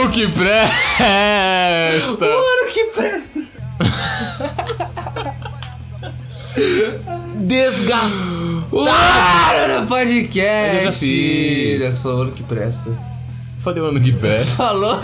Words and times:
O 0.00 0.04
ano 0.04 0.12
que 0.12 0.26
presta! 0.28 1.04
Mano, 2.18 2.72
que 2.72 2.84
presta! 2.86 3.40
Desgastar! 7.40 8.70
no 9.82 9.86
podcast! 9.86 10.84
Eu 10.86 10.92
fiz. 10.94 11.80
Nós 11.80 11.98
falando 11.98 12.32
que 12.32 12.42
presta. 12.42 12.98
Falei 13.58 13.82
o 13.82 13.86
ano 13.88 14.00
que 14.00 14.10
presta. 14.10 14.56
Falou? 14.56 14.98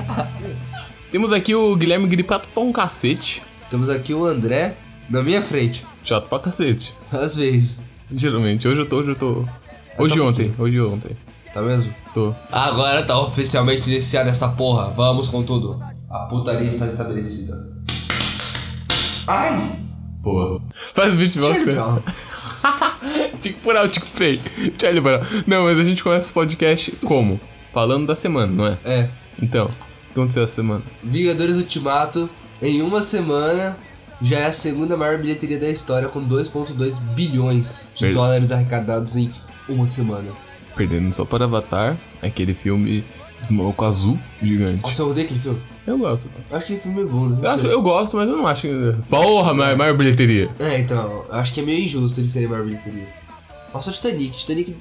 Temos 1.10 1.32
aqui 1.32 1.54
o 1.54 1.74
Guilherme 1.74 2.06
gripado 2.06 2.46
pra 2.52 2.62
um 2.62 2.72
cacete. 2.72 3.42
Temos 3.70 3.88
aqui 3.88 4.12
o 4.12 4.26
André 4.26 4.76
na 5.08 5.22
minha 5.22 5.40
frente. 5.40 5.86
Chato 6.04 6.28
pra 6.28 6.38
cacete. 6.38 6.94
Às 7.10 7.36
vezes. 7.36 7.80
Geralmente. 8.12 8.68
Hoje 8.68 8.82
eu 8.82 8.86
tô, 8.86 8.96
hoje 8.98 9.12
eu 9.12 9.16
tô. 9.16 9.46
Hoje 9.96 10.16
e 10.16 10.18
tá 10.18 10.24
ontem, 10.24 10.54
hoje 10.58 10.76
e 10.76 10.80
ontem. 10.82 11.16
Tá 11.56 11.62
mesmo? 11.62 11.90
Tô. 12.12 12.34
Agora 12.52 13.02
tá 13.02 13.18
oficialmente 13.18 13.88
iniciada 13.90 14.28
essa 14.28 14.46
porra. 14.46 14.90
Vamos 14.90 15.30
com 15.30 15.42
tudo. 15.42 15.82
A 16.10 16.18
putaria 16.26 16.68
está 16.68 16.84
estabelecida. 16.84 17.54
Ai! 19.26 19.72
Porra. 20.22 20.60
Faz 20.92 21.14
o 21.14 21.16
bicho 21.16 21.40
volta. 21.40 21.58
Tico 23.40 23.64
Brown, 23.64 23.88
Tico 23.88 24.06
Frey. 24.08 24.38
Charlie 24.78 25.00
Brown. 25.00 25.22
Não, 25.46 25.64
mas 25.64 25.80
a 25.80 25.84
gente 25.84 26.04
começa 26.04 26.30
o 26.30 26.34
podcast 26.34 26.90
como? 27.06 27.40
Falando 27.72 28.06
da 28.06 28.14
semana, 28.14 28.52
não 28.52 28.66
é? 28.66 28.78
É. 28.84 29.10
Então, 29.40 29.64
o 29.64 29.68
que 29.68 30.12
aconteceu 30.12 30.42
essa 30.42 30.56
semana? 30.56 30.82
Vingadores 31.02 31.56
Ultimato, 31.56 32.28
em 32.60 32.82
uma 32.82 33.00
semana, 33.00 33.78
já 34.20 34.40
é 34.40 34.46
a 34.48 34.52
segunda 34.52 34.94
maior 34.94 35.16
bilheteria 35.16 35.58
da 35.58 35.70
história, 35.70 36.06
com 36.10 36.20
2,2 36.22 37.00
bilhões 37.14 37.92
de 37.94 38.12
dólares 38.12 38.52
arrecadados 38.52 39.16
em 39.16 39.32
uma 39.66 39.88
semana. 39.88 40.44
Perdendo 40.76 41.12
só 41.12 41.24
para 41.24 41.44
Avatar, 41.44 41.96
aquele 42.22 42.52
filme 42.54 43.02
dos 43.40 43.50
malucos 43.50 43.86
azul 43.86 44.18
gigante. 44.42 44.82
Nossa, 44.82 45.02
eu 45.02 45.10
odeio 45.10 45.24
aquele 45.26 45.40
filme. 45.40 45.58
Eu 45.86 45.98
gosto. 45.98 46.28
Tá? 46.28 46.56
Acho 46.56 46.66
que 46.66 46.74
aquele 46.74 46.80
filme 46.94 47.02
é 47.08 47.12
bom, 47.12 47.28
né? 47.28 47.38
Eu, 47.42 47.50
acho- 47.50 47.66
eu 47.66 47.82
gosto, 47.82 48.16
mas 48.16 48.28
eu 48.28 48.36
não 48.36 48.46
acho 48.46 48.62
que. 48.62 48.94
Porra, 49.08 49.54
maior, 49.54 49.76
maior 49.76 49.96
bilheteria. 49.96 50.48
É, 50.58 50.78
então, 50.80 51.24
acho 51.30 51.54
que 51.54 51.60
é 51.60 51.62
meio 51.62 51.84
injusto 51.84 52.20
ele 52.20 52.26
ser 52.28 52.46
a 52.46 52.48
maior 52.48 52.64
bilheteria. 52.64 53.06
Nossa, 53.72 53.90
o 53.90 53.92
Titanic. 53.92 54.36
Titanic. 54.36 54.76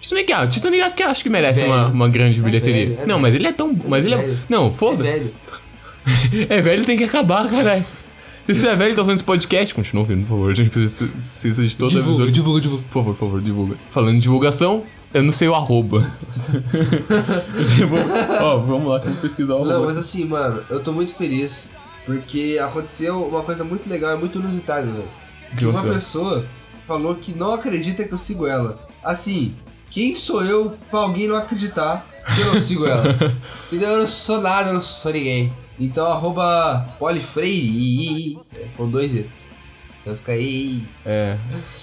Titanic, 0.00 0.32
ah, 0.32 0.46
Titanic 0.46 1.02
acho 1.02 1.22
que 1.22 1.30
merece 1.30 1.60
Velho. 1.62 1.72
uma, 1.72 1.86
uma 1.88 2.08
grande 2.08 2.38
É 2.38 2.42
bilheteria. 2.42 2.86
velho, 2.90 2.92
é 3.00 3.06
não, 3.06 3.06
velho. 3.06 3.22
mas 3.22 3.34
ele 3.34 3.46
é 3.46 3.52
tão. 3.52 3.76
Mas, 3.88 4.04
é 4.04 4.08
ele 4.08 4.14
é. 4.14 4.36
Não, 4.48 4.68
É 4.68 4.72
foda. 4.72 5.02
velho. 5.02 5.32
É 6.48 6.62
velho, 6.62 6.84
tem 6.84 6.96
que 6.96 7.04
acabar, 7.04 7.48
caralho. 7.50 7.84
Se 8.46 8.54
você 8.54 8.68
é 8.68 8.76
velho 8.76 8.92
e 8.92 8.94
tá 8.94 9.00
ouvindo 9.02 9.16
esse 9.16 9.24
podcast, 9.24 9.74
continua 9.74 10.02
ouvindo, 10.02 10.20
por 10.22 10.28
favor. 10.28 10.50
A 10.52 10.54
gente 10.54 10.70
precisa, 10.70 11.64
de 11.64 11.76
toda 11.76 11.90
a 11.92 11.96
Divulga, 11.96 12.18
visão. 12.18 12.30
divulga, 12.30 12.60
divulga. 12.60 12.84
Por 12.84 12.92
favor, 13.02 13.14
por 13.16 13.26
favor, 13.26 13.40
divulga. 13.42 13.76
Falando 13.90 14.14
em 14.14 14.18
divulgação, 14.20 14.84
eu 15.16 15.22
não 15.22 15.32
sei 15.32 15.48
o 15.48 15.54
arroba. 15.54 16.10
Ó, 18.40 18.58
vamos 18.58 18.88
lá, 18.88 18.98
vamos 18.98 19.18
pesquisar 19.20 19.54
o 19.54 19.56
arroba. 19.56 19.72
Não, 19.72 19.84
mas 19.86 19.96
assim, 19.96 20.24
mano, 20.24 20.62
eu 20.70 20.82
tô 20.82 20.92
muito 20.92 21.14
feliz. 21.14 21.68
Porque 22.04 22.56
aconteceu 22.62 23.26
uma 23.26 23.42
coisa 23.42 23.64
muito 23.64 23.88
legal 23.90 24.16
e 24.16 24.20
muito 24.20 24.38
inusitada, 24.38 24.86
velho. 24.86 25.08
Que 25.58 25.66
uma 25.66 25.82
pessoa 25.82 26.44
falou 26.86 27.16
que 27.16 27.36
não 27.36 27.52
acredita 27.52 28.04
que 28.04 28.14
eu 28.14 28.18
sigo 28.18 28.46
ela. 28.46 28.78
Assim, 29.02 29.56
quem 29.90 30.14
sou 30.14 30.44
eu 30.44 30.72
pra 30.88 31.00
alguém 31.00 31.26
não 31.26 31.34
acreditar 31.34 32.06
que 32.34 32.40
eu 32.42 32.52
não 32.52 32.60
sigo 32.60 32.86
ela? 32.86 33.06
Entendeu? 33.66 33.88
Eu 33.88 33.98
não 34.00 34.06
sou 34.06 34.40
nada, 34.40 34.70
eu 34.70 34.74
não 34.74 34.80
sou 34.80 35.12
ninguém. 35.12 35.52
Então, 35.80 36.06
arroba 36.06 36.86
polifreire, 36.98 38.38
é, 38.54 38.66
com 38.76 38.88
dois 38.88 39.12
E. 39.12 39.26
Vai 40.04 40.14
ficar 40.14 40.32
aí. 40.32 40.84
É. 41.04 41.36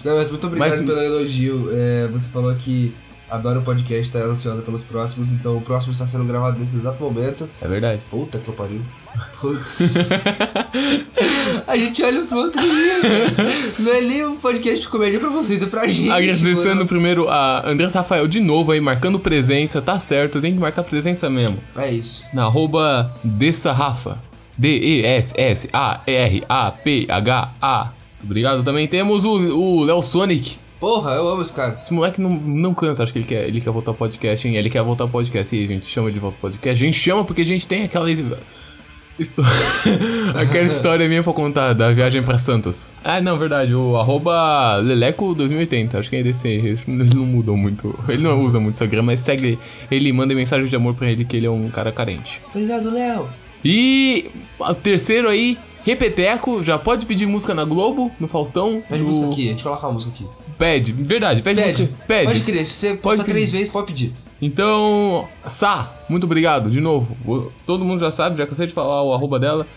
Não, 0.06 0.16
mas 0.16 0.30
muito 0.30 0.47
obrigado 0.47 0.69
Mas- 0.69 0.80
pelo 0.80 1.00
elogio. 1.02 1.69
É, 1.74 2.07
você 2.07 2.30
falou 2.30 2.56
que 2.56 2.96
adora 3.29 3.59
o 3.59 3.63
podcast, 3.63 4.11
tá 4.11 4.19
ansiosa 4.19 4.61
pelos 4.61 4.81
próximos, 4.81 5.31
então 5.31 5.57
o 5.57 5.61
próximo 5.61 5.91
está 5.91 6.06
sendo 6.06 6.23
gravado 6.25 6.59
nesse 6.59 6.75
exato 6.75 7.01
momento. 7.03 7.50
É 7.61 7.67
verdade. 7.67 8.01
Puta 8.09 8.39
que 8.39 8.47
eu 8.47 8.53
pariu. 8.53 8.81
Putz. 9.39 9.94
a 11.67 11.78
gente 11.78 12.01
olha 12.03 12.22
pro 12.23 12.38
outro 12.38 12.59
dia. 12.62 12.97
Não 13.79 13.94
é 13.94 14.01
nem 14.01 14.25
um 14.25 14.35
podcast 14.38 14.81
de 14.81 14.88
comédia 14.88 15.19
pra 15.19 15.29
vocês, 15.29 15.62
é 15.62 15.66
pra 15.67 15.88
gente. 15.88 16.09
Agradecendo 16.09 16.75
mano. 16.75 16.88
primeiro 16.88 17.29
a 17.29 17.69
Andrés 17.69 17.94
Rafael 17.94 18.28
de 18.28 18.39
novo 18.39 18.72
aí, 18.72 18.79
marcando 18.79 19.19
presença, 19.19 19.81
tá 19.81 20.00
certo, 20.00 20.41
tem 20.41 20.53
que 20.53 20.59
marcar 20.59 20.83
presença 20.83 21.29
mesmo. 21.29 21.59
É 21.75 21.91
isso. 21.91 22.23
Na 22.33 22.45
arroba 22.45 23.13
Dessarrafa. 23.23 24.17
D-E-S-S-A-R-A-P-H-A. 24.57 25.53
Obrigado. 28.23 28.63
Também 28.63 28.88
temos 28.88 29.25
o 29.25 29.33
o 29.33 29.83
Léo 29.83 30.01
Sonic. 30.01 30.57
Porra, 30.83 31.11
eu 31.11 31.29
amo 31.29 31.41
esse 31.41 31.53
cara. 31.53 31.77
Esse 31.79 31.94
moleque 31.94 32.19
não, 32.19 32.31
não 32.31 32.73
cansa, 32.73 33.03
acho 33.03 33.13
que 33.13 33.19
ele 33.19 33.25
quer, 33.25 33.47
ele 33.47 33.61
quer 33.61 33.71
voltar 33.71 33.91
ao 33.91 33.95
podcast, 33.95 34.45
hein? 34.45 34.57
Ele 34.57 34.69
quer 34.69 34.83
voltar 34.83 35.05
ao 35.05 35.09
podcast 35.09 35.55
e 35.55 35.59
aí, 35.59 35.63
a 35.66 35.67
gente 35.69 35.88
chama 35.88 36.07
ele 36.09 36.16
de 36.16 36.19
volta 36.19 36.35
ao 36.35 36.41
podcast. 36.41 36.83
A 36.83 36.85
gente 36.85 36.99
chama 36.99 37.23
porque 37.23 37.41
a 37.41 37.45
gente 37.45 37.66
tem 37.66 37.83
aquela. 37.85 38.11
histó- 38.11 39.44
aquela 40.35 40.66
história 40.67 41.07
minha 41.07 41.23
pra 41.23 41.31
contar 41.31 41.71
da 41.71 41.89
viagem 41.94 42.21
pra 42.21 42.38
Santos. 42.38 42.91
Ah, 43.01 43.21
não, 43.21 43.39
verdade. 43.39 43.73
O 43.73 43.95
arroba 43.95 44.81
Leleco2080. 44.83 45.95
Acho 45.95 46.09
que 46.09 46.17
é 46.17 46.23
desse. 46.23 46.49
Eles 46.49 46.85
não 46.85 47.25
mudam 47.25 47.55
muito. 47.55 47.97
Ele 48.09 48.21
não 48.21 48.44
usa 48.44 48.59
muito 48.59 48.73
Instagram, 48.75 49.03
mas 49.03 49.21
segue 49.21 49.57
ele 49.89 50.09
e 50.09 50.11
manda 50.11 50.35
mensagem 50.35 50.67
de 50.67 50.75
amor 50.75 50.95
pra 50.95 51.09
ele 51.09 51.23
que 51.23 51.38
ele 51.38 51.45
é 51.45 51.50
um 51.50 51.69
cara 51.69 51.94
carente. 51.94 52.41
Obrigado, 52.53 52.91
Léo. 52.91 53.29
E 53.63 54.29
o 54.59 54.75
terceiro 54.75 55.29
aí, 55.29 55.57
Repeteco, 55.85 56.61
já 56.61 56.77
pode 56.77 57.05
pedir 57.05 57.25
música 57.25 57.53
na 57.53 57.63
Globo, 57.63 58.11
no 58.19 58.27
Faustão. 58.27 58.83
Pede 58.89 59.01
no- 59.01 59.07
música 59.07 59.27
aqui, 59.27 59.47
a 59.47 59.51
gente 59.51 59.63
coloca 59.63 59.88
a 59.88 59.91
música 59.91 60.11
aqui. 60.13 60.25
Pede, 60.63 60.94
verdade, 60.94 61.41
pede, 61.41 61.62
Pede. 61.62 61.81
música. 61.81 62.03
Pede. 62.07 62.25
Pode 62.25 62.40
crer, 62.40 62.66
se 62.66 62.72
você 62.74 62.96
Pode 62.96 63.18
passar 63.18 63.29
três 63.29 63.51
vezes, 63.51 63.68
pode 63.68 63.88
pedir. 63.88 64.13
Então, 64.41 65.28
Sá, 65.46 65.91
muito 66.07 66.24
obrigado, 66.24 66.69
de 66.69 66.79
novo. 66.79 67.18
Todo 67.66 67.84
mundo 67.84 68.00
já 68.00 68.13
sabe, 68.13 68.38
já 68.38 68.47
cansei 68.47 68.66
de 68.66 68.72
falar 68.72 69.03
o 69.03 69.13
arroba 69.13 69.38
dela. 69.38 69.68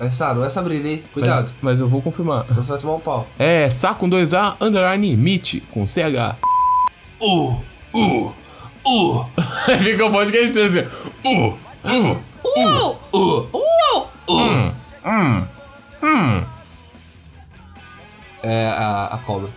É 0.00 0.10
Sá, 0.10 0.34
não 0.34 0.44
é 0.44 0.48
Sabrina, 0.48 0.88
hein? 0.88 1.04
Cuidado. 1.12 1.52
Mas, 1.62 1.74
mas 1.74 1.80
eu 1.80 1.86
vou 1.86 2.02
confirmar. 2.02 2.48
Senão 2.48 2.64
você 2.64 2.72
vai 2.72 2.80
tomar 2.80 2.94
um 2.94 3.00
pau. 3.00 3.28
É 3.38 3.70
Sá 3.70 3.94
com 3.94 4.10
2A, 4.10 4.56
underline, 4.60 5.16
Meet, 5.16 5.62
com 5.70 5.86
CH. 5.86 6.36
Uh, 7.22 7.54
uh, 7.94 8.34
uh, 8.84 9.26
Fica 9.84 10.04
o 10.04 10.10
podcast 10.10 10.60
assim. 10.60 10.80
Uh, 11.24 11.30
uh, 11.30 12.18
uh, 12.44 12.96
uh, 13.14 13.48
uh, 13.52 14.08
uh. 14.28 14.72
hum, 15.06 15.46
hum. 16.02 16.44
É 18.42 18.66
a, 18.66 19.04
a 19.12 19.18
cobra. 19.18 19.48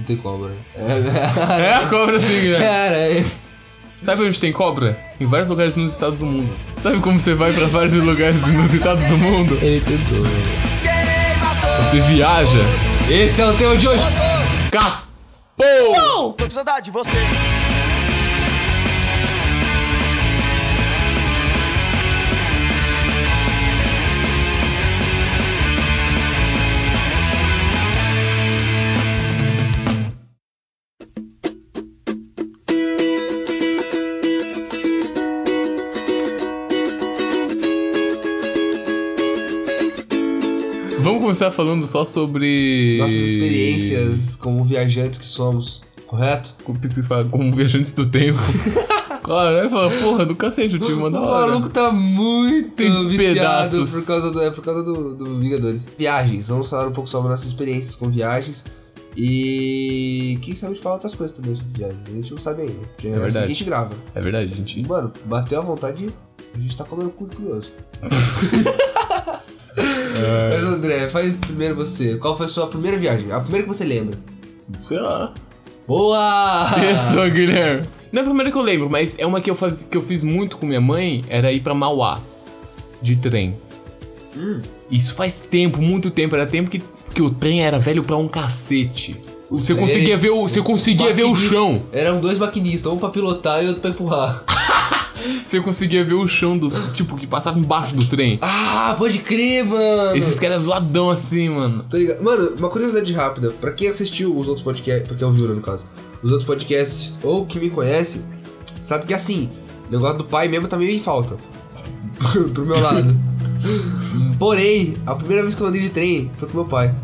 Não 0.00 0.04
tem 0.06 0.16
cobra. 0.16 0.50
É, 0.74 1.60
É 1.62 1.74
a 1.74 1.86
cobra 1.86 2.16
assim, 2.16 2.48
né? 2.48 2.58
Cara, 2.58 2.96
é. 2.96 3.24
Sabe 4.02 4.24
onde 4.24 4.40
tem 4.40 4.50
cobra? 4.50 4.98
Em 5.20 5.26
vários 5.26 5.46
lugares 5.48 5.76
nos 5.76 5.92
estados 5.92 6.20
do 6.20 6.26
mundo. 6.26 6.48
Sabe 6.82 7.00
como 7.00 7.20
você 7.20 7.34
vai 7.34 7.52
pra 7.52 7.66
vários 7.66 7.92
lugares 7.94 8.36
inusitados 8.48 9.04
do 9.04 9.18
mundo? 9.18 9.58
Ele 9.60 9.80
tentou. 9.80 10.26
Você 11.84 12.00
viaja. 12.00 12.60
Esse 13.10 13.42
é 13.42 13.46
o 13.46 13.52
tema 13.58 13.76
de 13.76 13.86
hoje. 13.86 14.02
Capô! 14.70 16.32
Tô 16.32 16.44
com 16.44 16.50
saudade 16.50 16.86
de 16.86 16.90
você. 16.90 17.16
Começar 41.30 41.50
falando 41.52 41.86
só 41.86 42.04
sobre. 42.04 42.96
Nossas 42.98 43.14
experiências 43.14 44.36
como 44.36 44.64
viajantes 44.64 45.18
que 45.18 45.24
somos, 45.24 45.82
correto? 46.06 46.54
Como 46.64 46.78
se 46.82 47.02
fala? 47.04 47.24
Como 47.24 47.52
viajantes 47.52 47.92
do 47.92 48.06
tempo. 48.06 48.38
Claro, 49.22 49.58
aí 49.58 49.68
fala, 49.68 49.90
porra, 50.00 50.26
do 50.26 50.34
cacete, 50.34 50.74
eu 50.74 50.80
tive 50.80 50.94
uma 50.94 51.10
da 51.10 51.20
O 51.20 51.24
hora. 51.24 51.46
maluco 51.52 51.68
tá 51.68 51.92
muito 51.92 52.70
Tem 52.70 53.06
viciado 53.06 53.34
pedaços. 53.70 53.92
por 53.92 54.06
causa, 54.06 54.30
do, 54.30 54.42
é 54.42 54.50
por 54.50 54.64
causa 54.64 54.82
do, 54.82 55.14
do 55.14 55.38
Vingadores. 55.38 55.88
Viagens, 55.96 56.48
vamos 56.48 56.68
falar 56.68 56.88
um 56.88 56.92
pouco 56.92 57.08
sobre 57.08 57.28
nossas 57.28 57.46
experiências 57.46 57.94
com 57.94 58.08
viagens. 58.08 58.64
E 59.16 60.36
quem 60.42 60.56
sabe 60.56 60.72
a 60.72 60.74
gente 60.74 60.82
fala 60.82 60.96
outras 60.96 61.14
coisas 61.14 61.36
também 61.36 61.54
sobre 61.54 61.70
viagens. 61.78 62.00
A 62.08 62.10
gente 62.10 62.30
não 62.32 62.38
sabe 62.40 62.62
ainda. 62.62 62.74
Porque 62.96 63.06
é, 63.06 63.10
assim 63.10 63.20
verdade. 63.20 63.46
que 63.46 63.52
a 63.52 63.54
gente 63.54 63.64
grava. 63.64 63.94
É 64.14 64.20
verdade, 64.20 64.54
gente. 64.54 64.88
Mano, 64.88 65.12
bateu 65.26 65.60
a 65.60 65.62
vontade, 65.62 66.08
a 66.52 66.58
gente 66.58 66.76
tá 66.76 66.84
comendo 66.84 67.10
cu 67.10 67.28
de 67.28 67.36
curioso. 67.36 67.72
É. 69.76 70.50
Mas 70.54 70.64
André, 70.64 71.08
fale 71.08 71.32
primeiro 71.32 71.76
você. 71.76 72.16
Qual 72.16 72.36
foi 72.36 72.46
a 72.46 72.48
sua 72.48 72.66
primeira 72.66 72.96
viagem? 72.96 73.30
A 73.32 73.40
primeira 73.40 73.66
que 73.66 73.72
você 73.72 73.84
lembra? 73.84 74.18
Sei 74.80 74.98
lá. 74.98 75.32
Boa! 75.86 76.70
Isso, 76.92 77.30
Guilherme. 77.30 77.86
Não 78.12 78.20
é 78.20 78.22
a 78.22 78.26
primeira 78.26 78.50
que 78.50 78.58
eu 78.58 78.62
lembro, 78.62 78.90
mas 78.90 79.16
é 79.18 79.24
uma 79.24 79.40
que 79.40 79.50
eu, 79.50 79.54
faz, 79.54 79.84
que 79.84 79.96
eu 79.96 80.02
fiz 80.02 80.22
muito 80.22 80.56
com 80.56 80.66
minha 80.66 80.80
mãe, 80.80 81.24
era 81.28 81.52
ir 81.52 81.60
pra 81.60 81.74
Mauá. 81.74 82.20
De 83.00 83.16
trem. 83.16 83.56
Hum. 84.36 84.60
Isso 84.90 85.14
faz 85.14 85.40
tempo, 85.40 85.80
muito 85.80 86.10
tempo. 86.10 86.34
Era 86.34 86.46
tempo 86.46 86.68
que, 86.68 86.82
que 87.14 87.22
o 87.22 87.30
trem 87.30 87.62
era 87.62 87.78
velho 87.78 88.02
pra 88.02 88.16
um 88.16 88.28
cacete. 88.28 89.16
Você 89.50 89.74
conseguia 89.74 90.16
ver 90.16 90.30
o, 90.30 90.42
você 90.42 90.62
conseguia 90.62 91.12
ver 91.12 91.24
o 91.24 91.34
chão. 91.34 91.82
Eram 91.92 92.20
dois 92.20 92.38
maquinistas, 92.38 92.92
um 92.92 92.98
pra 92.98 93.08
pilotar 93.08 93.64
e 93.64 93.66
outro 93.66 93.80
pra 93.80 93.90
empurrar. 93.90 94.44
Você 95.46 95.60
conseguia 95.60 96.04
ver 96.04 96.14
o 96.14 96.26
chão 96.28 96.56
do. 96.56 96.70
Tipo, 96.92 97.16
que 97.16 97.26
passava 97.26 97.58
embaixo 97.58 97.94
do 97.94 98.06
trem. 98.06 98.38
Ah, 98.42 98.94
pode 98.98 99.18
crer, 99.18 99.64
mano. 99.64 100.16
Esses 100.16 100.38
caras 100.38 100.62
zoadão 100.62 101.10
assim, 101.10 101.48
mano. 101.48 101.84
Tá 101.84 101.98
ligado? 101.98 102.22
Mano, 102.22 102.54
uma 102.58 102.68
curiosidade 102.68 103.12
rápida. 103.12 103.50
Pra 103.50 103.72
quem 103.72 103.88
assistiu 103.88 104.36
os 104.36 104.48
outros 104.48 104.64
podcasts, 104.64 105.06
pra 105.06 105.16
quem 105.16 105.26
ouviu, 105.26 105.48
né, 105.48 105.54
no 105.54 105.60
caso, 105.60 105.86
os 106.22 106.30
outros 106.30 106.46
podcasts, 106.46 107.18
ou 107.22 107.46
que 107.46 107.58
me 107.58 107.70
conhece, 107.70 108.22
sabe 108.82 109.06
que 109.06 109.14
assim, 109.14 109.48
o 109.88 109.92
negócio 109.92 110.18
do 110.18 110.24
pai 110.24 110.48
mesmo 110.48 110.68
tá 110.68 110.76
meio 110.76 110.90
em 110.90 111.00
falta. 111.00 111.36
Pro 112.54 112.66
meu 112.66 112.80
lado. 112.80 113.14
Porém, 114.38 114.94
a 115.06 115.14
primeira 115.14 115.42
vez 115.42 115.54
que 115.54 115.60
eu 115.60 115.66
andei 115.66 115.80
de 115.80 115.90
trem 115.90 116.30
foi 116.36 116.48
com 116.48 116.58
meu 116.58 116.66
pai. 116.66 116.94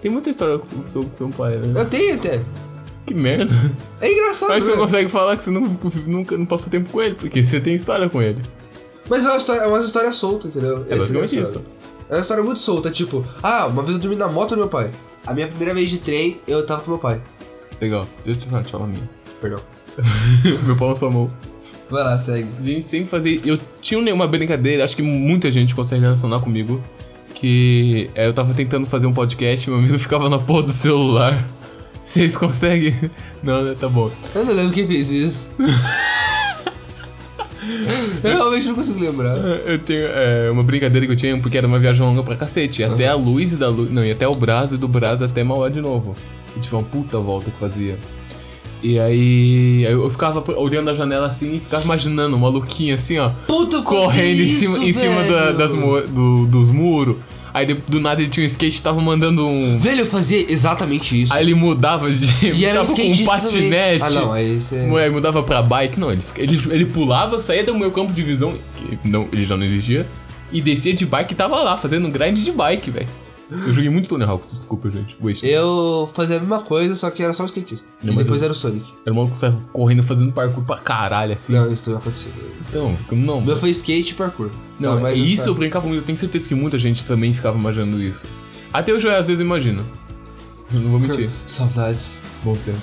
Tem 0.00 0.10
muita 0.10 0.30
história 0.30 0.58
com 0.58 0.80
o 0.80 0.86
seu 0.86 1.28
pai, 1.36 1.56
né? 1.56 1.80
Eu 1.80 1.86
tenho 1.86 2.14
até. 2.14 2.42
Que 3.06 3.14
merda. 3.14 3.52
É 3.98 4.12
engraçado, 4.12 4.50
Mas 4.50 4.64
você 4.64 4.72
né? 4.72 4.76
não 4.76 4.84
consegue 4.84 5.08
falar 5.08 5.36
que 5.38 5.42
você 5.42 5.50
não, 5.50 5.78
nunca 6.06 6.36
não 6.36 6.44
passou 6.44 6.70
tempo 6.70 6.90
com 6.90 7.00
ele, 7.00 7.14
porque 7.14 7.42
você 7.42 7.58
tem 7.58 7.74
história 7.74 8.10
com 8.10 8.20
ele. 8.20 8.42
Mas 9.08 9.24
é 9.24 9.28
uma 9.28 9.38
história, 9.38 9.60
é 9.60 9.66
uma 9.66 9.78
história 9.78 10.12
solta, 10.12 10.48
entendeu? 10.48 10.84
É 10.88 10.96
Esse 10.96 11.12
basicamente 11.12 11.40
isso. 11.40 11.64
É 12.10 12.14
uma 12.14 12.20
história 12.20 12.44
muito 12.44 12.60
solta, 12.60 12.90
tipo, 12.90 13.24
ah, 13.42 13.66
uma 13.66 13.82
vez 13.82 13.94
eu 13.96 14.02
dormi 14.02 14.16
na 14.16 14.28
moto 14.28 14.50
do 14.50 14.58
meu 14.58 14.68
pai. 14.68 14.90
A 15.26 15.32
minha 15.32 15.48
primeira 15.48 15.72
vez 15.72 15.88
de 15.88 15.96
trem, 15.98 16.38
eu 16.46 16.66
tava 16.66 16.82
com 16.82 16.90
meu 16.90 17.00
pai. 17.00 17.22
Legal. 17.80 18.06
Deixa 18.24 18.40
eu 18.40 18.62
te 18.62 18.70
falar 18.70 18.84
a 18.84 18.88
minha. 18.88 19.08
Perdão. 19.40 19.60
Meu 20.66 20.76
pau 20.76 20.94
sua 20.94 21.10
mão. 21.10 21.30
Vai 21.90 22.04
lá, 22.04 22.18
segue. 22.18 22.48
A 22.58 22.62
gente 22.62 22.84
sempre 22.84 23.08
fazia. 23.08 23.40
Eu 23.44 23.58
tinha 23.80 24.14
uma 24.14 24.26
brincadeira, 24.26 24.84
acho 24.84 24.94
que 24.96 25.02
muita 25.02 25.50
gente 25.50 25.74
consegue 25.74 26.02
relacionar 26.02 26.40
comigo. 26.40 26.82
Que 27.34 28.10
é, 28.14 28.26
eu 28.26 28.32
tava 28.32 28.54
tentando 28.54 28.86
fazer 28.86 29.06
um 29.06 29.12
podcast, 29.12 29.68
meu 29.68 29.78
amigo 29.78 29.98
ficava 30.00 30.28
na 30.28 30.38
porra 30.38 30.64
do 30.64 30.72
celular. 30.72 31.46
Vocês 32.00 32.36
conseguem? 32.36 32.94
Não, 33.42 33.62
né? 33.64 33.74
Tá 33.78 33.88
bom. 33.88 34.10
Eu 34.34 34.44
não 34.44 34.52
lembro 34.54 34.72
quem 34.72 34.86
fez 34.86 35.10
isso. 35.10 35.50
eu 38.22 38.30
realmente 38.36 38.66
não 38.68 38.74
consigo 38.74 39.00
lembrar. 39.00 39.36
Eu 39.38 39.78
tenho 39.78 40.06
é, 40.06 40.50
uma 40.50 40.62
brincadeira 40.62 41.06
que 41.06 41.12
eu 41.12 41.16
tinha, 41.16 41.36
porque 41.38 41.58
era 41.58 41.66
uma 41.66 41.78
viagem 41.78 42.02
longa 42.02 42.22
pra 42.22 42.36
cacete. 42.36 42.82
Ia 42.82 42.92
Até 42.92 43.08
a 43.08 43.14
luz 43.14 43.52
e 43.52 43.56
da 43.56 43.68
luz. 43.68 43.90
Não, 43.90 44.04
ia 44.04 44.12
até 44.14 44.26
o 44.28 44.34
Brás 44.34 44.72
e 44.72 44.76
do 44.76 44.86
Brás 44.88 45.20
até 45.22 45.42
Mauá 45.42 45.68
de 45.68 45.80
novo. 45.80 46.14
E 46.56 46.60
tipo, 46.60 46.76
uma 46.76 46.84
puta 46.84 47.18
volta 47.18 47.50
que 47.50 47.58
fazia. 47.58 47.98
E 48.82 49.00
aí, 49.00 49.82
eu 49.84 50.08
ficava 50.10 50.44
olhando 50.58 50.90
a 50.90 50.94
janela 50.94 51.26
assim 51.26 51.56
e 51.56 51.60
ficava 51.60 51.82
imaginando 51.82 52.36
um 52.36 52.38
maluquinho 52.38 52.94
assim, 52.94 53.18
ó. 53.18 53.30
Puta, 53.46 53.82
correndo 53.82 54.42
em 54.42 54.50
cima, 54.50 54.78
em 54.84 54.92
cima 54.92 55.22
da- 55.24 55.50
das 55.52 55.72
do- 55.74 56.46
dos 56.46 56.70
muros. 56.70 57.16
Aí 57.56 57.64
do 57.64 58.00
nada 58.00 58.20
ele 58.20 58.28
tinha 58.28 58.44
um 58.44 58.46
skate 58.46 58.80
e 58.80 58.82
tava 58.82 59.00
mandando 59.00 59.48
um. 59.48 59.78
Velho, 59.78 60.00
eu 60.00 60.06
fazia 60.06 60.44
exatamente 60.52 61.22
isso. 61.22 61.32
Aí 61.32 61.42
ele 61.42 61.54
mudava 61.54 62.10
de. 62.10 62.50
e 62.52 62.66
era 62.66 62.82
um 62.82 62.84
com 62.84 62.92
um 62.92 63.24
patinete. 63.24 63.54
também. 63.54 64.02
Ah, 64.02 64.10
não, 64.10 64.30
aí 64.30 64.60
você... 64.60 64.76
Aí 64.76 65.08
mudava 65.08 65.42
pra 65.42 65.62
bike, 65.62 65.98
não, 65.98 66.12
ele, 66.12 66.20
ele, 66.36 66.58
ele 66.70 66.84
pulava, 66.84 67.40
saía 67.40 67.64
do 67.64 67.74
meu 67.74 67.90
campo 67.90 68.12
de 68.12 68.22
visão, 68.22 68.58
que 68.76 69.08
não, 69.08 69.26
ele 69.32 69.46
já 69.46 69.56
não 69.56 69.64
existia, 69.64 70.06
e 70.52 70.60
descia 70.60 70.92
de 70.92 71.06
bike 71.06 71.32
e 71.32 71.34
tava 71.34 71.56
lá, 71.62 71.78
fazendo 71.78 72.06
um 72.06 72.10
grind 72.10 72.36
de 72.36 72.52
bike, 72.52 72.90
velho. 72.90 73.08
Eu 73.50 73.72
joguei 73.72 73.88
muito 73.90 74.08
Tony 74.08 74.24
Hawks, 74.24 74.50
desculpa, 74.52 74.90
gente. 74.90 75.16
Waste. 75.20 75.46
Eu 75.46 76.10
fazia 76.12 76.36
a 76.36 76.40
mesma 76.40 76.60
coisa, 76.62 76.94
só 76.96 77.10
que 77.10 77.22
era 77.22 77.32
só 77.32 77.44
um 77.44 77.46
skatista. 77.46 77.86
Não, 78.02 78.12
e 78.12 78.16
mas 78.16 78.26
depois 78.26 78.42
eu- 78.42 78.46
era 78.46 78.52
o 78.52 78.56
Sonic. 78.56 78.92
Era 79.04 79.12
um 79.12 79.16
maluco 79.16 79.32
que 79.34 79.38
saia 79.38 79.56
correndo, 79.72 80.02
fazendo 80.02 80.32
parkour 80.32 80.64
pra 80.64 80.78
caralho, 80.78 81.32
assim. 81.34 81.52
Não, 81.52 81.70
isso 81.72 81.88
não 81.90 81.98
aconteceu. 81.98 82.32
Então, 82.68 82.96
não. 83.12 83.38
O 83.38 83.42
meu 83.44 83.56
foi 83.56 83.70
skate 83.70 84.12
e 84.12 84.14
parkour. 84.16 84.50
Não, 84.80 85.00
mas 85.00 85.16
é 85.16 85.20
isso 85.20 85.48
eu 85.48 85.54
brincava 85.54 85.86
muito. 85.86 86.00
Eu 86.00 86.04
tenho 86.06 86.18
certeza 86.18 86.48
que 86.48 86.54
muita 86.54 86.78
gente 86.78 87.04
também 87.04 87.32
ficava 87.32 87.56
imaginando 87.56 88.02
isso. 88.02 88.26
Até 88.72 88.92
hoje 88.92 89.06
eu 89.06 89.14
às 89.14 89.26
vezes 89.28 89.40
imagino. 89.40 89.84
Eu 90.74 90.80
Não 90.80 90.90
vou 90.90 90.98
mentir. 91.00 91.30
Saudades. 91.46 92.20
Bons 92.42 92.62
tempos. 92.62 92.82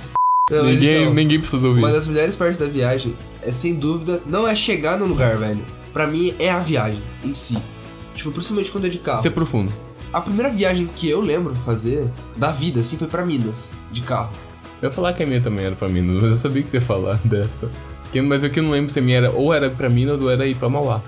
Não, 0.50 0.64
mas 0.64 0.74
ninguém, 0.76 1.02
então, 1.02 1.14
ninguém 1.14 1.40
precisa 1.40 1.68
ouvir. 1.68 1.80
Uma 1.80 1.92
das 1.92 2.08
melhores 2.08 2.36
partes 2.36 2.58
da 2.60 2.68
viagem 2.68 3.16
é, 3.42 3.52
sem 3.52 3.76
dúvida, 3.76 4.22
não 4.26 4.48
é 4.48 4.56
chegar 4.56 4.98
no 4.98 5.06
lugar, 5.06 5.38
velho. 5.38 5.64
Pra 5.94 6.08
mim, 6.08 6.34
é 6.40 6.50
a 6.50 6.60
viagem 6.60 7.02
em 7.24 7.34
si. 7.36 7.58
Tipo, 8.16 8.32
principalmente 8.32 8.72
quando 8.72 8.86
é 8.86 8.90
de 8.90 9.00
carro. 9.00 9.20
Ser 9.20 9.32
profundo. 9.32 9.72
A 10.14 10.22
primeira 10.22 10.50
viagem 10.52 10.88
que 10.96 11.10
eu 11.10 11.20
lembro 11.20 11.56
fazer, 11.56 12.08
da 12.38 12.52
vida, 12.52 12.82
assim, 12.82 12.98
foi 12.98 13.08
pra 13.08 13.26
Minas, 13.26 13.72
de 13.92 14.02
carro. 14.02 14.30
Eu 14.80 14.90
ia 14.90 14.94
falar 14.94 15.14
que 15.14 15.24
a 15.24 15.26
minha 15.26 15.42
também 15.42 15.66
era 15.66 15.76
pra 15.76 15.90
Minas, 15.90 16.22
mas 16.22 16.32
eu 16.34 16.38
sabia 16.38 16.62
que 16.62 16.70
você 16.70 16.78
ia 16.78 16.82
falar 16.82 17.20
dessa. 17.26 17.70
Mas 18.22 18.44
o 18.44 18.50
que 18.52 18.60
eu 18.60 18.64
não 18.64 18.70
lembro 18.70 18.92
se 18.92 19.00
a 19.00 19.02
minha 19.02 19.18
era 19.18 19.32
ou 19.32 19.52
era 19.52 19.72
pra 19.72 19.90
Minas 19.90 20.22
ou 20.22 20.30
era 20.30 20.46
ir 20.46 20.54
pra 20.56 20.70
Mauá. 20.70 21.02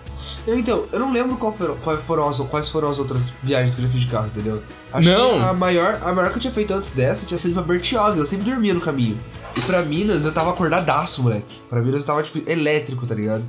Eu, 0.47 0.57
então, 0.57 0.85
eu 0.91 0.99
não 0.99 1.13
lembro 1.13 1.37
foram, 1.51 1.75
quais, 1.75 2.01
foram 2.01 2.27
as, 2.27 2.39
quais 2.39 2.67
foram 2.69 2.89
as 2.89 2.97
outras 2.97 3.31
viagens 3.43 3.75
que 3.75 3.81
eu 3.81 3.85
já 3.85 3.91
fiz 3.91 4.01
de 4.01 4.07
carro, 4.07 4.25
entendeu? 4.25 4.63
Acho 4.91 5.11
Não. 5.11 5.33
que 5.33 5.45
a 5.45 5.53
maior, 5.53 5.99
a 6.01 6.11
maior 6.11 6.31
que 6.31 6.37
eu 6.37 6.41
tinha 6.41 6.53
feito 6.53 6.73
antes 6.73 6.93
dessa 6.93 7.23
tinha 7.27 7.37
sido 7.37 7.53
pra 7.53 7.61
Bertioga, 7.61 8.17
eu 8.17 8.25
sempre 8.25 8.49
dormia 8.49 8.73
no 8.73 8.81
caminho. 8.81 9.19
E 9.55 9.61
pra 9.61 9.83
Minas 9.83 10.25
eu 10.25 10.31
tava 10.31 10.49
acordadaço, 10.49 11.21
moleque. 11.21 11.59
Pra 11.69 11.79
Minas 11.79 12.01
eu 12.01 12.07
tava, 12.07 12.23
tipo, 12.23 12.49
elétrico, 12.49 13.05
tá 13.05 13.13
ligado? 13.13 13.43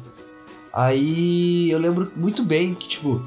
Aí 0.70 1.70
eu 1.70 1.78
lembro 1.78 2.12
muito 2.14 2.44
bem 2.44 2.74
que, 2.74 2.86
tipo, 2.86 3.22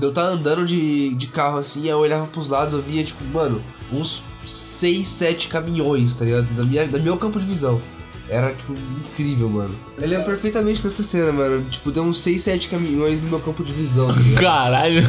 eu 0.00 0.12
tava 0.12 0.28
andando 0.28 0.64
de, 0.64 1.14
de 1.14 1.26
carro 1.26 1.58
assim, 1.58 1.88
eu 1.88 1.98
olhava 1.98 2.26
pros 2.26 2.48
lados, 2.48 2.74
eu 2.74 2.82
via, 2.82 3.02
tipo, 3.04 3.24
mano, 3.32 3.62
uns 3.92 4.22
6, 4.44 5.06
7 5.06 5.48
caminhões, 5.48 6.16
tá 6.16 6.24
ligado? 6.24 6.46
Da 6.54 6.64
minha, 6.64 6.86
da 6.86 6.98
meu 6.98 7.16
campo 7.16 7.38
de 7.40 7.46
visão. 7.46 7.80
Era, 8.28 8.52
tipo, 8.52 8.72
incrível, 8.72 9.48
mano. 9.48 9.72
Eu 9.96 10.08
lembro 10.08 10.26
perfeitamente 10.26 10.82
dessa 10.82 11.02
cena, 11.04 11.30
mano. 11.30 11.64
Tipo, 11.70 11.92
deu 11.92 12.02
uns 12.02 12.20
6, 12.20 12.42
7 12.42 12.68
caminhões 12.68 13.20
no 13.20 13.28
meu 13.28 13.38
campo 13.38 13.62
de 13.62 13.72
visão, 13.72 14.08
tá? 14.08 14.40
Caralho! 14.40 15.04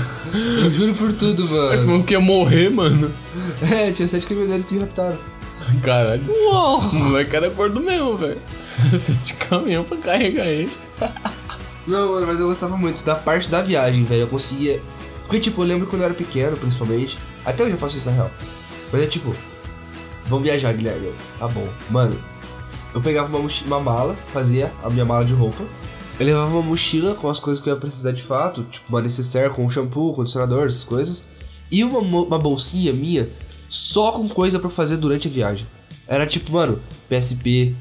Eu 0.61 0.69
juro 0.69 0.93
por 0.93 1.11
tudo, 1.13 1.43
Esse 1.73 1.85
mano. 1.85 1.93
maluco 1.93 2.11
ia 2.11 2.19
morrer, 2.19 2.69
mano. 2.69 3.11
É, 3.71 3.91
tinha 3.91 4.07
7 4.07 4.25
caminhoneiros 4.27 4.65
que 4.65 4.75
me 4.75 4.81
raptaram. 4.81 5.17
Caralho. 5.81 6.23
Uou! 6.29 6.79
O 6.79 6.95
moleque 6.95 7.35
era 7.35 7.49
gordo 7.49 7.79
mesmo, 7.79 8.15
velho. 8.17 8.37
Sete 8.99 9.33
caminhão 9.35 9.83
pra 9.83 9.97
carregar 9.97 10.45
ele. 10.45 10.69
Não, 11.87 12.25
mas 12.25 12.39
eu 12.39 12.47
gostava 12.47 12.77
muito 12.77 13.03
da 13.03 13.15
parte 13.15 13.49
da 13.49 13.61
viagem, 13.61 14.03
velho. 14.03 14.21
Eu 14.21 14.27
conseguia. 14.27 14.81
Porque, 15.21 15.39
tipo, 15.39 15.61
eu 15.61 15.65
lembro 15.65 15.87
quando 15.87 16.01
eu 16.01 16.05
era 16.05 16.13
pequeno, 16.13 16.57
principalmente. 16.57 17.17
Até 17.45 17.63
hoje 17.63 17.71
eu 17.73 17.77
faço 17.77 17.97
isso 17.97 18.05
na 18.05 18.11
real. 18.11 18.31
Mas 18.91 19.01
é 19.01 19.07
tipo, 19.07 19.33
vamos 20.25 20.43
viajar, 20.43 20.73
Guilherme. 20.73 21.13
Tá 21.39 21.47
bom. 21.47 21.67
Mano, 21.89 22.17
eu 22.93 23.01
pegava 23.01 23.35
uma, 23.35 23.49
uma 23.65 23.79
mala, 23.79 24.15
fazia 24.33 24.71
a 24.83 24.89
minha 24.89 25.05
mala 25.05 25.23
de 25.23 25.33
roupa. 25.33 25.63
Eu 26.19 26.25
levava 26.25 26.51
uma 26.51 26.61
mochila 26.61 27.13
com 27.13 27.29
as 27.29 27.39
coisas 27.39 27.63
que 27.63 27.69
eu 27.69 27.73
ia 27.73 27.79
precisar 27.79 28.11
de 28.11 28.23
fato, 28.23 28.63
tipo 28.63 28.89
uma 28.89 29.01
necessaire 29.01 29.53
com 29.53 29.69
shampoo, 29.69 30.13
condicionador, 30.13 30.67
essas 30.67 30.83
coisas. 30.83 31.23
E 31.71 31.83
uma, 31.83 31.99
uma 31.99 32.39
bolsinha 32.39 32.91
minha 32.91 33.29
só 33.69 34.11
com 34.11 34.27
coisa 34.27 34.59
pra 34.59 34.69
fazer 34.69 34.97
durante 34.97 35.27
a 35.27 35.31
viagem. 35.31 35.67
Era 36.07 36.25
tipo, 36.25 36.51
mano, 36.51 36.81
PSP. 37.09 37.75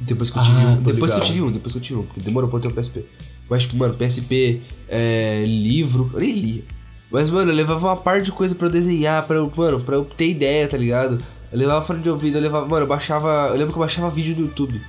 Depois 0.00 0.30
que 0.30 0.38
eu 0.38 0.42
tive 0.42 0.56
Ah, 0.60 0.68
um. 0.68 0.76
tô 0.82 0.92
Depois 0.92 1.10
que 1.10 1.16
eu 1.16 1.20
ligado. 1.22 1.32
tive 1.34 1.42
um, 1.42 1.52
depois 1.52 1.72
que 1.72 1.78
eu 1.78 1.82
tive 1.82 1.98
um, 2.00 2.02
porque 2.04 2.20
demorou 2.20 2.48
pra 2.50 2.58
eu 2.58 2.62
ter 2.62 2.68
um 2.68 2.72
PSP. 2.72 3.04
Mas, 3.48 3.62
tipo, 3.62 3.76
mano, 3.76 3.94
PSP, 3.94 4.60
é, 4.88 5.44
livro, 5.46 6.10
eu 6.14 6.20
nem 6.20 6.32
lia. 6.32 6.64
Mas, 7.10 7.30
mano, 7.30 7.50
eu 7.50 7.54
levava 7.54 7.86
uma 7.86 7.96
parte 7.96 8.24
de 8.26 8.32
coisa 8.32 8.54
pra 8.54 8.66
eu 8.66 8.70
desenhar, 8.70 9.24
pra 9.26 9.36
eu, 9.36 9.50
mano, 9.56 9.80
pra 9.80 9.94
eu 9.96 10.04
ter 10.04 10.28
ideia, 10.28 10.66
tá 10.68 10.76
ligado? 10.76 11.18
Eu 11.52 11.58
levava 11.58 11.80
fone 11.80 12.00
de 12.02 12.10
ouvido, 12.10 12.36
eu 12.36 12.42
levava, 12.42 12.66
mano, 12.66 12.82
eu 12.82 12.88
baixava, 12.88 13.46
eu 13.50 13.54
lembro 13.54 13.68
que 13.72 13.78
eu 13.78 13.80
baixava 13.80 14.10
vídeo 14.10 14.34
do 14.34 14.42
YouTube 14.42 14.80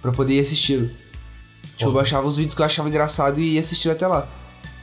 pra 0.00 0.12
poder 0.12 0.34
ir 0.34 0.40
assistindo. 0.40 0.88
Tipo, 1.76 1.90
eu 1.90 1.94
baixava 1.94 2.26
os 2.26 2.36
vídeos 2.36 2.54
que 2.54 2.62
eu 2.62 2.66
achava 2.66 2.88
engraçado 2.88 3.40
e 3.40 3.54
ia 3.54 3.60
assistindo 3.60 3.92
até 3.92 4.06
lá, 4.06 4.26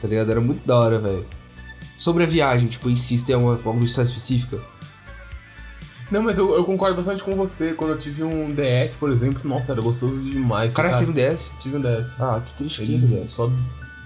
tá 0.00 0.06
ligado? 0.06 0.30
Era 0.30 0.40
muito 0.40 0.64
da 0.66 0.76
hora, 0.78 0.98
velho. 1.00 1.26
Sobre 1.96 2.22
a 2.22 2.26
viagem, 2.26 2.68
tipo, 2.68 2.88
você 2.94 3.24
tem 3.24 3.34
alguma, 3.34 3.54
alguma 3.54 3.84
história 3.84 4.06
específica? 4.06 4.60
Não, 6.10 6.22
mas 6.22 6.38
eu, 6.38 6.54
eu 6.54 6.64
concordo 6.64 6.96
bastante 6.96 7.22
com 7.22 7.34
você. 7.34 7.74
Quando 7.74 7.90
eu 7.90 7.98
tive 7.98 8.22
um 8.24 8.50
DS, 8.50 8.94
por 8.94 9.10
exemplo, 9.10 9.40
nossa, 9.46 9.72
era 9.72 9.80
gostoso 9.82 10.18
demais. 10.20 10.74
Caralho, 10.74 10.94
você 10.94 11.04
cara. 11.04 11.12
teve 11.12 11.28
um 11.28 11.34
DS? 11.34 11.52
Tive 11.60 11.76
um 11.76 11.80
DS. 11.80 12.16
Ah, 12.20 12.40
que 12.44 12.52
triste 12.54 12.82
que 12.82 12.92
um 12.92 12.94
Ele 12.94 13.06
DS. 13.24 13.32
só 13.32 13.50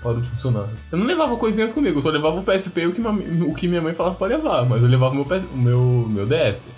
parou 0.02 0.20
de 0.20 0.28
funcionar. 0.28 0.68
Eu 0.90 0.98
não 0.98 1.06
levava 1.06 1.36
coisinhas 1.36 1.72
comigo, 1.72 1.98
eu 1.98 2.02
só 2.02 2.10
levava 2.10 2.40
o 2.40 2.42
PSP 2.42 2.86
o 2.86 2.92
que, 2.92 3.00
minha, 3.00 3.44
o 3.44 3.54
que 3.54 3.68
minha 3.68 3.80
mãe 3.80 3.94
falava 3.94 4.16
pra 4.16 4.26
levar, 4.26 4.66
mas 4.66 4.82
eu 4.82 4.88
levava 4.88 5.12
o 5.12 5.16
meu, 5.16 5.24
PS 5.24 5.44
o 5.52 5.56
meu, 5.56 6.06
meu 6.08 6.26
DS. 6.26 6.68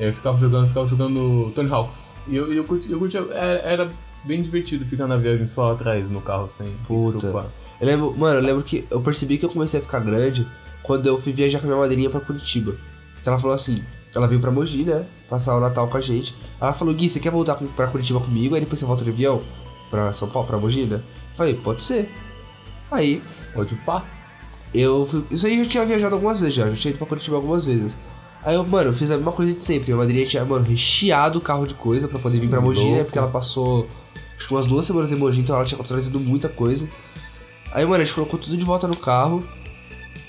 Eu 0.00 0.12
ficava 0.12 0.36
jogando, 0.38 0.66
ficava 0.66 0.88
jogando 0.88 1.52
Tony 1.54 1.70
Hawks. 1.70 2.16
E 2.26 2.34
eu, 2.34 2.52
eu 2.52 2.64
curti, 2.64 2.90
eu 2.90 2.98
curti 2.98 3.16
era, 3.16 3.60
era 3.60 3.90
bem 4.24 4.42
divertido 4.42 4.84
ficar 4.84 5.06
na 5.06 5.16
viagem 5.16 5.46
só 5.46 5.72
atrás 5.72 6.08
no 6.10 6.20
carro 6.20 6.48
sem 6.48 6.66
se 6.66 6.72
Puta. 6.86 7.18
preocupar. 7.18 7.46
Eu 7.80 7.86
lembro, 7.86 8.14
mano, 8.18 8.38
eu 8.40 8.42
lembro 8.42 8.62
que 8.64 8.84
eu 8.90 9.00
percebi 9.00 9.38
que 9.38 9.44
eu 9.44 9.50
comecei 9.50 9.78
a 9.78 9.82
ficar 9.82 10.00
grande 10.00 10.46
quando 10.82 11.06
eu 11.06 11.18
fui 11.18 11.32
viajar 11.32 11.58
com 11.60 11.66
a 11.66 11.68
minha 11.68 11.80
madrinha 11.80 12.10
pra 12.10 12.20
Curitiba. 12.20 12.74
Que 13.22 13.28
ela 13.28 13.38
falou 13.38 13.54
assim, 13.54 13.84
ela 14.14 14.26
veio 14.26 14.40
pra 14.40 14.50
Mogi, 14.50 14.84
né? 14.84 15.06
Passar 15.28 15.56
o 15.56 15.60
Natal 15.60 15.88
com 15.88 15.96
a 15.96 16.00
gente. 16.00 16.34
Ela 16.60 16.72
falou, 16.72 16.94
Gui, 16.94 17.08
você 17.08 17.18
quer 17.18 17.30
voltar 17.30 17.54
pra 17.54 17.86
Curitiba 17.88 18.20
comigo? 18.20 18.54
Aí 18.54 18.60
depois 18.60 18.78
você 18.78 18.84
volta 18.84 19.04
de 19.04 19.10
avião 19.10 19.42
pra 19.90 20.12
São 20.12 20.28
Paulo, 20.28 20.46
pra 20.46 20.58
Mogi, 20.58 20.84
né? 20.84 20.96
Eu 20.96 21.36
falei, 21.36 21.54
pode 21.54 21.82
ser. 21.82 22.10
Aí, 22.90 23.22
Pode 23.54 23.74
pá. 23.76 24.04
eu 24.74 25.06
fui. 25.06 25.24
Isso 25.30 25.46
aí 25.46 25.58
eu 25.58 25.64
já 25.64 25.70
tinha 25.70 25.86
viajado 25.86 26.14
algumas 26.14 26.40
vezes 26.40 26.54
já, 26.54 26.68
já 26.68 26.76
tinha 26.76 26.90
ido 26.90 26.98
pra 26.98 27.06
Curitiba 27.06 27.36
algumas 27.36 27.64
vezes. 27.64 27.98
Aí 28.44 28.54
eu, 28.54 28.64
mano, 28.64 28.90
eu 28.90 28.94
fiz 28.94 29.10
a 29.10 29.16
mesma 29.16 29.32
coisa 29.32 29.54
de 29.54 29.62
sempre. 29.64 29.86
Minha 29.92 29.96
madrinha 29.96 30.26
tinha, 30.26 30.44
mano, 30.44 30.64
recheado 30.64 31.38
o 31.38 31.42
carro 31.42 31.66
de 31.66 31.74
coisa 31.74 32.08
pra 32.08 32.18
poder 32.18 32.38
vir 32.40 32.50
pra 32.50 32.60
Mogi, 32.60 32.90
né? 32.90 33.04
Porque 33.04 33.18
ela 33.18 33.28
passou 33.28 33.88
acho 34.36 34.48
que 34.48 34.54
umas 34.54 34.66
duas 34.66 34.84
semanas 34.84 35.12
em 35.12 35.16
Mogi, 35.16 35.40
então 35.40 35.54
ela 35.56 35.64
tinha 35.64 35.82
trazido 35.82 36.18
muita 36.18 36.48
coisa. 36.48 36.88
Aí, 37.72 37.84
mano, 37.84 38.02
a 38.02 38.04
gente 38.04 38.14
colocou 38.14 38.38
tudo 38.38 38.56
de 38.56 38.64
volta 38.64 38.86
no 38.88 38.96
carro. 38.96 39.46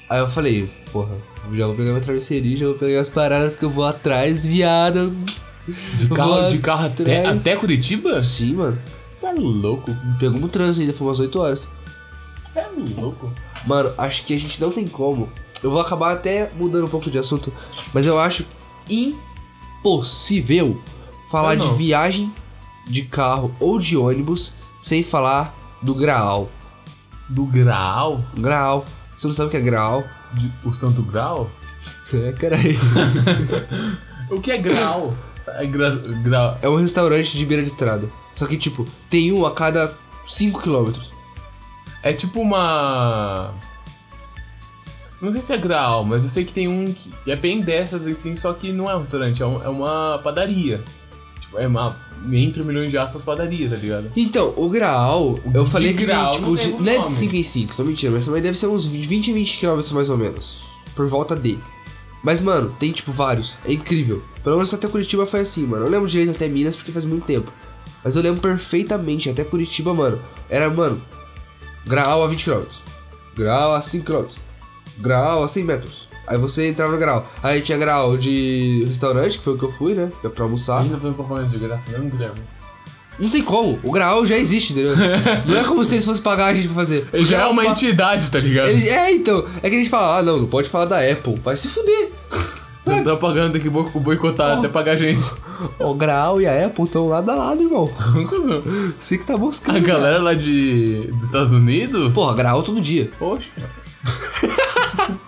Aí 0.09 0.19
eu 0.19 0.27
falei, 0.27 0.69
porra, 0.91 1.17
já 1.51 1.67
vou 1.67 1.75
pegar 1.75 1.89
minha 1.91 2.01
travesseirinha, 2.01 2.57
já 2.57 2.65
vou 2.65 2.75
pegar 2.75 2.99
as 2.99 3.09
paradas 3.09 3.51
porque 3.51 3.65
eu 3.65 3.69
vou 3.69 3.85
atrás, 3.85 4.45
viado. 4.45 5.15
De 5.95 6.07
carro, 6.09 6.47
de 6.49 6.57
carro 6.59 6.85
até, 6.87 7.19
atrás. 7.19 7.41
até 7.41 7.55
Curitiba? 7.55 8.21
Sim, 8.21 8.55
mano. 8.55 8.77
Você 9.09 9.25
é 9.25 9.33
louco? 9.33 9.95
Pegou 10.19 10.39
no 10.39 10.49
trânsito 10.49 10.81
ainda, 10.81 10.93
foi 10.93 11.07
umas 11.07 11.19
8 11.19 11.39
horas. 11.39 11.67
Você 12.07 12.59
é 12.59 12.69
louco? 12.97 13.31
Mano, 13.65 13.93
acho 13.97 14.25
que 14.25 14.33
a 14.33 14.39
gente 14.39 14.59
não 14.59 14.71
tem 14.71 14.87
como. 14.87 15.29
Eu 15.63 15.71
vou 15.71 15.79
acabar 15.79 16.11
até 16.11 16.51
mudando 16.57 16.85
um 16.85 16.89
pouco 16.89 17.09
de 17.09 17.17
assunto, 17.17 17.53
mas 17.93 18.05
eu 18.05 18.19
acho 18.19 18.45
impossível 18.89 20.81
falar 21.31 21.55
de 21.55 21.67
viagem 21.75 22.31
de 22.85 23.03
carro 23.03 23.55
ou 23.59 23.79
de 23.79 23.95
ônibus 23.95 24.53
sem 24.81 25.01
falar 25.01 25.55
do 25.81 25.95
Graal. 25.95 26.49
Do 27.29 27.45
Graal? 27.45 28.21
Graal. 28.35 28.85
Você 29.15 29.27
não 29.27 29.33
sabe 29.33 29.47
o 29.47 29.51
que 29.51 29.57
é 29.57 29.61
Graal? 29.61 30.03
O 30.63 30.73
Santo 30.73 31.01
Graal? 31.03 31.49
É, 32.13 32.31
caralho. 32.33 32.79
O 34.29 34.39
que 34.39 34.51
é 34.51 34.57
Graal? 34.57 35.13
É 35.45 35.67
gra, 35.67 36.57
É 36.61 36.69
um 36.69 36.77
restaurante 36.77 37.37
de 37.37 37.45
beira 37.45 37.61
de 37.61 37.69
estrada. 37.69 38.09
Só 38.33 38.47
que, 38.47 38.57
tipo, 38.57 38.85
tem 39.09 39.31
um 39.33 39.45
a 39.45 39.53
cada 39.53 39.93
5 40.25 40.61
quilômetros. 40.61 41.11
é 42.01 42.13
tipo 42.13 42.39
uma. 42.41 43.53
Não 45.21 45.31
sei 45.31 45.41
se 45.41 45.53
é 45.53 45.57
Graal, 45.57 46.03
mas 46.03 46.23
eu 46.23 46.29
sei 46.29 46.43
que 46.45 46.53
tem 46.53 46.67
um 46.67 46.85
que 46.93 47.11
é 47.31 47.35
bem 47.35 47.61
dessas 47.61 48.07
assim, 48.07 48.35
só 48.35 48.53
que 48.53 48.71
não 48.71 48.89
é 48.89 48.95
um 48.95 49.01
restaurante, 49.01 49.41
é, 49.43 49.45
um- 49.45 49.61
é 49.63 49.67
uma 49.69 50.19
padaria. 50.23 50.81
Tipo, 51.39 51.59
é 51.59 51.67
uma. 51.67 51.95
Entre 52.31 52.63
milhões 52.63 52.89
de 52.89 52.97
aspas 52.97 53.21
padaria, 53.21 53.69
tá 53.69 53.75
ligado? 53.75 54.11
Então, 54.15 54.53
o 54.55 54.69
Graal, 54.69 55.39
eu 55.53 55.63
De 55.63 55.69
falei 55.69 55.93
que 55.93 56.05
tem, 56.05 56.31
tipo, 56.31 56.47
não 56.47 56.55
de, 56.55 56.69
não 56.71 56.87
é 56.87 56.93
de 56.93 56.99
nome. 56.99 57.09
5 57.09 57.35
em 57.35 57.43
5, 57.43 57.75
tô 57.75 57.83
mentindo, 57.83 58.13
mas 58.13 58.25
também 58.25 58.41
deve 58.41 58.57
ser 58.57 58.67
uns 58.67 58.85
20 58.85 59.31
a 59.31 59.33
20 59.33 59.57
quilômetros 59.57 59.91
mais 59.91 60.09
ou 60.09 60.17
menos. 60.17 60.63
Por 60.95 61.07
volta 61.07 61.35
de. 61.35 61.59
Mas, 62.23 62.39
mano, 62.39 62.73
tem, 62.79 62.91
tipo, 62.91 63.11
vários. 63.11 63.55
É 63.65 63.73
incrível. 63.73 64.23
Pelo 64.43 64.55
menos 64.55 64.73
até 64.73 64.87
Curitiba 64.87 65.25
foi 65.25 65.41
assim, 65.41 65.65
mano. 65.65 65.85
Eu 65.85 65.89
lembro 65.89 66.07
direito 66.07 66.31
até 66.31 66.47
Minas 66.47 66.75
porque 66.75 66.91
faz 66.91 67.03
muito 67.03 67.25
tempo. 67.25 67.51
Mas 68.03 68.15
eu 68.15 68.21
lembro 68.21 68.41
perfeitamente, 68.41 69.29
até 69.29 69.43
Curitiba, 69.43 69.93
mano. 69.93 70.19
Era, 70.49 70.69
mano, 70.69 71.01
Graal 71.85 72.23
a 72.23 72.27
20 72.27 72.45
km. 72.45 72.63
Graal 73.35 73.75
a 73.75 73.81
5 73.81 74.05
km. 74.05 74.27
Graal 74.99 75.43
a 75.43 75.47
100 75.47 75.63
metros. 75.63 76.07
Aí 76.27 76.37
você 76.37 76.67
entrava 76.69 76.91
no 76.93 76.97
Graal. 76.97 77.27
Aí 77.41 77.61
tinha 77.61 77.77
Graal 77.77 78.17
de 78.17 78.85
restaurante, 78.87 79.37
que 79.37 79.43
foi 79.43 79.53
o 79.53 79.57
que 79.57 79.63
eu 79.65 79.71
fui, 79.71 79.93
né? 79.93 80.09
que 80.21 80.27
é 80.27 80.29
Pra 80.29 80.43
almoçar. 80.45 80.79
A 80.79 80.81
gente 80.83 80.91
tá 80.91 80.97
fazendo 80.97 81.15
propaganda 81.15 81.49
de 81.49 81.57
graça 81.59 81.83
mesmo, 81.91 82.09
Guilherme? 82.09 82.39
Não 83.19 83.29
tem 83.29 83.43
como. 83.43 83.79
O 83.83 83.91
Graal 83.91 84.25
já 84.25 84.35
existe, 84.37 84.73
entendeu? 84.73 84.95
não 85.45 85.55
é 85.57 85.63
como 85.63 85.85
se 85.85 85.93
eles 85.95 86.05
fossem 86.05 86.23
pagar 86.23 86.47
a 86.47 86.53
gente 86.53 86.67
pra 86.67 86.75
fazer. 86.75 87.07
Ele 87.13 87.25
já 87.25 87.41
é 87.41 87.45
uma 87.45 87.63
entidade, 87.65 88.31
tá 88.31 88.39
ligado? 88.39 88.69
Ele- 88.69 88.89
É, 88.89 89.11
então. 89.13 89.45
É 89.61 89.69
que 89.69 89.75
a 89.75 89.79
gente 89.79 89.89
fala, 89.89 90.17
ah, 90.17 90.23
não, 90.23 90.39
não 90.39 90.47
pode 90.47 90.67
falar 90.69 90.85
da 90.85 90.97
Apple. 90.99 91.35
Vai 91.43 91.55
se 91.55 91.67
fuder. 91.67 92.09
Você 92.73 93.01
tá 93.01 93.15
pagando, 93.15 93.53
tem 93.53 93.61
que 93.61 93.69
bo- 93.69 93.83
boicotar 93.99 94.57
até 94.57 94.67
pagar 94.67 94.93
a 94.93 94.95
gente. 94.97 95.31
O 95.79 95.93
Graal 95.93 96.41
e 96.41 96.47
a 96.47 96.65
Apple 96.65 96.83
estão 96.83 97.07
lado 97.07 97.29
a 97.31 97.35
lado, 97.35 97.61
irmão. 97.61 97.89
Você 98.99 99.17
que 99.17 99.25
tá 99.25 99.37
buscando. 99.37 99.77
A 99.77 99.79
galera 99.79 100.19
lá 100.21 100.33
de, 100.33 101.07
dos 101.13 101.27
Estados 101.27 101.51
Unidos? 101.53 102.13
Porra, 102.15 102.35
Graal 102.35 102.61
todo 102.63 102.81
dia. 102.81 103.09
Poxa. 103.19 103.47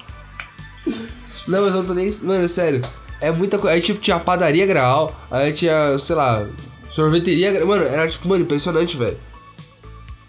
Não, 1.48 1.62
mas 1.62 1.74
eu 1.74 1.80
não 1.80 1.86
tô 1.86 1.94
nem. 1.94 2.10
Mano, 2.24 2.44
é 2.44 2.48
sério. 2.48 2.82
É 3.22 3.32
muita 3.32 3.58
coisa. 3.58 3.75
Aí, 3.75 3.82
tipo, 3.82 4.00
tinha 4.00 4.20
padaria 4.20 4.66
Graal. 4.66 5.16
Aí 5.32 5.52
tinha, 5.54 5.98
sei 5.98 6.16
lá, 6.16 6.48
sorveteria. 6.90 7.66
Mano, 7.66 7.84
era, 7.84 8.08
tipo, 8.08 8.28
mano, 8.28 8.44
impressionante, 8.44 8.98
velho. 8.98 9.18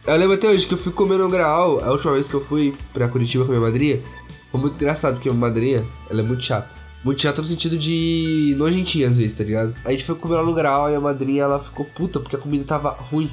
Eu 0.06 0.16
lembro 0.16 0.34
até 0.34 0.48
hoje 0.48 0.66
que 0.66 0.74
eu 0.74 0.78
fui 0.78 0.92
comer 0.92 1.18
no 1.18 1.28
Graal. 1.28 1.82
A 1.84 1.90
última 1.90 2.12
vez 2.12 2.28
que 2.28 2.34
eu 2.34 2.40
fui 2.40 2.76
pra 2.92 3.08
Curitiba 3.08 3.44
com 3.44 3.52
a 3.52 3.54
minha 3.56 3.66
madrinha. 3.66 4.00
Foi 4.52 4.60
muito 4.60 4.76
engraçado, 4.76 5.14
porque 5.14 5.28
a 5.28 5.32
minha 5.32 5.48
madrinha, 5.48 5.84
ela 6.08 6.20
é 6.20 6.22
muito 6.22 6.44
chata. 6.44 6.70
Muito 7.04 7.20
chata 7.22 7.42
no 7.42 7.46
sentido 7.46 7.76
de 7.76 8.54
nojentinha 8.56 9.06
às 9.06 9.16
vezes, 9.16 9.32
tá 9.32 9.44
ligado? 9.44 9.74
A 9.84 9.90
gente 9.90 10.04
foi 10.04 10.14
comer 10.14 10.36
lá 10.36 10.42
no 10.42 10.54
Graal 10.54 10.90
e 10.90 10.94
a 10.94 11.00
madrinha, 11.00 11.42
ela 11.42 11.58
ficou 11.58 11.84
puta 11.84 12.20
porque 12.20 12.36
a 12.36 12.38
comida 12.38 12.64
tava 12.64 12.90
ruim 12.90 13.30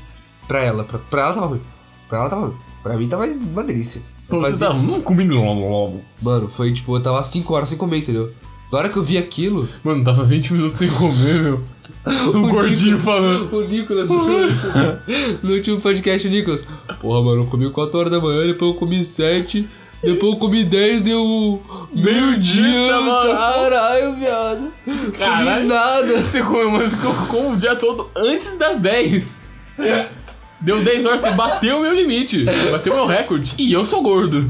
pra 0.47 0.61
ela. 0.63 0.83
Pra, 0.83 0.99
pra 0.99 1.21
ela 1.23 1.33
tava 1.33 1.45
ruim. 1.47 1.61
Pra 2.09 2.19
ela 2.19 2.29
tava 2.29 2.47
ruim. 2.47 2.57
Pra 2.83 2.95
mim 2.97 3.07
tava 3.07 3.25
uma 3.25 3.63
delícia. 3.63 4.01
Eu 4.29 4.39
Você 4.39 4.51
fazia- 4.51 4.67
tá 4.67 4.73
hum, 4.73 5.01
comendo 5.01 5.35
logo. 5.35 6.01
Mano, 6.21 6.47
foi 6.49 6.71
tipo, 6.73 6.95
eu 6.95 7.01
tava 7.01 7.23
5 7.23 7.53
horas 7.53 7.69
sem 7.69 7.77
comer, 7.77 7.99
entendeu? 7.99 8.31
Na 8.71 8.79
hora 8.79 8.89
que 8.89 8.97
eu 8.97 9.03
vi 9.03 9.17
aquilo, 9.17 9.69
Mano, 9.83 10.03
tava 10.03 10.23
20 10.23 10.51
minutos 10.53 10.79
sem 10.79 10.89
comer, 10.89 11.41
meu. 11.41 11.63
O 12.33 12.49
gordinho 12.49 12.97
falando. 12.99 13.53
o 13.55 13.65
Nicolas 13.65 14.09
no, 14.09 14.17
no 15.43 15.53
último 15.53 15.79
podcast, 15.79 16.27
o 16.27 16.31
Nicolas. 16.31 16.65
Porra, 16.99 17.21
mano, 17.23 17.43
eu 17.43 17.47
comi 17.47 17.69
4 17.69 17.97
horas 17.97 18.11
da 18.11 18.19
manhã, 18.19 18.45
depois 18.47 18.71
eu 18.73 18.77
comi 18.77 19.05
7, 19.05 19.65
depois 20.03 20.33
eu 20.33 20.39
comi 20.39 20.65
10, 20.65 21.01
deu 21.01 21.61
meio-dia. 21.93 22.89
Caralho, 23.31 24.13
viado. 24.15 24.73
Comi 24.83 25.11
Caralho. 25.13 25.67
nada. 25.67 26.21
Você 26.23 26.41
comeu, 26.41 26.71
mas 26.71 26.93
ficou 26.93 27.51
o 27.53 27.55
dia 27.55 27.75
todo 27.77 28.09
antes 28.15 28.57
das 28.57 28.79
10. 28.79 29.37
Deu 30.63 30.81
10 30.81 31.05
horas, 31.05 31.21
você 31.21 31.31
bateu 31.31 31.79
o 31.79 31.81
meu 31.81 31.93
limite. 31.93 32.45
Bateu 32.71 32.95
meu 32.95 33.05
recorde. 33.05 33.53
E 33.57 33.73
eu 33.73 33.83
sou 33.83 34.01
gordo. 34.01 34.49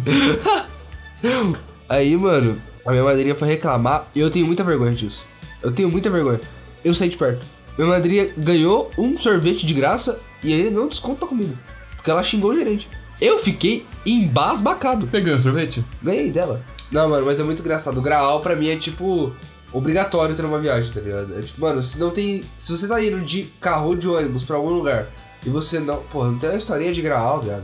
Aí, 1.89 2.15
mano, 2.15 2.61
a 2.85 2.91
minha 2.91 3.03
madrinha 3.03 3.33
foi 3.33 3.47
reclamar 3.47 4.07
e 4.13 4.19
eu 4.19 4.29
tenho 4.29 4.45
muita 4.45 4.63
vergonha 4.63 4.93
disso. 4.93 5.25
Eu 5.61 5.71
tenho 5.71 5.89
muita 5.89 6.11
vergonha. 6.11 6.39
Eu 6.85 6.93
saí 6.93 7.09
de 7.09 7.17
perto. 7.17 7.45
Minha 7.77 7.89
madrinha 7.89 8.29
ganhou 8.37 8.91
um 8.95 9.17
sorvete 9.17 9.65
de 9.65 9.73
graça 9.73 10.19
e 10.43 10.53
ainda 10.53 10.69
ganhou 10.69 10.87
desconto 10.87 11.21
da 11.21 11.27
comida. 11.27 11.57
Porque 11.95 12.11
ela 12.11 12.21
xingou 12.21 12.51
o 12.51 12.57
gerente. 12.57 12.87
Eu 13.19 13.39
fiquei 13.39 13.83
embasbacado. 14.05 15.07
Você 15.07 15.19
ganhou 15.19 15.39
sorvete? 15.39 15.83
Ganhei 16.01 16.29
dela. 16.29 16.61
Não, 16.91 17.09
mano, 17.09 17.25
mas 17.25 17.39
é 17.39 17.43
muito 17.43 17.61
engraçado. 17.61 17.97
O 17.97 18.01
Graal 18.01 18.39
pra 18.39 18.55
mim 18.55 18.69
é 18.69 18.75
tipo 18.75 19.33
obrigatório 19.71 20.35
ter 20.35 20.45
uma 20.45 20.59
viagem, 20.59 20.91
tá 20.91 21.01
ligado? 21.01 21.39
É 21.39 21.41
tipo, 21.41 21.59
mano, 21.59 21.81
se 21.81 21.99
não 21.99 22.11
tem. 22.11 22.43
Se 22.59 22.71
você 22.71 22.87
tá 22.87 23.03
indo 23.03 23.19
de 23.21 23.43
carro 23.59 23.87
ou 23.87 23.95
de 23.95 24.07
ônibus 24.07 24.43
pra 24.43 24.57
algum 24.57 24.69
lugar 24.69 25.07
e 25.45 25.49
você 25.49 25.79
não. 25.79 26.01
Pô, 26.03 26.25
não 26.25 26.37
tem 26.37 26.49
uma 26.49 26.57
historinha 26.57 26.93
de 26.93 27.01
Graal, 27.01 27.41
viado. 27.41 27.63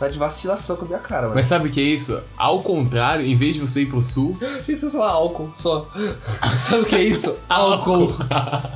Tá 0.00 0.08
de 0.08 0.18
vacilação 0.18 0.76
com 0.76 0.86
a 0.86 0.88
minha 0.88 0.98
cara, 0.98 1.22
mano. 1.24 1.34
Mas 1.34 1.44
sabe 1.44 1.68
o 1.68 1.70
que 1.70 1.78
é 1.78 1.84
isso? 1.84 2.22
Ao 2.34 2.62
contrário, 2.62 3.22
em 3.22 3.34
vez 3.34 3.54
de 3.54 3.60
você 3.60 3.82
ir 3.82 3.86
pro 3.86 4.00
sul, 4.00 4.34
Achei 4.40 4.74
que 4.74 4.78
você 4.78 4.90
falar 4.90 5.10
álcool 5.10 5.52
só. 5.54 5.90
Sabe 6.70 6.82
o 6.82 6.86
que 6.86 6.94
é 6.94 7.02
isso? 7.02 7.36
álcool. 7.46 8.10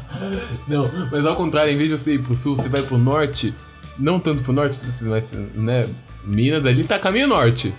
Não, 0.68 0.86
mas 1.10 1.24
ao 1.24 1.34
contrário, 1.34 1.72
em 1.72 1.78
vez 1.78 1.88
de 1.88 1.98
você 1.98 2.14
ir 2.16 2.22
pro 2.22 2.36
sul, 2.36 2.54
você 2.54 2.68
vai 2.68 2.82
pro 2.82 2.98
norte. 2.98 3.54
Não 3.98 4.20
tanto 4.20 4.42
pro 4.42 4.52
norte, 4.52 4.78
você 4.84 5.08
vai, 5.08 5.24
né? 5.54 5.88
Minas 6.24 6.66
ali 6.66 6.84
tá 6.84 6.98
caminho 6.98 7.26
norte. 7.26 7.72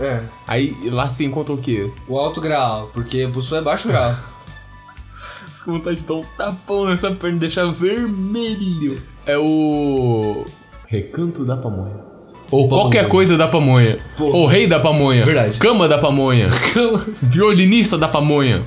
É. 0.00 0.22
Aí 0.46 0.74
lá 0.88 1.10
você 1.10 1.24
encontra 1.24 1.52
o 1.52 1.58
quê? 1.58 1.92
O 2.08 2.18
alto 2.18 2.40
grau, 2.40 2.88
porque 2.94 3.28
pro 3.28 3.42
sul 3.42 3.58
é 3.58 3.60
baixo 3.60 3.88
grau. 3.88 4.16
Com 5.62 5.72
vontade 5.72 6.00
de 6.00 6.06
dar 6.06 6.14
um 6.14 6.24
tapão 6.38 6.86
nessa 6.86 7.10
perna 7.10 7.36
e 7.36 7.40
deixar 7.40 7.70
vermelho. 7.70 9.02
É 9.28 9.36
o. 9.36 10.46
Recanto 10.86 11.44
da 11.44 11.54
Pamonha. 11.54 12.08
Ou 12.50 12.66
Pamonha. 12.66 12.68
qualquer 12.68 13.08
coisa 13.08 13.36
da 13.36 13.46
pamonha. 13.46 13.98
Porra. 14.16 14.36
Ou 14.38 14.46
rei 14.46 14.66
da 14.66 14.80
pamonha. 14.80 15.22
Verdade. 15.26 15.58
Cama 15.58 15.86
da 15.86 15.98
pamonha. 15.98 16.48
Violinista 17.20 17.98
da 17.98 18.08
pamonha. 18.08 18.62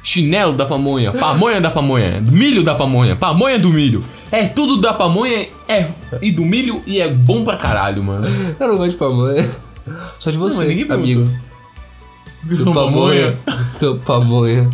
Chinelo 0.00 0.52
da 0.52 0.64
pamonha. 0.64 1.12
Pamonha 1.12 1.60
da 1.60 1.68
pamonha. 1.68 2.20
Milho 2.20 2.62
da 2.62 2.76
pamonha. 2.76 3.16
Pamonha 3.16 3.58
do 3.58 3.70
milho. 3.70 4.04
É 4.30 4.44
tudo 4.44 4.80
da 4.80 4.94
pamonha 4.94 5.48
é, 5.68 5.88
e 6.22 6.30
do 6.30 6.44
milho 6.44 6.82
e 6.86 7.00
é 7.00 7.08
bom 7.08 7.44
pra 7.44 7.56
caralho, 7.56 8.02
mano. 8.02 8.26
Eu 8.58 8.68
não 8.68 8.76
gosto 8.76 8.90
de 8.92 8.96
pamonha. 8.96 9.50
Só 10.20 10.30
de 10.30 10.38
você, 10.38 10.58
mas 10.58 10.68
ninguém 10.68 10.90
amigo. 10.90 11.28
São 12.48 12.72
pamonha. 12.72 13.36
Seu 13.74 13.98
pamonha. 13.98 14.70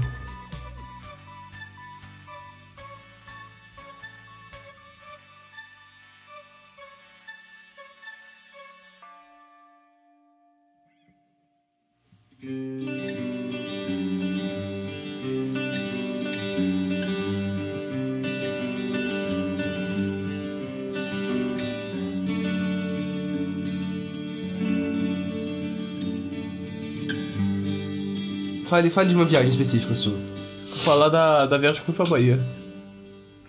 Fale, 28.82 28.90
fale 28.90 29.08
de 29.10 29.14
uma 29.14 29.24
viagem 29.24 29.48
específica 29.48 29.94
sua. 29.94 30.12
Vou 30.12 30.76
falar 30.78 31.08
da, 31.08 31.46
da 31.46 31.56
viagem 31.58 31.82
que 31.82 31.88
eu 31.90 31.94
fui 31.94 32.04
pra 32.04 32.10
Bahia. 32.10 32.40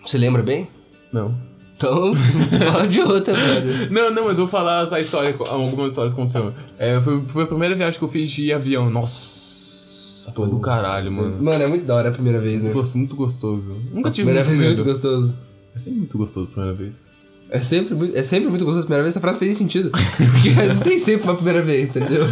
Você 0.04 0.16
lembra 0.16 0.42
bem? 0.42 0.68
Não. 1.12 1.34
Então, 1.76 2.14
fala 2.72 2.86
de 2.86 3.00
outra, 3.00 3.34
velho. 3.34 3.90
Não, 3.92 4.10
não, 4.14 4.26
mas 4.26 4.36
vou 4.36 4.46
falar 4.46 4.84
essa 4.84 5.00
história, 5.00 5.34
algumas 5.48 5.90
histórias 5.90 6.14
que 6.14 6.20
aconteceram. 6.20 6.54
É, 6.78 7.00
foi, 7.00 7.20
foi 7.26 7.42
a 7.42 7.46
primeira 7.48 7.74
viagem 7.74 7.98
que 7.98 8.04
eu 8.04 8.08
fiz 8.08 8.30
de 8.30 8.52
avião. 8.52 8.88
Nossa, 8.88 10.30
foi 10.32 10.48
do 10.48 10.60
caralho, 10.60 11.10
mano. 11.10 11.42
Mano, 11.42 11.64
é 11.64 11.66
muito 11.66 11.84
da 11.84 11.96
hora 11.96 12.10
a 12.10 12.12
primeira 12.12 12.40
vez, 12.40 12.62
né? 12.62 12.70
Gosto 12.70 12.96
muito 12.96 13.16
gostoso. 13.16 13.74
Nunca 13.92 14.10
tive 14.12 14.26
primeira 14.26 14.44
muito 14.44 14.46
vez 14.46 14.60
é 14.60 14.68
medo. 14.68 14.76
muito 14.84 14.84
gostoso. 14.84 15.34
É 15.74 15.78
sempre 15.80 15.98
muito 15.98 16.18
gostoso 16.18 16.46
a 16.46 16.50
primeira 16.52 16.76
vez. 16.76 17.10
É 17.50 17.60
sempre, 17.60 17.94
muito- 17.96 18.16
é 18.16 18.22
sempre 18.22 18.48
muito 18.48 18.64
gostoso 18.64 18.80
a 18.82 18.86
primeira 18.86 19.02
vez. 19.02 19.12
Essa 19.14 19.20
frase 19.20 19.38
fez 19.38 19.56
sentido. 19.56 19.90
Porque 20.16 20.50
não 20.52 20.78
tem 20.78 20.96
sempre 20.96 21.24
uma 21.24 21.34
primeira 21.34 21.60
vez, 21.62 21.88
entendeu? 21.88 22.24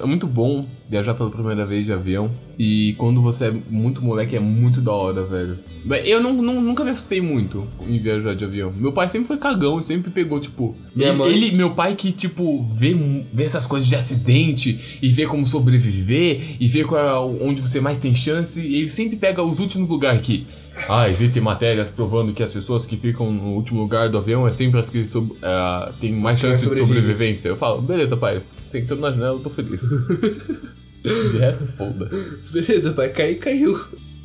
É 0.00 0.04
muito 0.06 0.26
bom 0.26 0.66
viajar 0.92 1.14
pela 1.14 1.30
primeira 1.30 1.64
vez 1.64 1.86
de 1.86 1.92
avião. 1.92 2.30
E 2.58 2.94
quando 2.98 3.22
você 3.22 3.46
é 3.46 3.54
muito 3.70 4.04
moleque, 4.04 4.36
é 4.36 4.40
muito 4.40 4.78
da 4.82 4.92
hora, 4.92 5.22
velho. 5.24 5.58
Eu 6.04 6.22
não, 6.22 6.34
não- 6.34 6.60
nunca 6.60 6.84
me 6.84 6.90
assustei 6.90 7.18
muito 7.20 7.66
em 7.88 7.98
viajar 7.98 8.34
de 8.36 8.44
avião. 8.44 8.70
Meu 8.76 8.92
pai 8.92 9.08
sempre 9.08 9.26
foi 9.26 9.38
cagão 9.38 9.80
e 9.80 9.82
sempre 9.82 10.10
pegou, 10.10 10.38
tipo. 10.38 10.76
Minha 10.94 11.08
ele, 11.08 11.18
mãe- 11.18 11.30
ele- 11.32 11.52
meu 11.56 11.70
pai 11.74 11.94
que, 11.96 12.12
tipo, 12.12 12.62
vê, 12.64 12.94
vê 13.32 13.44
essas 13.44 13.64
coisas 13.64 13.88
de 13.88 13.96
acidente 13.96 14.98
e 15.00 15.08
vê 15.08 15.24
como 15.26 15.46
sobreviver 15.46 16.56
e 16.60 16.68
vê 16.68 16.84
qual 16.84 17.00
é 17.00 17.42
onde 17.44 17.62
você 17.62 17.80
mais 17.80 17.96
tem 17.96 18.14
chance. 18.14 18.60
Ele 18.60 18.90
sempre 18.90 19.16
pega 19.16 19.42
os 19.42 19.58
últimos 19.60 19.88
lugares 19.88 20.20
aqui. 20.20 20.46
Ah, 20.88 21.08
existem 21.08 21.42
matérias 21.42 21.90
provando 21.90 22.32
que 22.32 22.42
as 22.42 22.50
pessoas 22.52 22.86
que 22.86 22.96
ficam 22.96 23.30
no 23.32 23.50
último 23.54 23.80
lugar 23.80 24.08
do 24.08 24.16
avião 24.18 24.46
é 24.48 24.50
sempre 24.52 24.78
as 24.80 24.88
que 24.90 25.04
sob- 25.06 25.32
ah, 25.42 25.90
têm 26.00 26.12
mais 26.12 26.36
As 26.36 26.42
chance 26.42 26.68
de 26.68 26.76
sobrevivência. 26.76 27.48
Eu 27.48 27.56
falo, 27.56 27.80
beleza, 27.82 28.16
pai, 28.16 28.40
sentando 28.66 29.00
na 29.00 29.10
janela, 29.10 29.36
eu 29.36 29.40
tô 29.40 29.48
feliz. 29.50 29.82
de 31.02 31.38
resto, 31.38 31.66
foda-se. 31.66 32.52
Beleza, 32.52 32.92
pai, 32.92 33.08
cair, 33.10 33.38
caiu. 33.38 33.78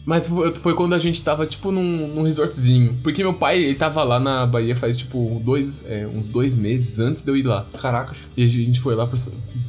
Mas 0.07 0.31
foi, 0.62 0.74
quando 0.74 0.93
a 0.93 1.00
gente 1.00 1.22
tava, 1.22 1.46
tipo, 1.46 1.69
num, 1.69 2.07
num 2.07 2.24
resortzinho. 2.24 2.98
Porque 3.03 3.22
meu 3.22 3.34
pai, 3.34 3.62
ele 3.62 3.75
tava 3.75 4.01
lá 4.05 4.17
na 4.17 4.46
Bahia 4.46 4.74
faz, 4.74 4.96
tipo, 4.96 5.41
dois, 5.43 5.81
é, 5.86 6.07
uns 6.07 6.29
dois 6.29 6.57
meses 6.57 6.98
antes 7.00 7.22
de 7.22 7.29
eu 7.29 7.36
ir 7.36 7.43
lá. 7.43 7.67
Caracas. 7.77 8.29
E 8.38 8.41
a 8.41 8.48
gente 8.48 8.79
foi 8.79 8.96
lá 8.96 9.05
por, 9.05 9.19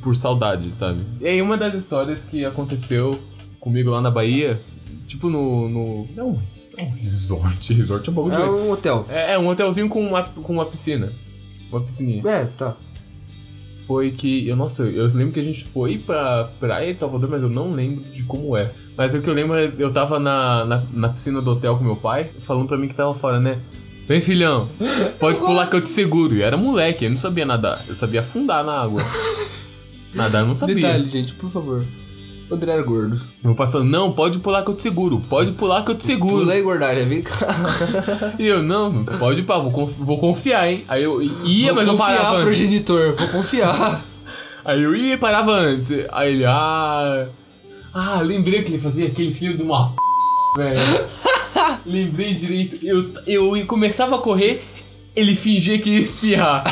por 0.00 0.14
saudade, 0.14 0.72
sabe? 0.72 1.00
E 1.20 1.26
aí 1.26 1.42
uma 1.42 1.56
das 1.56 1.74
histórias 1.74 2.24
que 2.24 2.44
aconteceu 2.44 3.18
comigo 3.58 3.90
lá 3.90 4.00
na 4.00 4.12
Bahia, 4.12 4.60
tipo 5.08 5.28
no. 5.28 5.68
no 5.68 6.08
não, 6.14 6.40
não 6.78 6.86
um 6.86 6.90
resort, 6.92 7.74
resort 7.74 8.08
é 8.08 8.12
um 8.12 8.14
bagulho. 8.14 8.34
É 8.34 8.48
um 8.48 8.70
hotel. 8.70 9.06
É, 9.08 9.32
é 9.32 9.38
um 9.38 9.48
hotelzinho 9.48 9.88
com 9.88 10.06
uma, 10.06 10.22
com 10.22 10.52
uma 10.52 10.66
piscina. 10.66 11.12
Uma 11.70 11.80
piscininha. 11.80 12.22
É, 12.24 12.44
tá. 12.44 12.76
Foi 13.88 14.10
que. 14.10 14.46
Eu, 14.46 14.54
nossa, 14.54 14.82
eu 14.82 15.06
lembro 15.06 15.32
que 15.32 15.40
a 15.40 15.42
gente 15.42 15.64
foi 15.64 15.96
pra 15.96 16.50
praia 16.60 16.92
de 16.92 17.00
Salvador, 17.00 17.30
mas 17.30 17.42
eu 17.42 17.48
não 17.48 17.72
lembro 17.72 18.04
de 18.04 18.22
como 18.22 18.54
é. 18.54 18.70
Mas 18.94 19.14
o 19.14 19.22
que 19.22 19.30
eu 19.30 19.32
lembro 19.32 19.56
é 19.56 19.72
eu 19.78 19.90
tava 19.90 20.18
na, 20.18 20.66
na, 20.66 20.82
na 20.92 21.08
piscina 21.08 21.40
do 21.40 21.52
hotel 21.52 21.78
com 21.78 21.84
meu 21.84 21.96
pai, 21.96 22.30
falando 22.42 22.68
pra 22.68 22.76
mim 22.76 22.86
que 22.86 22.94
tava 22.94 23.14
fora, 23.14 23.40
né? 23.40 23.58
Vem, 24.06 24.20
filhão, 24.20 24.68
pode 25.18 25.38
pular 25.38 25.68
que 25.68 25.76
eu 25.76 25.80
te 25.80 25.88
seguro. 25.88 26.36
E 26.36 26.42
era 26.42 26.56
moleque, 26.56 27.06
eu 27.06 27.10
não 27.10 27.16
sabia 27.16 27.46
nadar. 27.46 27.82
Eu 27.88 27.94
sabia 27.94 28.20
afundar 28.20 28.62
na 28.62 28.72
água. 28.72 29.02
Nadar 30.14 30.42
eu 30.42 30.48
não 30.48 30.54
sabia. 30.54 30.74
Detalhe, 30.74 31.08
gente, 31.08 31.34
por 31.34 31.50
favor. 31.50 31.84
O 32.50 32.54
André 32.54 32.72
era 32.72 32.82
gordo. 32.82 33.20
Meu 33.44 33.54
pai 33.54 33.66
falou, 33.66 33.86
não, 33.86 34.10
pode 34.12 34.38
pular 34.38 34.62
que 34.62 34.70
eu 34.70 34.74
te 34.74 34.82
seguro. 34.82 35.20
Pode 35.28 35.52
pular 35.52 35.84
que 35.84 35.90
eu 35.90 35.94
te 35.94 36.04
seguro. 36.04 36.38
Pula 36.40 36.54
aí, 36.54 36.62
gordalha, 36.62 37.04
vem 37.04 37.20
cá. 37.22 37.34
E 38.38 38.46
eu, 38.46 38.62
não, 38.62 39.04
pode 39.04 39.40
ir 39.40 39.44
pá, 39.44 39.58
vou, 39.58 39.70
conf- 39.70 39.96
vou 39.98 40.18
confiar, 40.18 40.66
hein. 40.70 40.82
Aí 40.88 41.02
eu 41.02 41.20
ia, 41.22 41.68
Vou 41.74 41.76
mas 41.76 41.86
eu 41.88 41.96
confiar, 41.96 42.16
parava 42.16 42.36
antes. 42.36 42.44
progenitor, 42.44 43.14
vou 43.16 43.28
confiar. 43.28 44.04
Aí 44.64 44.82
eu 44.82 44.94
ia 44.96 45.14
e 45.14 45.18
parava 45.18 45.52
antes. 45.52 45.90
Aí 46.10 46.34
ele, 46.34 46.44
ah. 46.46 47.26
Ah, 47.94 48.20
lembrei 48.22 48.62
que 48.62 48.72
ele 48.72 48.82
fazia 48.82 49.06
aquele 49.08 49.32
filho 49.34 49.56
de 49.56 49.62
uma 49.62 49.90
p, 49.90 50.62
velho. 50.62 51.06
lembrei 51.86 52.34
direito. 52.34 52.78
Eu, 52.82 53.10
eu 53.26 53.66
começava 53.66 54.16
a 54.16 54.18
correr, 54.18 54.64
ele 55.16 55.34
fingia 55.34 55.78
que 55.78 55.90
ia 55.90 56.00
espirrar. 56.00 56.64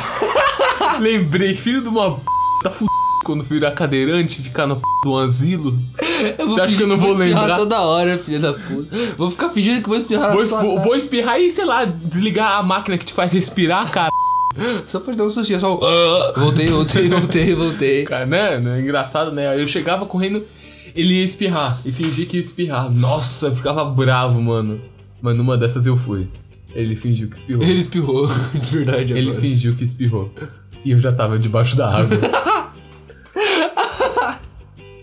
lembrei, 1.00 1.54
filho 1.54 1.82
de 1.82 1.88
uma 1.88 2.12
p, 2.12 2.20
tá 2.62 2.70
fudido 2.70 2.90
quando 3.26 3.42
virar 3.42 3.72
cadeirante 3.72 4.40
ficar 4.40 4.68
no 4.68 4.76
p 4.76 4.82
do 5.02 5.18
asilo. 5.18 5.76
Você 6.46 6.60
acha 6.60 6.76
que 6.76 6.82
eu 6.84 6.86
não 6.86 6.96
vou 6.96 7.10
espirrar 7.10 7.40
lembrar? 7.42 7.56
toda 7.56 7.80
hora, 7.80 8.16
filha 8.18 8.38
da 8.38 8.52
puta. 8.52 8.96
Vou 9.18 9.32
ficar 9.32 9.48
fingindo 9.50 9.82
que 9.82 9.88
vou 9.88 9.98
espirrar 9.98 10.32
Vou, 10.32 10.46
sua 10.46 10.62
vou, 10.62 10.78
vou 10.78 10.96
espirrar 10.96 11.40
e, 11.40 11.50
sei 11.50 11.64
lá, 11.64 11.84
desligar 11.84 12.52
a 12.52 12.62
máquina 12.62 12.96
que 12.96 13.04
te 13.04 13.12
faz 13.12 13.32
respirar, 13.32 13.90
cara. 13.90 14.10
Só 14.86 15.00
pra 15.00 15.12
dar 15.14 15.24
um 15.24 15.30
sustinho, 15.30 15.58
só 15.60 15.74
um... 15.76 15.80
"Ah". 15.84 16.32
Voltei, 16.36 16.70
voltei, 16.70 17.08
voltei, 17.08 17.54
voltei. 17.54 18.04
Cara, 18.06 18.24
né? 18.24 18.58
né? 18.58 18.80
Engraçado, 18.80 19.32
né? 19.32 19.60
Eu 19.60 19.66
chegava 19.66 20.06
correndo, 20.06 20.44
ele 20.94 21.14
ia 21.14 21.24
espirrar. 21.24 21.80
E 21.84 21.90
fingia 21.92 22.24
que 22.24 22.36
ia 22.36 22.42
espirrar. 22.42 22.88
Nossa, 22.90 23.48
eu 23.48 23.54
ficava 23.54 23.84
bravo, 23.84 24.40
mano. 24.40 24.80
Mas 25.20 25.36
numa 25.36 25.58
dessas 25.58 25.84
eu 25.86 25.96
fui. 25.96 26.28
Ele 26.74 26.94
fingiu 26.94 27.28
que 27.28 27.36
espirrou. 27.36 27.62
Ele 27.64 27.80
espirrou, 27.80 28.28
de 28.54 28.70
verdade 28.70 29.12
Ele 29.12 29.28
agora. 29.30 29.40
fingiu 29.40 29.74
que 29.74 29.84
espirrou. 29.84 30.32
E 30.84 30.92
eu 30.92 31.00
já 31.00 31.12
tava 31.12 31.38
debaixo 31.38 31.76
da 31.76 31.90
água. 31.90 32.16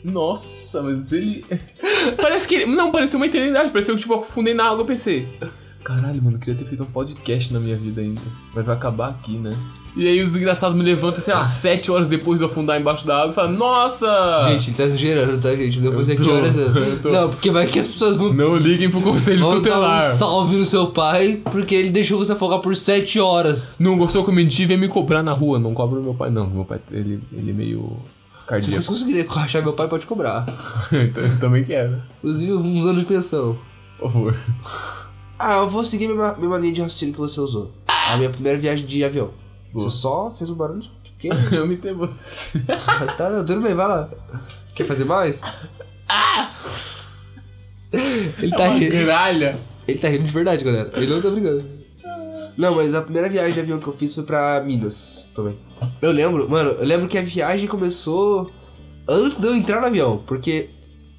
Nossa, 0.04 0.82
mas 0.84 1.12
ele. 1.12 1.46
Parece 2.22 2.48
que 2.48 2.56
ele. 2.56 2.66
Não, 2.66 2.92
pareceu 2.92 3.18
uma 3.20 3.26
eternidade. 3.26 3.72
Pareceu 3.72 3.96
que 3.96 4.02
tipo, 4.02 4.14
eu 4.14 4.20
afundei 4.20 4.54
na 4.54 4.66
água 4.70 4.84
pensei. 4.86 5.28
Caralho, 5.84 6.22
mano, 6.24 6.38
eu 6.38 6.40
queria 6.40 6.56
ter 6.56 6.66
feito 6.66 6.84
um 6.84 6.88
podcast 6.88 7.52
na 7.54 7.60
minha 7.60 7.76
vida 7.76 8.02
ainda. 8.02 8.22
Mas 8.54 8.66
vai 8.66 8.76
acabar 8.76 9.10
aqui, 9.10 9.38
né? 9.38 9.52
E 9.96 10.08
aí 10.08 10.24
os 10.24 10.34
engraçados 10.36 10.76
me 10.76 10.84
levantam, 10.84 11.22
sei 11.22 11.34
lá, 11.36 11.48
sete 11.48 11.92
horas 11.92 12.10
depois 12.10 12.40
de 12.40 12.46
eu 12.46 12.50
afundar 12.50 12.82
embaixo 12.82 13.06
da 13.06 13.16
água 13.22 13.32
e 13.32 13.36
falam, 13.36 13.52
nossa! 13.52 14.42
Gente, 14.50 14.70
ele 14.70 14.78
tá 14.78 14.84
exagerando, 14.86 15.38
tá, 15.38 15.56
gente? 15.56 15.80
Não 15.82 15.92
foi 15.92 16.02
Eu 16.02 16.06
7 16.06 16.24
tô, 16.24 16.32
horas, 16.34 16.56
eu 16.56 17.12
não. 17.12 17.30
porque 17.30 17.52
vai 17.52 17.68
que 17.68 17.78
as 17.78 17.88
pessoas 17.88 18.18
vão, 18.18 18.34
Não 18.34 18.58
liguem 18.58 18.90
pro 18.90 19.02
conselho 19.02 19.42
vão 19.42 19.50
dar 19.52 19.56
tutelar. 19.58 20.00
um 20.00 20.18
salve 20.18 20.56
no 20.56 20.66
seu 20.66 20.88
pai 20.88 21.42
porque 21.52 21.76
ele 21.76 21.92
deixou 21.92 22.18
você 22.18 22.32
afogar 22.32 22.58
por 22.60 22.76
7 22.76 23.20
horas. 23.20 23.74
Não 23.78 23.96
gostou 23.96 24.24
que 24.24 24.32
eu 24.32 24.34
menti, 24.34 24.66
vem 24.66 24.78
me 24.78 24.88
cobrar 24.88 25.22
na 25.22 25.32
rua. 25.32 25.60
Não 25.60 25.76
cobra 25.76 26.00
o 26.00 26.04
meu 26.04 26.16
pai, 26.16 26.32
não. 26.32 26.50
Meu 26.50 26.66
pai, 26.66 26.80
ele, 26.92 27.20
ele 27.32 27.52
é 27.52 27.54
meio 27.54 27.96
Se 28.44 28.48
cardíaco. 28.48 28.72
vocês 28.76 28.88
conseguirem 28.88 29.26
rachar 29.26 29.64
meu 29.64 29.74
pai, 29.74 29.88
pode 29.88 30.06
cobrar. 30.06 30.46
Eu 30.92 31.40
também 31.40 31.64
quero. 31.64 32.02
Inclusive, 32.20 32.54
uns 32.54 32.86
anos 32.86 33.02
de 33.02 33.08
pensão. 33.08 33.58
Por 34.00 34.12
favor. 34.12 34.38
Ah, 35.40 35.56
eu 35.58 35.68
vou 35.70 35.84
seguir 35.84 36.06
a 36.06 36.10
mesma, 36.10 36.36
mesma 36.36 36.58
linha 36.58 36.74
de 36.74 36.82
raciocínio 36.82 37.14
que 37.14 37.20
você 37.20 37.40
usou. 37.40 37.72
A 37.88 38.16
minha 38.18 38.30
primeira 38.30 38.58
viagem 38.58 38.86
de 38.86 39.04
avião. 39.04 39.32
Boa. 39.74 39.90
Você 39.90 39.98
só 39.98 40.32
fez 40.32 40.50
um 40.50 40.56
barulho 40.56 40.84
pequeno. 41.04 41.36
Eu 41.56 41.66
me 41.68 41.76
tenho 41.78 41.98
você. 41.98 42.60
tá, 43.18 43.30
não, 43.30 43.44
tudo 43.46 43.62
bem, 43.62 43.74
vai 43.74 43.88
lá. 43.88 44.10
Quer 44.76 44.86
fazer 44.86 45.06
mais? 45.06 45.42
Ele 47.92 48.52
tá 48.52 48.64
Uma 48.66 48.74
rindo. 48.76 48.92
gralha. 48.98 49.60
Ele 49.88 50.00
tá 50.00 50.08
rindo 50.08 50.24
de 50.24 50.34
verdade, 50.34 50.64
galera. 50.64 50.92
Ele 50.96 51.08
não 51.14 51.22
tá 51.22 51.30
brincando. 51.30 51.64
Não, 52.58 52.76
mas 52.76 52.94
a 52.94 53.02
primeira 53.02 53.28
viagem 53.28 53.54
de 53.54 53.60
avião 53.60 53.80
que 53.80 53.88
eu 53.88 53.94
fiz 53.94 54.14
foi 54.14 54.24
pra 54.24 54.64
Minas 54.64 55.28
também. 55.34 55.58
Eu 56.02 56.12
lembro, 56.12 56.50
mano, 56.50 56.72
eu 56.72 56.86
lembro 56.86 57.08
que 57.08 57.18
a 57.18 57.22
viagem 57.22 57.68
começou 57.68 58.52
antes 59.08 59.38
de 59.38 59.48
eu 59.48 59.56
entrar 59.56 59.82
no 59.82 59.88
avião, 59.88 60.22
porque 60.26 60.70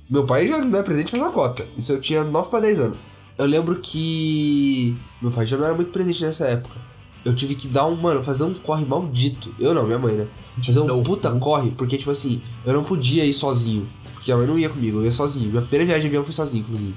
meu 0.08 0.26
pai 0.26 0.46
já 0.46 0.58
não 0.58 0.78
é 0.78 0.82
presente 0.82 1.10
faz 1.10 1.22
uma 1.22 1.32
cota. 1.32 1.66
Isso 1.76 1.92
eu 1.92 2.00
tinha 2.00 2.22
9 2.22 2.50
pra 2.50 2.60
10 2.60 2.80
anos. 2.80 2.98
Eu 3.36 3.46
lembro 3.46 3.80
que 3.80 4.94
meu 5.20 5.30
pai 5.30 5.44
já 5.44 5.56
não 5.56 5.64
era 5.64 5.74
muito 5.74 5.90
presente 5.90 6.22
nessa 6.24 6.46
época. 6.46 6.76
Eu 7.24 7.34
tive 7.34 7.54
que 7.54 7.66
dar 7.66 7.86
um, 7.86 7.96
mano, 7.96 8.22
fazer 8.22 8.44
um 8.44 8.54
corre 8.54 8.84
maldito. 8.84 9.52
Eu 9.58 9.72
não, 9.74 9.84
minha 9.86 9.98
mãe, 9.98 10.14
né? 10.14 10.28
Fazer 10.64 10.80
um 10.80 11.02
puta 11.02 11.30
corre, 11.32 11.70
porque, 11.70 11.96
tipo 11.96 12.10
assim, 12.10 12.40
eu 12.64 12.72
não 12.74 12.84
podia 12.84 13.24
ir 13.24 13.32
sozinho. 13.32 13.88
Porque 14.12 14.30
a 14.30 14.36
mãe 14.36 14.46
não 14.46 14.58
ia 14.58 14.68
comigo, 14.68 14.98
eu 14.98 15.04
ia 15.04 15.12
sozinho. 15.12 15.50
Minha 15.50 15.62
primeira 15.62 15.86
viagem 15.86 16.02
de 16.02 16.08
avião 16.08 16.22
foi 16.22 16.32
sozinho, 16.32 16.62
inclusive. 16.62 16.94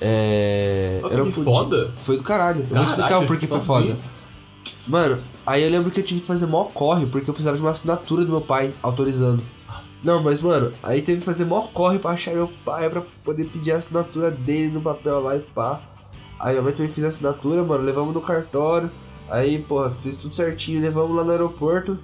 É. 0.00 0.98
Nossa, 1.02 1.16
eu 1.16 1.26
que 1.26 1.32
podia. 1.32 1.52
foda. 1.52 1.90
Foi 2.02 2.16
do 2.16 2.22
caralho. 2.22 2.60
Eu 2.60 2.66
vou 2.66 2.82
explicar 2.82 3.18
o 3.18 3.26
porquê 3.26 3.46
foi 3.46 3.60
foda. 3.60 3.96
Mano, 4.86 5.18
aí 5.46 5.62
eu 5.62 5.70
lembro 5.70 5.90
que 5.90 6.00
eu 6.00 6.04
tive 6.04 6.20
que 6.20 6.26
fazer 6.26 6.46
mó 6.46 6.64
corre, 6.64 7.06
porque 7.06 7.28
eu 7.28 7.34
precisava 7.34 7.56
de 7.56 7.62
uma 7.62 7.70
assinatura 7.70 8.24
do 8.24 8.30
meu 8.30 8.40
pai 8.40 8.72
autorizando. 8.82 9.42
Não, 10.02 10.22
mas 10.22 10.40
mano, 10.40 10.72
aí 10.82 11.02
teve 11.02 11.20
que 11.20 11.24
fazer 11.24 11.44
mó 11.44 11.62
corre 11.62 11.98
pra 11.98 12.12
achar 12.12 12.34
meu 12.34 12.50
pai, 12.64 12.88
pra 12.88 13.02
poder 13.24 13.44
pedir 13.46 13.72
a 13.72 13.76
assinatura 13.76 14.30
dele 14.30 14.68
no 14.68 14.80
papel 14.80 15.20
lá 15.20 15.36
e 15.36 15.40
pá. 15.40 15.80
Aí 16.38 16.52
minha 16.52 16.62
mãe 16.62 16.72
também 16.72 16.92
fez 16.92 17.04
a 17.04 17.08
assinatura, 17.08 17.64
mano, 17.64 17.82
levamos 17.82 18.14
no 18.14 18.20
cartório. 18.20 18.90
Aí, 19.28 19.58
porra, 19.58 19.90
fiz 19.90 20.16
tudo 20.16 20.34
certinho, 20.34 20.80
levamos 20.80 21.16
lá 21.16 21.24
no 21.24 21.30
aeroporto. 21.30 21.98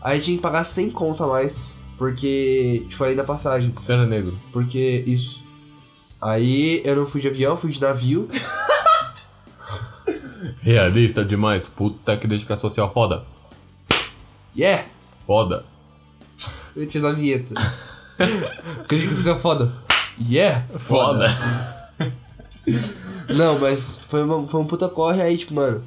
Aí 0.00 0.20
tinha 0.20 0.36
que 0.36 0.42
pagar 0.42 0.64
100 0.64 0.90
conto 0.90 1.24
a 1.24 1.26
mais, 1.26 1.72
porque, 1.96 2.84
tipo, 2.88 3.02
além 3.02 3.16
da 3.16 3.24
passagem. 3.24 3.72
Você 3.80 3.92
era 3.92 4.06
negro. 4.06 4.38
Porque, 4.52 5.02
isso. 5.06 5.42
Aí 6.20 6.82
eu 6.84 6.96
não 6.96 7.06
fui 7.06 7.20
de 7.20 7.28
avião, 7.28 7.56
fui 7.56 7.70
de 7.70 7.80
navio. 7.80 8.28
Realista 10.60 11.24
demais. 11.24 11.68
Puta 11.68 12.16
que 12.16 12.26
dedicação 12.26 12.68
social 12.70 12.92
foda. 12.92 13.24
Yeah! 14.56 14.86
Foda. 15.26 15.64
Eu 16.74 16.88
fiz 16.90 17.04
a 17.04 17.12
vinheta. 17.12 17.54
Isso 19.12 19.28
é 19.28 19.36
foda. 19.36 19.72
Yeah! 20.18 20.64
Foda. 20.78 21.36
Não, 23.28 23.58
mas 23.58 23.98
foi, 24.08 24.22
uma, 24.22 24.46
foi 24.46 24.60
um 24.60 24.66
puta 24.66 24.88
corre 24.88 25.20
aí, 25.20 25.36
tipo, 25.36 25.54
mano. 25.54 25.84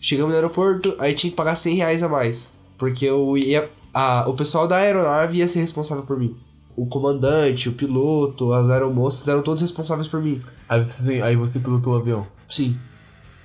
Chegamos 0.00 0.30
no 0.30 0.36
aeroporto, 0.36 0.96
aí 0.98 1.14
tinha 1.14 1.30
que 1.30 1.36
pagar 1.36 1.54
100 1.54 1.76
reais 1.76 2.02
a 2.02 2.08
mais. 2.08 2.52
Porque 2.76 3.04
eu 3.04 3.38
ia. 3.38 3.70
A, 3.94 4.24
o 4.26 4.34
pessoal 4.34 4.66
da 4.66 4.76
aeronave 4.76 5.38
ia 5.38 5.46
ser 5.46 5.60
responsável 5.60 6.02
por 6.04 6.18
mim. 6.18 6.36
O 6.74 6.86
comandante, 6.86 7.68
o 7.68 7.72
piloto, 7.72 8.52
as 8.52 8.70
aeromoças 8.70 9.28
eram 9.28 9.42
todos 9.42 9.60
responsáveis 9.60 10.08
por 10.08 10.22
mim. 10.22 10.40
Aí 10.68 10.82
você, 10.82 11.20
aí 11.20 11.36
você 11.36 11.60
pilotou 11.60 11.94
o 11.94 11.96
avião. 11.96 12.26
Sim. 12.48 12.78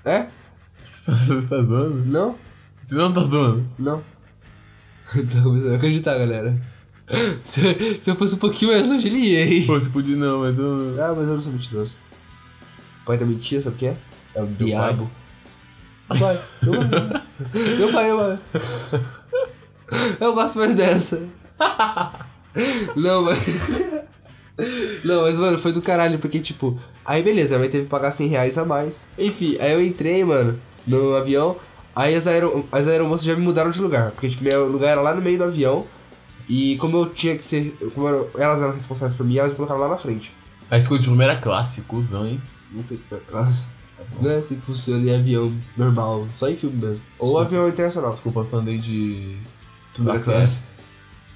É? 0.06 0.28
Você 0.84 1.48
tá 1.48 1.64
zoando? 1.64 2.06
Não? 2.06 2.36
Você 2.84 2.96
não 2.96 3.12
tá 3.12 3.22
zoando? 3.22 3.66
Não. 3.78 4.02
Mas 5.14 5.36
eu 5.36 5.58
ia 5.58 5.76
acreditar, 5.76 6.18
galera. 6.18 6.62
Se, 7.44 7.62
se 8.02 8.10
eu 8.10 8.16
fosse 8.16 8.36
um 8.36 8.40
pouquinho 8.40 8.72
mais 8.72 8.86
longe, 8.86 9.08
ele 9.08 9.20
ia, 9.20 9.46
hein? 9.46 9.66
Pô, 9.66 9.80
você 9.80 9.90
podia 9.90 10.16
não, 10.18 10.42
mas 10.42 10.58
eu... 10.60 11.02
Ah, 11.02 11.14
mas 11.16 11.28
eu 11.28 11.34
não 11.36 11.40
sou 11.40 11.52
mentiroso. 11.52 11.96
Pai 13.06 13.18
da 13.18 13.26
mentira, 13.26 13.62
sabe 13.62 13.76
o 13.76 13.80
que 13.80 13.86
é? 13.88 13.98
É 14.36 14.42
o 14.42 14.46
Seu 14.46 14.66
diabo. 14.66 15.10
Pai, 16.10 16.42
meu 16.62 16.74
pai, 16.74 17.24
meu 17.78 17.92
pai, 17.92 18.08
meu 18.08 18.18
pai. 18.18 18.40
Eu 20.20 20.34
gosto 20.34 20.60
mais 20.60 20.76
dessa. 20.76 21.22
Não, 22.96 23.24
mas. 23.24 23.40
Não, 25.04 25.22
mas, 25.24 25.38
mano, 25.38 25.58
foi 25.60 25.72
do 25.72 25.82
caralho, 25.82 26.18
porque, 26.20 26.40
tipo. 26.40 26.80
Aí, 27.06 27.22
beleza, 27.24 27.56
a 27.56 27.60
mãe 27.60 27.70
teve 27.70 27.84
que 27.86 27.90
pagar 27.90 28.12
100 28.12 28.28
reais 28.28 28.58
a 28.58 28.66
mais. 28.66 29.08
Enfim, 29.18 29.56
aí 29.60 29.72
eu 29.72 29.82
entrei, 29.84 30.24
mano, 30.26 30.60
no 30.86 31.16
avião. 31.16 31.56
Aí 31.96 32.14
as, 32.16 32.28
aero, 32.28 32.68
as 32.72 32.88
aeromoças 32.88 33.26
já 33.26 33.36
me 33.36 33.42
mudaram 33.42 33.72
de 33.72 33.82
lugar. 33.82 34.12
Porque, 34.12 34.30
tipo, 34.30 34.44
meu 34.44 34.68
lugar 34.68 34.90
era 34.92 35.02
lá 35.02 35.14
no 35.14 35.22
meio 35.22 35.38
do 35.38 35.46
avião. 35.46 35.86
E 36.50 36.78
como 36.78 36.98
eu 36.98 37.06
tinha 37.10 37.36
que 37.38 37.44
ser. 37.46 37.76
Como 37.94 38.08
eu- 38.08 38.32
elas 38.38 38.62
eram 38.62 38.74
responsáveis 38.74 39.18
por 39.18 39.26
mim, 39.26 39.38
elas 39.38 39.52
me 39.52 39.56
colocaram 39.58 39.82
lá 39.82 39.90
na 39.90 39.98
frente. 39.98 40.34
A 40.70 40.78
escolha 40.78 41.00
de 41.02 41.08
primeira 41.08 41.36
classe, 41.38 41.82
cuzão, 41.82 42.26
hein? 42.26 42.42
Não 42.72 42.84
tem 42.84 42.98
que 42.98 43.16
classe. 43.28 43.68
Não 44.22 44.30
é 44.30 44.38
assim 44.38 44.56
que 44.58 44.66
funciona 44.66 45.04
em 45.10 45.16
avião 45.16 45.52
normal, 45.76 46.28
só 46.38 46.48
em 46.50 46.56
filme 46.56 46.78
mesmo. 46.78 47.02
Ou 47.20 47.40
avião 47.40 47.68
internacional. 47.68 48.14
Desculpa, 48.14 48.42
eu 48.42 48.46
só 48.46 48.58
andei 48.58 48.78
de. 48.78 49.38
Primeira 49.94 50.20
classe 50.20 50.32
classe. 50.32 50.72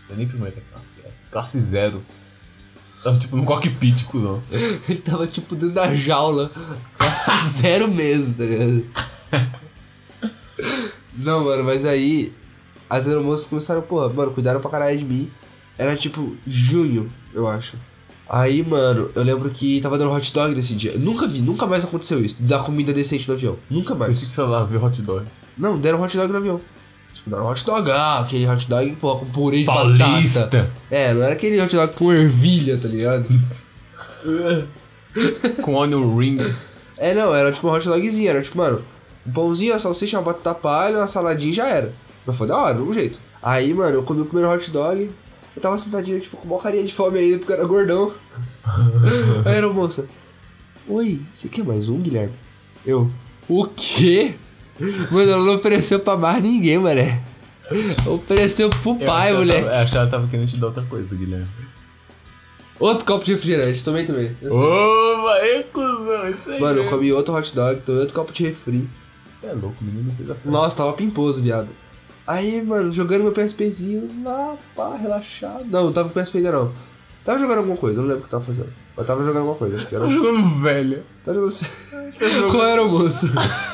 Não 0.07 0.15
é 0.15 0.17
nem 0.19 0.27
primeira 0.27 0.61
classe. 0.71 0.97
Classe 1.31 1.59
zero. 1.61 2.01
Tava 3.03 3.17
tipo 3.17 3.35
no 3.35 3.45
cockpit, 3.45 4.03
cuzão. 4.05 4.43
Ele 4.51 5.01
tava 5.01 5.25
tipo 5.25 5.55
dentro 5.55 5.73
da 5.73 5.93
jaula. 5.93 6.51
Classe 6.97 7.47
zero 7.61 7.87
mesmo, 7.87 8.33
tá 8.33 8.43
ligado? 8.43 8.85
Não, 11.17 11.45
mano, 11.45 11.63
mas 11.63 11.85
aí 11.85 12.31
as 12.89 13.07
aeromoças 13.07 13.45
começaram, 13.45 13.81
porra, 13.81 14.09
mano, 14.09 14.31
cuidaram 14.31 14.59
pra 14.59 14.69
caralho 14.69 14.99
de 14.99 15.05
mim. 15.05 15.31
Era 15.77 15.95
tipo 15.95 16.35
junho, 16.45 17.11
eu 17.33 17.47
acho. 17.47 17.75
Aí, 18.29 18.63
mano, 18.63 19.09
eu 19.15 19.23
lembro 19.23 19.49
que 19.49 19.81
tava 19.81 19.97
dando 19.97 20.11
hot 20.11 20.31
dog 20.33 20.53
nesse 20.53 20.73
dia. 20.73 20.97
Nunca 20.97 21.27
vi, 21.27 21.41
nunca 21.41 21.65
mais 21.65 21.83
aconteceu 21.83 22.23
isso. 22.23 22.37
Dar 22.39 22.63
comida 22.63 22.93
decente 22.93 23.27
no 23.27 23.33
avião. 23.33 23.57
Nunca 23.69 23.95
mais. 23.95 24.11
Pensei 24.11 24.27
que 24.27 24.33
sei 24.33 24.43
lá, 24.43 24.63
viu 24.63 24.81
hot 24.83 25.01
dog. 25.01 25.25
Não, 25.57 25.77
deram 25.77 26.01
hot 26.01 26.15
dog 26.15 26.31
no 26.31 26.37
avião. 26.37 26.61
Tipo, 27.21 27.29
deram 27.29 27.47
hot 27.47 27.65
dog, 27.65 27.91
ah, 27.91 28.19
aquele 28.19 28.47
hot 28.47 28.67
dog, 28.67 28.95
pô, 28.95 29.17
com 29.17 29.25
purê 29.27 29.59
de 29.59 29.65
batata. 29.65 29.97
Paulista! 29.97 30.71
É, 30.89 31.13
não 31.13 31.21
era 31.21 31.33
aquele 31.33 31.61
hot 31.61 31.75
dog 31.75 31.93
com 31.93 32.11
ervilha, 32.11 32.77
tá 32.77 32.87
ligado? 32.87 33.27
Com 35.61 35.75
onion 35.75 36.17
ring. 36.17 36.37
É, 36.97 37.13
não, 37.13 37.35
era 37.35 37.51
tipo 37.51 37.67
um 37.67 37.71
hot 37.71 37.85
dogzinho, 37.85 38.29
era 38.29 38.41
tipo, 38.41 38.57
mano, 38.57 38.81
um 39.27 39.31
pãozinho, 39.31 39.73
uma 39.73 39.79
salsicha, 39.79 40.17
uma 40.17 40.23
batata 40.23 40.53
palha, 40.53 40.97
uma 40.97 41.07
saladinha 41.07 41.51
e 41.51 41.53
já 41.53 41.67
era. 41.67 41.93
Mas 42.25 42.37
foi 42.37 42.47
da 42.47 42.55
hora, 42.57 42.75
do 42.75 42.93
jeito. 42.93 43.19
Aí, 43.43 43.73
mano, 43.73 43.97
eu 43.97 44.03
comi 44.03 44.21
o 44.21 44.25
primeiro 44.25 44.49
hot 44.49 44.71
dog, 44.71 45.11
eu 45.55 45.61
tava 45.61 45.77
sentadinho, 45.77 46.19
tipo, 46.19 46.37
com 46.37 46.47
uma 46.47 46.59
carinha 46.59 46.83
de 46.83 46.93
fome 46.93 47.19
ainda, 47.19 47.39
porque 47.39 47.51
eu 47.51 47.57
era 47.57 47.67
gordão. 47.67 48.13
Aí 49.45 49.55
era 49.55 49.67
moça, 49.67 50.07
oi, 50.87 51.19
você 51.33 51.49
quer 51.49 51.65
mais 51.65 51.89
um, 51.89 51.99
Guilherme? 51.99 52.33
Eu, 52.85 53.11
o 53.49 53.65
quê? 53.65 54.35
Mano, 54.79 55.31
ela 55.31 55.45
não 55.45 55.55
ofereceu 55.55 55.99
pra 55.99 56.17
mais 56.17 56.41
ninguém, 56.41 56.79
mané. 56.79 57.21
Ofereceu 58.05 58.69
pro 58.69 58.97
Eu 58.99 59.05
pai, 59.05 59.33
moleque. 59.33 59.61
Eu 59.61 59.73
achava 59.73 60.05
que 60.05 60.11
tava 60.11 60.27
querendo 60.27 60.47
te 60.47 60.57
dar 60.57 60.67
outra 60.67 60.83
coisa, 60.83 61.15
Guilherme. 61.15 61.47
Outro 62.79 63.05
copo 63.05 63.23
de 63.23 63.33
refrigerante, 63.33 63.83
tomei 63.83 64.05
também. 64.05 64.35
Opa, 64.43 65.37
é 65.37 65.63
cuzão, 65.71 66.29
isso 66.29 66.49
aí. 66.49 66.59
Mano, 66.59 66.79
eu 66.79 66.89
comi 66.89 67.13
outro 67.13 67.33
hot 67.35 67.53
dog, 67.55 67.79
tomei 67.81 68.01
outro 68.01 68.15
copo 68.15 68.33
de 68.33 68.43
refri. 68.43 68.89
Você 69.39 69.47
é 69.47 69.53
louco, 69.53 69.75
o 69.79 69.83
menino 69.83 70.11
fez 70.17 70.29
a 70.31 70.33
festa. 70.33 70.49
Nossa, 70.49 70.77
tava 70.77 70.93
pimposo, 70.93 71.43
viado. 71.43 71.69
Aí, 72.25 72.61
mano, 72.63 72.91
jogando 72.91 73.23
meu 73.23 73.31
PSPzinho 73.31 74.09
lá, 74.23 74.55
pá, 74.75 74.95
relaxado. 74.95 75.65
Não, 75.65 75.85
não 75.85 75.93
tava 75.93 76.09
com 76.09 76.19
PSP 76.19 76.37
ainda 76.39 76.51
não. 76.51 76.73
Tava 77.23 77.37
jogando 77.37 77.59
alguma 77.59 77.77
coisa, 77.77 77.99
eu 77.99 78.01
não 78.01 78.07
lembro 78.09 78.23
o 78.23 78.25
que 78.25 78.31
tava 78.31 78.43
fazendo. 78.43 78.73
Mas 78.97 79.05
tava 79.05 79.23
jogando 79.23 79.41
alguma 79.41 79.57
coisa, 79.57 79.75
acho 79.75 79.85
que 79.85 79.95
era. 79.95 80.05
Tá 80.05 80.09
jogando 80.09 80.61
velho. 80.61 81.03
Tava 81.23 81.37
jogando. 81.37 81.61
Qual 82.51 82.65
era 82.65 82.83
o 82.83 82.89
moço? 82.89 83.27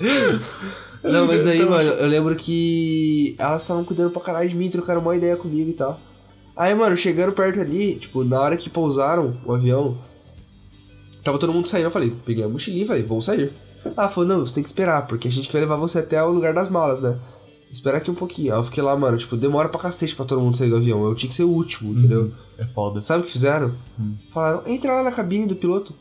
Não, 1.02 1.26
mas 1.26 1.46
aí, 1.46 1.58
Tava- 1.58 1.70
mano, 1.70 1.88
eu 1.90 2.06
lembro 2.08 2.36
que 2.36 3.34
elas 3.38 3.62
estavam 3.62 3.84
cuidando 3.84 4.10
pra 4.10 4.20
caralho 4.20 4.48
de 4.48 4.56
mim, 4.56 4.68
trocaram 4.68 5.00
uma 5.00 5.16
ideia 5.16 5.36
comigo 5.36 5.70
e 5.70 5.72
tal. 5.72 5.98
Aí, 6.54 6.74
mano, 6.74 6.94
chegando 6.96 7.32
perto 7.32 7.58
ali, 7.60 7.94
tipo, 7.94 8.22
na 8.22 8.38
hora 8.40 8.56
que 8.56 8.68
pousaram 8.68 9.38
o 9.46 9.52
avião, 9.54 9.96
tava 11.24 11.38
todo 11.38 11.52
mundo 11.52 11.66
saindo. 11.68 11.86
Eu 11.86 11.90
falei, 11.90 12.12
peguei 12.26 12.44
a 12.44 12.48
mochilinha 12.48 12.84
e 12.84 12.86
falei, 12.86 13.02
vou 13.02 13.20
sair. 13.22 13.50
Ah, 13.96 14.08
falou, 14.08 14.28
não, 14.28 14.40
você 14.46 14.54
tem 14.54 14.62
que 14.62 14.68
esperar, 14.68 15.06
porque 15.06 15.28
a 15.28 15.30
gente 15.30 15.50
vai 15.50 15.62
levar 15.62 15.76
você 15.76 16.00
até 16.00 16.22
o 16.22 16.30
lugar 16.30 16.52
das 16.52 16.68
malas, 16.68 17.00
né? 17.00 17.16
Espera 17.72 17.96
aqui 17.96 18.10
um 18.10 18.14
pouquinho. 18.14 18.52
Aí 18.52 18.58
eu 18.58 18.64
fiquei 18.64 18.82
lá, 18.82 18.94
mano, 18.94 19.16
tipo, 19.16 19.36
demora 19.38 19.70
pra 19.70 19.80
cacete 19.80 20.14
pra 20.14 20.26
todo 20.26 20.40
mundo 20.42 20.56
sair 20.58 20.68
do 20.68 20.76
avião. 20.76 21.02
Eu 21.04 21.14
tinha 21.14 21.28
que 21.30 21.34
ser 21.34 21.44
o 21.44 21.50
último, 21.50 21.96
entendeu? 21.96 22.30
É 22.58 22.66
foda. 22.66 23.00
Sabe 23.00 23.22
o 23.22 23.26
que 23.26 23.32
fizeram? 23.32 23.72
Hum. 23.98 24.16
Falaram, 24.30 24.62
entra 24.66 24.94
lá 24.96 25.02
na 25.02 25.12
cabine 25.12 25.46
do 25.46 25.56
piloto. 25.56 25.94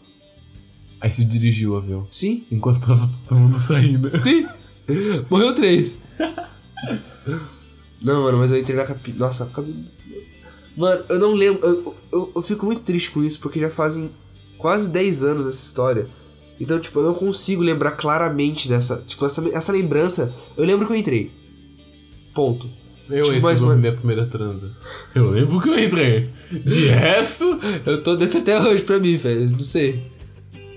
Aí 1.01 1.09
se 1.11 1.23
dirigiu 1.25 1.73
o 1.73 1.77
avião. 1.77 2.07
Sim, 2.09 2.43
Enquanto 2.51 2.85
tava 2.85 3.09
todo 3.27 3.37
mundo 3.39 3.55
saindo. 3.59 4.11
Sim. 4.21 4.45
Morreu 5.29 5.53
três. 5.55 5.97
Não, 8.01 8.23
mano, 8.23 8.37
mas 8.37 8.51
eu 8.51 8.59
entrei 8.59 8.75
na 8.77 8.85
cabine. 8.85 9.17
Nossa, 9.17 9.43
a 9.43 9.47
cabine. 9.47 9.87
Mano, 10.75 11.03
eu 11.09 11.19
não 11.19 11.33
lembro. 11.33 11.65
Eu, 11.65 11.95
eu, 12.11 12.31
eu 12.35 12.41
fico 12.41 12.65
muito 12.65 12.81
triste 12.81 13.11
com 13.11 13.23
isso, 13.23 13.39
porque 13.39 13.59
já 13.59 13.69
fazem 13.69 14.09
quase 14.57 14.89
10 14.89 15.23
anos 15.23 15.47
essa 15.47 15.63
história. 15.63 16.07
Então, 16.59 16.79
tipo, 16.79 16.99
eu 16.99 17.03
não 17.05 17.13
consigo 17.13 17.61
lembrar 17.61 17.91
claramente 17.91 18.67
dessa. 18.67 18.97
Tipo, 19.05 19.25
essa, 19.25 19.41
essa 19.49 19.71
lembrança. 19.71 20.33
Eu 20.57 20.65
lembro 20.65 20.85
que 20.87 20.93
eu 20.93 20.97
entrei. 20.97 21.31
Ponto. 22.33 22.69
Eu 23.09 23.23
Tipo, 23.25 23.41
mas, 23.41 23.57
foi 23.57 23.67
mano- 23.67 23.79
minha 23.81 23.93
primeira 23.95 24.25
transa. 24.27 24.71
Eu 25.15 25.29
lembro 25.31 25.59
que 25.61 25.69
eu 25.69 25.79
entrei. 25.79 26.29
De 26.65 26.87
resto. 26.87 27.59
Eu 27.85 28.03
tô 28.03 28.15
dentro 28.15 28.37
até 28.39 28.59
hoje 28.61 28.83
pra 28.83 28.99
mim, 28.99 29.15
velho. 29.15 29.49
Não 29.51 29.59
sei. 29.61 29.99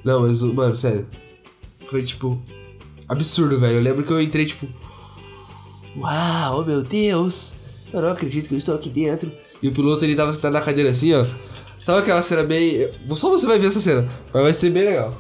Não, 0.05 0.23
mas, 0.23 0.43
mano, 0.43 0.75
sério. 0.75 1.07
Foi 1.87 2.03
tipo. 2.03 2.41
Absurdo, 3.09 3.59
velho. 3.59 3.79
Eu 3.79 3.83
lembro 3.83 4.05
que 4.05 4.13
eu 4.13 4.21
entrei, 4.21 4.47
tipo. 4.47 4.67
Uau, 5.97 6.65
meu 6.65 6.83
Deus! 6.83 7.55
Eu 7.93 8.01
não 8.01 8.09
acredito 8.09 8.49
que 8.49 8.55
eu 8.55 8.59
estou 8.59 8.75
aqui 8.75 8.89
dentro. 8.89 9.31
E 9.63 9.69
o 9.69 9.73
piloto 9.73 10.05
ele 10.05 10.15
tava 10.15 10.33
sentado 10.33 10.53
na 10.55 10.61
cadeira 10.61 10.91
assim, 10.91 11.13
ó. 11.15 11.25
Sabe 11.79 12.01
aquela 12.01 12.23
cena 12.23 12.43
bem. 12.43 12.89
Só 13.11 13.29
você 13.29 13.47
vai 13.47 13.59
ver 13.59 13.67
essa 13.67 13.81
cena, 13.81 14.09
mas 14.33 14.43
vai 14.43 14.55
ser 14.55 14.71
bem 14.71 14.85
legal. 14.85 15.15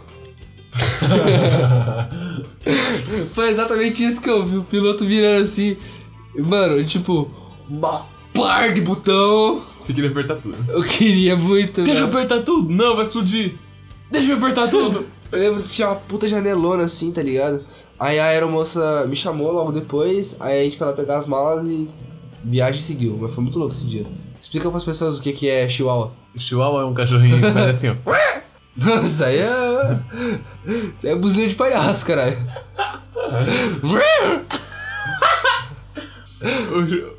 Foi 3.34 3.50
exatamente 3.50 4.02
isso 4.04 4.22
que 4.22 4.30
eu 4.30 4.46
vi. 4.46 4.56
O 4.56 4.64
piloto 4.64 5.04
virando 5.04 5.42
assim. 5.42 5.76
Mano, 6.38 6.82
tipo, 6.86 7.30
uma 7.68 8.06
par 8.32 8.72
de 8.72 8.80
botão. 8.80 9.62
Você 9.82 9.92
queria 9.92 10.10
apertar 10.10 10.36
tudo. 10.36 10.56
Eu 10.68 10.82
queria 10.84 11.36
muito, 11.36 11.82
Deixa 11.82 12.02
eu 12.02 12.06
velho. 12.06 12.18
apertar 12.18 12.42
tudo. 12.42 12.72
Não, 12.72 12.94
vai 12.96 13.04
explodir. 13.04 13.56
Deixa 14.12 14.33
eu 14.33 14.37
apertar 14.37 14.68
tudo. 14.68 15.07
Eu 15.33 15.38
lembro 15.38 15.62
que 15.62 15.72
tinha 15.72 15.88
uma 15.88 15.96
puta 15.96 16.29
janelona 16.29 16.85
assim, 16.85 17.11
tá 17.11 17.22
ligado? 17.22 17.64
Aí 17.98 18.20
a 18.20 18.27
aeromoça 18.27 19.07
me 19.07 19.16
chamou 19.16 19.51
logo 19.51 19.72
depois, 19.72 20.37
aí 20.38 20.61
a 20.61 20.64
gente 20.64 20.77
foi 20.77 20.87
lá 20.87 20.92
pegar 20.92 21.16
as 21.16 21.27
malas 21.27 21.64
e 21.64 21.88
viagem 22.44 22.83
seguiu. 22.83 23.16
Mas 23.18 23.35
foi 23.35 23.42
muito 23.42 23.59
louco 23.59 23.75
esse 23.75 23.87
dia. 23.87 24.05
Explica 24.38 24.70
pras 24.70 24.85
pessoas 24.85 25.18
o 25.18 25.22
que, 25.22 25.33
que 25.33 25.48
é 25.48 25.66
chihuahua. 25.66 26.12
Chihuahua 26.37 26.83
é 26.83 26.85
um 26.85 26.92
cachorrinho 26.92 27.40
que 27.40 27.59
assim, 27.61 27.88
ó. 27.88 27.94
Isso 29.03 29.25
aí 29.25 29.38
é. 29.38 29.98
Isso 30.66 31.07
aí 31.07 31.12
é 31.12 31.16
buzina 31.16 31.48
de 31.48 31.55
palhaço, 31.55 32.05
caralho. 32.05 32.37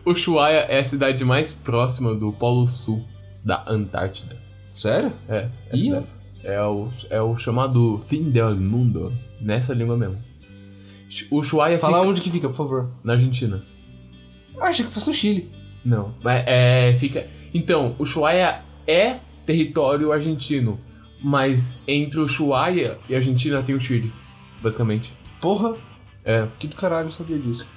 O, 0.05 0.11
Ushuaia 0.11 0.65
é 0.67 0.79
a 0.79 0.83
cidade 0.83 1.23
mais 1.23 1.53
próxima 1.53 2.13
do 2.13 2.33
Polo 2.33 2.67
Sul 2.67 3.03
da 3.43 3.63
Antártida. 3.67 4.37
Sério? 4.73 5.13
É, 5.29 5.47
é, 5.69 5.77
Ih. 5.77 6.03
É, 6.43 6.61
o, 6.61 6.89
é 7.09 7.21
o 7.21 7.37
chamado 7.37 7.97
Fim 7.99 8.29
del 8.29 8.55
Mundo, 8.55 9.13
nessa 9.39 9.73
língua 9.73 9.97
mesmo. 9.97 10.17
O 11.29 11.39
Ushuaia 11.39 11.79
Fala 11.79 11.99
fica 11.99 12.09
onde 12.09 12.21
que 12.21 12.29
fica, 12.29 12.49
por 12.49 12.55
favor. 12.55 12.89
na 13.03 13.13
Argentina. 13.13 13.63
Ah, 14.59 14.67
achei 14.67 14.85
que 14.85 14.91
fosse 14.91 15.07
no 15.07 15.13
Chile. 15.13 15.49
Não, 15.85 16.13
mas 16.23 16.43
é, 16.47 16.95
fica... 16.97 17.27
Então, 17.53 17.95
o 17.99 18.03
Ushuaia 18.03 18.61
é 18.87 19.17
território 19.45 20.11
argentino, 20.11 20.79
mas 21.21 21.79
entre 21.87 22.19
o 22.19 22.23
Ushuaia 22.23 22.97
e 23.07 23.13
a 23.13 23.17
Argentina 23.17 23.61
tem 23.61 23.75
o 23.75 23.79
Chile, 23.79 24.11
basicamente. 24.61 25.13
Porra, 25.39 25.75
É, 26.25 26.47
que 26.57 26.67
do 26.67 26.75
caralho, 26.75 27.07
eu 27.07 27.11
sabia 27.11 27.37
disso. 27.37 27.67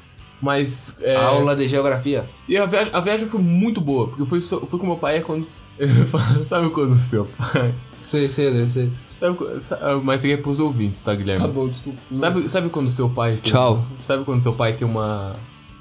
mas... 0.41 0.99
É, 1.03 1.17
Aula 1.17 1.57
de 1.57 1.67
geografia. 1.67 2.25
E 2.49 2.57
a 2.57 2.65
viagem, 2.65 2.93
a 2.95 3.01
viagem 3.01 3.27
foi 3.27 3.41
muito 3.41 3.81
boa, 3.81 4.07
porque 4.07 4.23
eu 4.23 4.27
fui, 4.27 4.39
eu 4.39 4.67
fui 4.67 4.79
com 4.79 4.87
meu 4.87 4.97
pai 4.97 5.19
é 5.19 5.21
quando... 5.21 5.47
Sabe 6.47 6.71
quando 6.71 6.93
o 6.93 6.99
seu 6.99 7.27
pai... 7.27 7.75
Sei, 8.03 8.29
sei, 8.29 8.51
né? 8.51 8.69
Sei. 8.69 8.91
Sabe, 9.19 9.37
sa- 9.61 10.01
mas 10.05 10.21
isso 10.21 10.27
aqui 10.27 10.35
é 10.41 10.43
pros 10.43 10.61
ouvintes, 10.61 11.01
tá, 11.01 11.15
Guilherme? 11.15 11.41
Tá 11.43 11.49
bom, 11.49 11.69
desculpa. 11.69 11.99
Sabe, 12.17 12.49
sabe 12.49 12.69
quando 12.69 12.89
seu 12.91 13.09
pai. 13.09 13.33
tem- 13.33 13.41
Tchau. 13.53 13.85
Sabe 14.03 14.25
quando 14.25 14.43
seu 14.43 14.53
pai 14.53 14.75
tem 14.75 14.87
uma. 14.87 15.35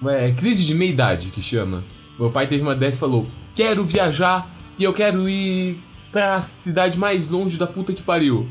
é, 0.08 0.32
crise 0.32 0.64
de 0.64 0.74
meia-idade 0.74 1.30
que 1.30 1.42
chama? 1.42 1.84
Meu 2.18 2.30
pai 2.30 2.48
teve 2.48 2.62
uma 2.62 2.74
dessa 2.76 2.98
e 2.98 3.00
falou: 3.00 3.26
Quero 3.54 3.84
viajar 3.84 4.50
e 4.80 4.84
eu 4.84 4.94
quero 4.94 5.28
ir 5.28 5.78
pra 6.12 6.42
cidade 6.42 6.98
mais 6.98 7.28
longe 7.30 7.58
da 7.58 7.68
puta 7.68 7.92
que 7.92 8.02
pariu. 8.02 8.48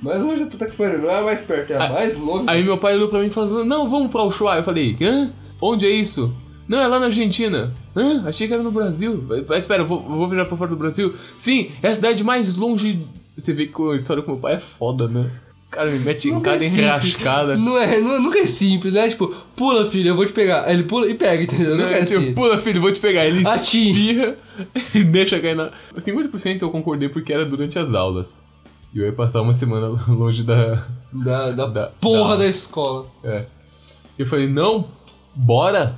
Mais 0.00 0.20
longe 0.20 0.44
da 0.44 0.50
puta 0.50 0.66
que 0.70 0.76
pariu, 0.76 1.00
não 1.00 1.10
é 1.10 1.20
mais 1.22 1.42
perto, 1.42 1.72
é 1.72 1.76
Ah, 1.76 1.92
mais 1.92 2.16
longe. 2.16 2.44
Aí 2.46 2.62
meu 2.62 2.78
pai 2.78 2.94
olhou 2.94 3.08
pra 3.08 3.18
mim 3.18 3.26
e 3.26 3.30
falou: 3.30 3.64
Não, 3.64 3.90
vamos 3.90 4.10
pra 4.12 4.22
Ushuaia. 4.22 4.60
Eu 4.60 4.64
falei: 4.64 4.96
Hã? 5.02 5.32
Onde 5.60 5.84
é 5.84 5.90
isso? 5.90 6.32
Não, 6.68 6.78
é 6.78 6.86
lá 6.86 6.98
na 7.00 7.06
Argentina. 7.06 7.72
Hã? 7.96 8.24
Achei 8.26 8.46
que 8.46 8.52
era 8.54 8.62
no 8.62 8.70
Brasil. 8.70 9.24
Mas 9.48 9.64
espera, 9.64 9.82
eu 9.82 9.86
vou, 9.86 9.98
eu 10.02 10.16
vou 10.16 10.28
viajar 10.28 10.44
pra 10.44 10.56
fora 10.56 10.70
do 10.70 10.76
Brasil. 10.76 11.14
Sim, 11.36 11.70
é 11.82 11.88
a 11.88 11.94
cidade 11.94 12.22
mais 12.22 12.54
longe. 12.56 13.00
Você 13.36 13.52
vê 13.54 13.66
que 13.66 13.82
a 13.90 13.96
história 13.96 14.22
com 14.22 14.32
meu 14.32 14.40
pai 14.40 14.54
é 14.56 14.60
foda, 14.60 15.08
né? 15.08 15.30
Cara, 15.70 15.90
me 15.90 15.98
mete 15.98 16.28
em 16.28 16.32
Nunca 16.32 16.52
cada 16.52 16.64
é 16.64 16.68
enrascada. 16.68 17.56
Não 17.56 17.76
é, 17.76 18.00
não, 18.00 18.22
nunca 18.22 18.38
é 18.38 18.46
simples, 18.46 18.94
né? 18.94 19.06
Tipo, 19.08 19.28
pula, 19.54 19.84
filho, 19.86 20.08
eu 20.08 20.16
vou 20.16 20.24
te 20.24 20.32
pegar. 20.32 20.64
Aí 20.64 20.74
ele 20.74 20.84
pula 20.84 21.06
e 21.08 21.14
pega, 21.14 21.42
entendeu? 21.42 21.76
Nunca 21.76 21.90
é 21.90 22.04
tipo, 22.04 22.20
assim. 22.20 22.32
pula, 22.34 22.58
filho, 22.58 22.80
vou 22.80 22.90
te 22.92 23.00
pegar. 23.00 23.26
Ele 23.26 23.42
espirra 23.42 24.34
e 24.94 25.04
deixa 25.04 25.38
cair 25.38 25.54
na... 25.54 25.70
50% 25.96 26.62
eu 26.62 26.70
concordei 26.70 27.08
porque 27.10 27.32
era 27.32 27.44
durante 27.44 27.78
as 27.78 27.92
aulas. 27.94 28.42
E 28.94 28.98
eu 28.98 29.04
ia 29.06 29.12
passar 29.12 29.42
uma 29.42 29.52
semana 29.52 29.88
longe 30.08 30.42
da... 30.42 30.86
Da, 31.12 31.50
da, 31.52 31.66
Da- 31.66 31.86
porra 32.00 32.30
da- 32.36 32.44
da 32.44 32.46
escola. 32.46 33.06
É. 33.22 33.44
Eu 34.18 34.26
falei, 34.26 34.48
não, 34.48 34.86
bora. 35.36 35.96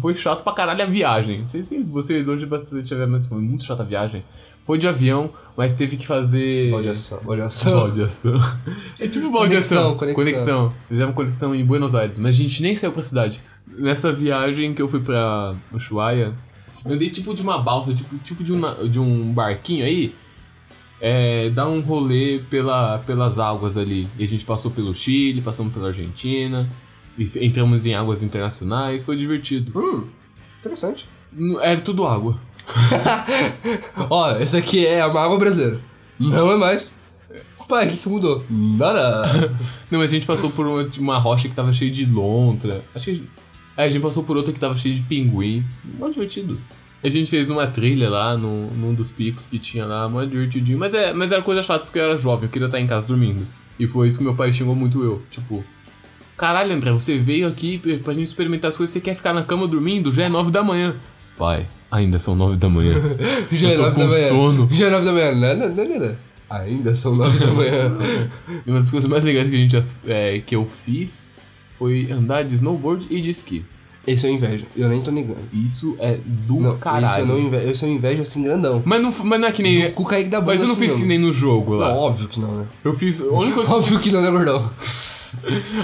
Foi 0.00 0.14
chato 0.14 0.42
pra 0.42 0.52
caralho 0.52 0.82
a 0.82 0.86
viagem. 0.86 1.40
Não 1.40 1.48
sei 1.48 1.62
se 1.62 1.78
você 1.82 2.22
hoje 2.22 2.46
você 2.46 2.82
tiver, 2.82 3.06
mas 3.06 3.26
foi 3.26 3.38
muito 3.38 3.64
chata 3.64 3.82
a 3.82 3.86
viagem. 3.86 4.24
Foi 4.64 4.78
de 4.78 4.88
avião, 4.88 5.30
mas 5.56 5.72
teve 5.72 5.96
que 5.96 6.06
fazer. 6.06 6.72
Baldeação, 6.72 7.20
baldeação. 7.22 7.72
Baldeação. 7.72 8.38
É 8.98 9.06
tipo 9.06 9.30
baldeação. 9.30 9.96
Conexão, 9.96 10.14
conexão. 10.14 10.74
Fizemos 10.88 11.14
conexão 11.14 11.54
em 11.54 11.64
Buenos 11.64 11.94
Aires, 11.94 12.18
mas 12.18 12.34
a 12.34 12.38
gente 12.38 12.62
nem 12.62 12.74
saiu 12.74 12.92
pra 12.92 13.02
cidade. 13.02 13.40
Nessa 13.66 14.10
viagem 14.12 14.74
que 14.74 14.82
eu 14.82 14.88
fui 14.88 15.00
pra 15.00 15.54
Ushuaia, 15.72 16.34
eu 16.84 16.92
andei 16.94 17.10
tipo 17.10 17.34
de 17.34 17.42
uma 17.42 17.58
balsa, 17.58 17.94
tipo, 17.94 18.16
tipo 18.18 18.42
de, 18.42 18.52
uma, 18.52 18.74
de 18.88 18.98
um 18.98 19.32
barquinho 19.32 19.84
aí. 19.84 20.14
É, 21.00 21.50
dá 21.50 21.68
um 21.68 21.80
rolê 21.80 22.40
pela, 22.50 22.98
pelas 22.98 23.38
águas 23.38 23.76
ali. 23.76 24.08
E 24.18 24.24
a 24.24 24.28
gente 24.28 24.44
passou 24.44 24.70
pelo 24.70 24.94
Chile, 24.94 25.42
passamos 25.42 25.72
pela 25.72 25.88
Argentina, 25.88 26.68
entramos 27.18 27.86
em 27.86 27.94
águas 27.94 28.22
internacionais, 28.22 29.04
foi 29.04 29.16
divertido. 29.16 29.72
Hum, 29.78 30.06
interessante. 30.58 31.08
Era 31.60 31.80
tudo 31.80 32.06
água. 32.06 32.38
Ó, 34.10 34.36
esse 34.38 34.56
aqui 34.56 34.86
é 34.86 35.04
uma 35.06 35.22
água 35.22 35.38
brasileira. 35.38 35.80
Não 36.18 36.52
é 36.52 36.56
mais. 36.56 36.92
Pai, 37.68 37.88
o 37.88 37.90
que, 37.90 37.96
que 37.96 38.08
mudou? 38.08 38.44
Nada. 38.48 39.26
Não, 39.90 39.98
mas 39.98 40.10
a 40.10 40.14
gente 40.14 40.26
passou 40.26 40.50
por 40.50 40.66
uma, 40.66 40.88
uma 40.98 41.18
rocha 41.18 41.48
que 41.48 41.54
tava 41.54 41.72
cheia 41.72 41.90
de 41.90 42.04
lontra. 42.04 42.84
Acho 42.94 43.06
que. 43.06 43.28
É, 43.76 43.84
a 43.84 43.88
gente 43.88 44.00
passou 44.00 44.22
por 44.22 44.36
outra 44.36 44.52
que 44.52 44.60
tava 44.60 44.76
cheia 44.76 44.94
de 44.94 45.02
pinguim. 45.02 45.64
Mó 45.98 46.08
divertido. 46.08 46.60
A 47.02 47.08
gente 47.08 47.28
fez 47.28 47.50
uma 47.50 47.66
trilha 47.66 48.08
lá 48.08 48.36
no, 48.36 48.70
num 48.70 48.94
dos 48.94 49.10
picos 49.10 49.46
que 49.48 49.58
tinha 49.58 49.84
lá, 49.84 50.08
mó 50.08 50.24
divertidinho. 50.24 50.78
Mas, 50.78 50.94
é, 50.94 51.12
mas 51.12 51.32
era 51.32 51.42
coisa 51.42 51.62
chata 51.62 51.84
porque 51.84 51.98
eu 51.98 52.04
era 52.04 52.16
jovem, 52.16 52.44
eu 52.44 52.50
queria 52.50 52.66
estar 52.66 52.80
em 52.80 52.86
casa 52.86 53.06
dormindo. 53.06 53.46
E 53.78 53.86
foi 53.86 54.08
isso 54.08 54.18
que 54.18 54.24
meu 54.24 54.34
pai 54.34 54.52
xingou 54.52 54.74
muito 54.74 55.02
eu. 55.02 55.22
Tipo, 55.30 55.64
caralho, 56.36 56.72
André, 56.74 56.92
você 56.92 57.16
veio 57.18 57.46
aqui 57.48 57.78
pra- 58.02 58.12
gente 58.14 58.26
experimentar 58.26 58.68
as 58.70 58.76
coisas, 58.76 58.92
você 58.92 59.00
quer 59.00 59.14
ficar 59.14 59.32
na 59.32 59.42
cama 59.42 59.66
dormindo? 59.66 60.12
Já 60.12 60.24
é 60.24 60.28
nove 60.28 60.50
da 60.50 60.62
manhã. 60.62 60.94
Pai, 61.38 61.66
ainda 61.90 62.18
são 62.18 62.34
nove 62.34 62.56
da 62.56 62.68
manhã. 62.68 62.94
Já 63.52 63.68
é 63.70 63.76
nove 63.76 63.90
com 63.92 64.00
da 64.00 64.06
manhã. 64.08 64.28
sono. 64.28 64.68
Já 64.72 64.86
é 64.86 64.90
nove 64.90 65.04
da 65.04 65.12
manhã. 65.12 65.32
Não, 65.32 65.68
não, 65.68 65.74
não, 65.84 65.98
não. 66.00 66.16
Ainda 66.48 66.94
são 66.94 67.14
nove 67.14 67.38
da 67.38 67.52
manhã. 67.52 67.96
E 68.66 68.70
uma 68.70 68.78
das 68.80 68.90
coisas 68.90 69.08
mais 69.10 69.22
legais 69.24 69.48
que, 69.50 69.54
a 69.54 69.58
gente, 69.58 69.84
é, 70.06 70.40
que 70.44 70.54
eu 70.56 70.64
fiz 70.66 71.28
foi 71.78 72.10
andar 72.10 72.42
de 72.44 72.54
snowboard 72.54 73.06
e 73.10 73.20
de 73.20 73.28
esqui. 73.30 73.64
Esse 74.06 74.24
eu 74.26 74.30
invejo. 74.32 74.66
Eu 74.76 74.88
nem 74.88 75.02
tô 75.02 75.10
negando. 75.10 75.40
Isso 75.52 75.96
é 75.98 76.16
do 76.24 76.60
Não, 76.60 76.76
caralho. 76.78 77.06
esse 77.06 77.18
eu 77.18 77.26
não 77.26 77.38
invejo. 77.40 77.84
Eu 77.84 77.90
invejo 77.90 78.22
assim 78.22 78.40
grandão. 78.42 78.80
Mas, 78.86 79.02
não, 79.02 79.12
mas 79.24 79.40
não 79.40 79.48
é 79.48 79.52
que 79.52 79.62
nem. 79.64 79.90
Com 79.90 80.04
o 80.04 80.06
Kaique 80.06 80.30
da 80.30 80.40
bunda. 80.40 80.52
Mas 80.52 80.60
eu 80.62 80.68
não 80.68 80.74
assim 80.74 80.82
fiz 80.84 80.92
que 80.92 80.98
mesmo. 81.00 81.08
nem 81.08 81.18
no 81.18 81.32
jogo 81.32 81.74
lá. 81.74 81.88
Não, 81.88 81.96
óbvio 81.96 82.28
que 82.28 82.38
não, 82.38 82.54
né? 82.54 82.66
Eu 82.84 82.94
fiz. 82.94 83.20
A 83.20 83.24
única 83.24 83.56
coisa, 83.66 83.72
Óbvio 83.74 83.98
que 83.98 84.12
não, 84.12 84.22
né, 84.22 84.30
gordão? 84.30 84.70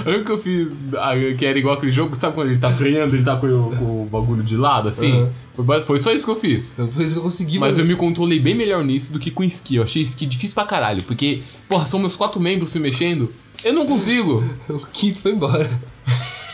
A 0.05 0.09
única 0.09 0.25
que 0.25 0.31
eu 0.31 0.37
fiz 0.37 0.69
ah, 0.97 1.11
que 1.37 1.45
era 1.45 1.57
igual 1.57 1.75
aquele 1.75 1.91
jogo, 1.91 2.15
sabe 2.15 2.33
quando 2.35 2.49
ele 2.49 2.59
tá 2.59 2.71
freando, 2.71 3.15
ele 3.15 3.23
tá 3.23 3.35
com, 3.37 3.47
o- 3.47 3.75
com 3.75 4.03
o 4.03 4.05
bagulho 4.05 4.43
de 4.43 4.55
lado, 4.57 4.87
assim? 4.89 5.11
Uhum. 5.55 5.81
Foi, 5.85 5.99
só 5.99 6.11
isso 6.11 6.25
que 6.25 6.31
eu 6.31 6.35
fiz. 6.35 6.73
Foi 6.93 7.03
isso 7.03 7.13
que 7.13 7.19
eu 7.19 7.23
consegui 7.23 7.59
Mas 7.59 7.77
eu 7.77 7.85
me 7.85 7.95
controlei 7.95 8.39
bem 8.39 8.55
melhor 8.55 8.83
nisso 8.83 9.13
do 9.13 9.19
que 9.19 9.29
com 9.29 9.43
esqui. 9.43 9.75
Eu 9.75 9.83
achei 9.83 10.01
esqui 10.01 10.25
difícil 10.25 10.55
pra 10.55 10.65
caralho. 10.65 11.03
Porque, 11.03 11.41
porra, 11.69 11.85
são 11.85 11.99
meus 11.99 12.15
quatro 12.15 12.39
membros 12.39 12.71
se 12.71 12.79
mexendo. 12.79 13.31
Eu 13.63 13.71
não 13.73 13.85
consigo. 13.85 14.43
O 14.67 14.79
quinto 14.91 15.21
foi 15.21 15.31
embora. 15.31 15.69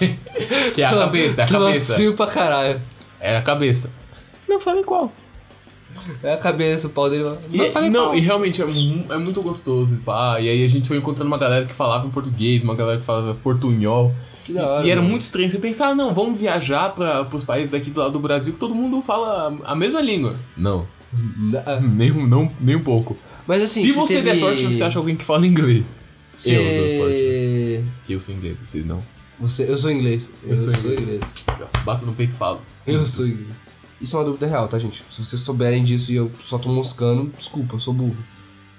Que 0.74 0.82
é 0.82 0.86
a 0.86 0.92
cabeça, 0.92 1.42
é 1.42 1.44
a 1.44 1.48
Tava 1.48 1.66
cabeça. 1.68 1.96
frio 1.96 2.14
pra 2.14 2.28
caralho. 2.28 2.82
É 3.20 3.36
a 3.38 3.42
cabeça. 3.42 3.92
Não 4.48 4.60
falei 4.60 4.84
qual. 4.84 5.12
É 6.24 6.34
a 6.34 6.38
cabeça, 6.38 6.88
o 6.88 6.90
pau 6.90 7.10
dele. 7.10 7.24
E, 7.52 7.58
Não 7.58 7.72
falei 7.72 7.90
não, 7.90 8.04
qual. 8.08 8.16
e 8.16 8.20
realmente 8.20 8.62
é, 8.62 8.66
é 8.66 9.18
muito 9.18 9.42
gostoso, 9.42 9.98
pá. 10.06 10.40
E 10.40 10.50
aí 10.50 10.64
a 10.64 10.68
gente 10.68 10.88
foi 10.88 10.98
encontrando 10.98 11.28
uma 11.30 11.38
galera 11.38 11.66
que 11.66 11.74
falava 11.74 12.06
em 12.08 12.10
português, 12.10 12.64
uma 12.64 12.76
galera 12.76 13.00
que 13.00 13.06
falava 13.06 13.34
portunhol. 13.36 14.14
Que 14.46 14.54
da 14.54 14.66
hora. 14.68 14.86
e 14.88 14.90
era 14.90 15.00
mano. 15.00 15.12
muito 15.12 15.22
estranho 15.24 15.50
você 15.50 15.60
pensar, 15.60 15.90
ah, 15.90 15.96
não, 15.96 16.14
vamos 16.14 16.40
viajar 16.40 16.90
para 16.96 17.28
os 17.34 17.44
países 17.44 17.74
aqui 17.74 17.90
do 17.90 18.00
lado 18.00 18.14
do 18.14 18.20
Brasil 18.20 18.54
que 18.54 18.60
todo 18.60 18.74
mundo 18.74 19.02
fala 19.02 19.58
a 19.64 19.76
mesma 19.76 20.02
língua. 20.02 20.36
Não, 20.58 20.88
Na- 21.38 21.80
nem, 21.80 22.12
um- 22.12 22.26
não, 22.28 22.52
nem 22.60 22.76
um 22.76 22.84
pouco. 22.84 23.18
Mas 23.48 23.62
assim, 23.64 23.82
Se 23.84 23.92
você 23.92 24.22
der 24.22 24.38
sorte, 24.38 24.64
você 24.66 24.84
acha 24.84 24.98
alguém 25.00 25.16
que 25.16 25.24
fala 25.26 25.46
inglês. 25.46 25.86
Você... 26.38 26.56
Eu 26.56 26.64
dou 26.64 26.98
sorte. 27.06 27.84
Que 28.08 28.14
eu 28.14 28.22
sou 28.22 28.34
inglês, 28.36 28.58
vocês 28.64 28.86
não. 28.86 29.04
você... 29.40 29.70
Eu 29.70 29.78
sou 29.78 29.92
inglês. 29.92 30.32
Eu, 30.44 30.50
Eu 30.52 30.58
sou 30.58 30.72
sou, 30.72 30.92
inglês. 30.94 31.02
inglês. 31.02 31.22
Bato 31.86 32.06
no 32.06 32.14
peito 32.14 32.34
e 32.34 32.38
falo. 32.38 32.62
Eu 32.88 33.04
sou 33.06 33.28
inglês. 33.28 33.50
Isso 34.02 34.16
é 34.16 34.20
uma 34.20 34.26
dúvida 34.26 34.48
real, 34.48 34.68
tá, 34.68 34.80
gente? 34.80 35.04
Se 35.10 35.24
vocês 35.24 35.42
souberem 35.42 35.84
disso 35.84 36.12
e 36.12 36.16
eu 36.16 36.32
só 36.40 36.58
tô 36.58 36.70
moscando, 36.70 37.32
desculpa, 37.36 37.76
eu 37.76 37.80
sou 37.80 37.94
burro. 37.94 38.18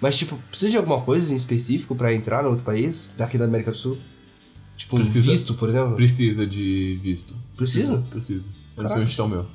Mas, 0.01 0.17
tipo, 0.17 0.37
precisa 0.49 0.71
de 0.71 0.77
alguma 0.79 1.01
coisa 1.03 1.33
em 1.33 1.37
específico 1.37 1.95
pra 1.95 2.15
entrar 2.15 2.43
no 2.43 2.51
outro 2.51 2.65
país, 2.65 3.13
daqui 3.19 3.37
da 3.37 3.45
América 3.45 3.71
do 3.71 3.77
Sul? 3.77 3.99
Tipo, 4.77 4.97
um 4.97 5.01
Precisa. 5.01 5.31
visto, 5.31 5.55
por 5.55 5.69
exemplo? 5.69 5.95
Precisa 5.95 6.47
de 6.47 6.99
visto. 7.03 7.35
Precisa? 7.55 7.99
Precisa. 8.09 8.51
Eu 8.75 8.83
não 8.83 8.89
sei 8.89 9.03
onde 9.03 9.11
está 9.11 9.25
o 9.25 9.29
meu. 9.29 9.47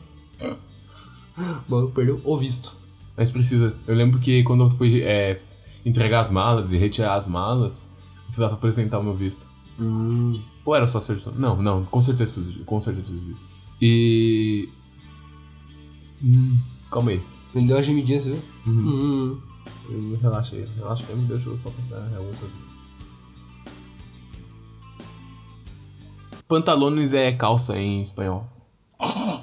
Mano, 1.67 1.89
perdeu 1.89 2.21
o 2.23 2.37
visto. 2.37 2.77
Mas 3.17 3.31
precisa. 3.31 3.75
Eu 3.87 3.95
lembro 3.95 4.19
que 4.19 4.43
quando 4.43 4.65
eu 4.65 4.69
fui 4.69 5.01
é, 5.01 5.41
entregar 5.83 6.19
as 6.19 6.29
malas 6.29 6.71
e 6.71 6.77
retirar 6.77 7.15
as 7.15 7.27
malas, 7.27 7.89
eu 8.17 8.25
precisava 8.25 8.53
apresentar 8.53 8.99
o 8.99 9.03
meu 9.03 9.15
visto. 9.15 9.49
Hum. 9.79 10.39
Ou 10.63 10.75
era 10.75 10.85
só 10.85 11.01
certidão? 11.01 11.33
Não, 11.35 11.61
não, 11.61 11.85
com 11.85 11.99
certeza 11.99 12.31
preciso, 12.31 12.63
com 12.63 12.79
certeza 12.79 13.07
preciso 13.07 13.25
disso. 13.25 13.49
E. 13.81 14.69
Hum, 16.23 16.57
calma 16.91 17.11
aí. 17.11 17.21
Você 17.47 17.59
me 17.61 17.67
deu 17.67 17.75
uma 17.77 17.83
gemidinha, 17.83 18.19
você 18.21 18.31
viu? 18.31 18.41
Uhum. 18.67 18.87
Hum. 18.87 19.41
Eu- 19.89 20.17
Relaxa 20.21 20.55
aí, 20.55 20.67
relaxa 20.77 21.03
aí, 21.09 21.15
deixa 21.15 21.49
eu 21.49 21.57
só 21.57 21.69
pensar 21.69 21.97
em 22.11 22.15
alguma 22.15 22.33
coisa. 22.35 22.53
Pantalones 26.47 27.13
é 27.13 27.31
calça 27.31 27.77
em 27.77 28.01
espanhol. 28.01 28.47
O 28.99 29.41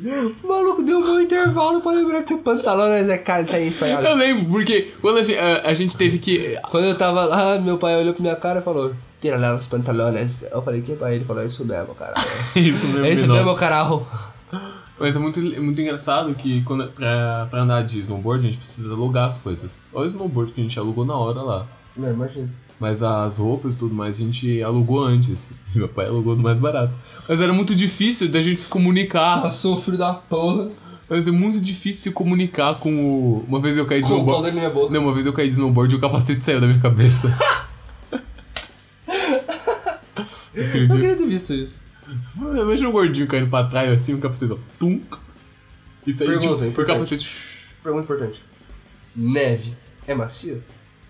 maluco 0.46 0.82
deu 0.82 0.98
um 0.98 1.02
bom 1.02 1.20
intervalo 1.20 1.80
pra 1.80 1.92
lembrar 1.92 2.22
que 2.24 2.36
pantalones 2.36 3.08
é 3.08 3.18
calça 3.18 3.58
em 3.58 3.68
espanhol. 3.68 4.02
Eu 4.02 4.16
lembro, 4.16 4.44
porque 4.50 4.92
quando 5.00 5.18
a 5.18 5.22
gente, 5.22 5.38
a, 5.38 5.68
a 5.68 5.74
gente 5.74 5.96
teve 5.96 6.18
que. 6.18 6.58
Quando 6.70 6.84
eu 6.84 6.96
tava 6.96 7.24
lá, 7.24 7.58
meu 7.58 7.78
pai 7.78 7.96
olhou 7.98 8.12
pra 8.14 8.22
minha 8.22 8.36
cara 8.36 8.60
e 8.60 8.62
falou: 8.62 8.94
Tira 9.20 9.36
lá 9.38 9.54
os 9.56 9.66
pantalones. 9.66 10.42
Eu 10.50 10.60
falei: 10.62 10.82
Que 10.82 10.94
pai? 10.94 11.14
Ele 11.16 11.24
falou: 11.24 11.42
É 11.42 11.46
isso 11.46 11.64
mesmo, 11.64 11.94
caralho. 11.94 12.26
Isso 12.56 12.86
mesmo. 12.86 13.04
É 13.04 13.10
isso 13.12 13.26
mesmo, 13.26 13.54
caralho. 13.54 14.06
Mas 15.00 15.16
é 15.16 15.18
muito, 15.18 15.40
é 15.40 15.58
muito 15.58 15.80
engraçado 15.80 16.34
que 16.34 16.60
quando, 16.62 16.86
pra, 16.92 17.46
pra 17.50 17.62
andar 17.62 17.82
de 17.82 18.00
snowboard 18.00 18.46
a 18.46 18.50
gente 18.50 18.60
precisa 18.60 18.92
alugar 18.92 19.28
as 19.28 19.38
coisas. 19.38 19.86
Olha 19.94 20.04
o 20.04 20.08
snowboard 20.10 20.52
que 20.52 20.60
a 20.60 20.62
gente 20.62 20.78
alugou 20.78 21.06
na 21.06 21.14
hora 21.16 21.40
lá. 21.40 21.66
Não, 21.96 22.10
imagina. 22.12 22.50
Mas 22.78 23.02
as 23.02 23.38
roupas 23.38 23.72
e 23.74 23.76
tudo 23.78 23.94
mais 23.94 24.16
a 24.16 24.18
gente 24.18 24.62
alugou 24.62 25.02
antes. 25.02 25.52
Meu 25.74 25.88
pai 25.88 26.06
alugou 26.06 26.36
do 26.36 26.42
mais 26.42 26.58
barato. 26.58 26.92
Mas 27.26 27.40
era 27.40 27.52
muito 27.52 27.74
difícil 27.74 28.28
da 28.28 28.42
gente 28.42 28.60
se 28.60 28.68
comunicar. 28.68 29.40
Passou 29.40 29.78
o 29.78 29.80
filho 29.80 29.96
da 29.96 30.12
porra. 30.12 30.68
Mas 31.08 31.26
é 31.26 31.30
muito 31.30 31.58
difícil 31.60 32.02
se 32.02 32.10
comunicar 32.12 32.74
com 32.74 32.92
o. 32.94 33.44
Uma 33.48 33.58
vez 33.58 33.76
eu 33.76 33.86
caí 33.86 34.02
de 34.02 34.06
Com 34.08 34.14
o 34.14 34.16
pau 34.18 34.26
snowboard. 34.26 34.48
na 34.48 34.60
minha 34.60 34.70
boca. 34.70 34.92
Não, 34.92 35.02
uma 35.02 35.12
vez 35.14 35.24
eu 35.26 35.32
caí 35.32 35.46
de 35.48 35.54
snowboard 35.54 35.94
e 35.94 35.96
o 35.96 36.00
capacete 36.00 36.44
saiu 36.44 36.60
da 36.60 36.66
minha 36.66 36.78
cabeça. 36.78 37.36
Eu 40.52 40.88
queria 40.88 41.16
ter 41.16 41.26
visto 41.26 41.54
isso. 41.54 41.80
Imagina 42.36 42.88
o 42.88 42.92
gordinho 42.92 43.26
caindo 43.26 43.48
pra 43.50 43.64
trás 43.64 43.90
assim, 43.92 44.14
o 44.14 44.18
capacete 44.18 44.52
ó, 44.52 44.56
tum. 44.78 45.00
E 46.06 46.12
saiu 46.12 46.30
Pergunta, 46.30 46.54
tipo, 46.54 46.64
importante. 46.66 46.96
capacete. 46.98 47.76
Pergunta 47.82 48.04
importante: 48.04 48.42
Neve 49.14 49.74
é 50.06 50.14
macia? 50.14 50.60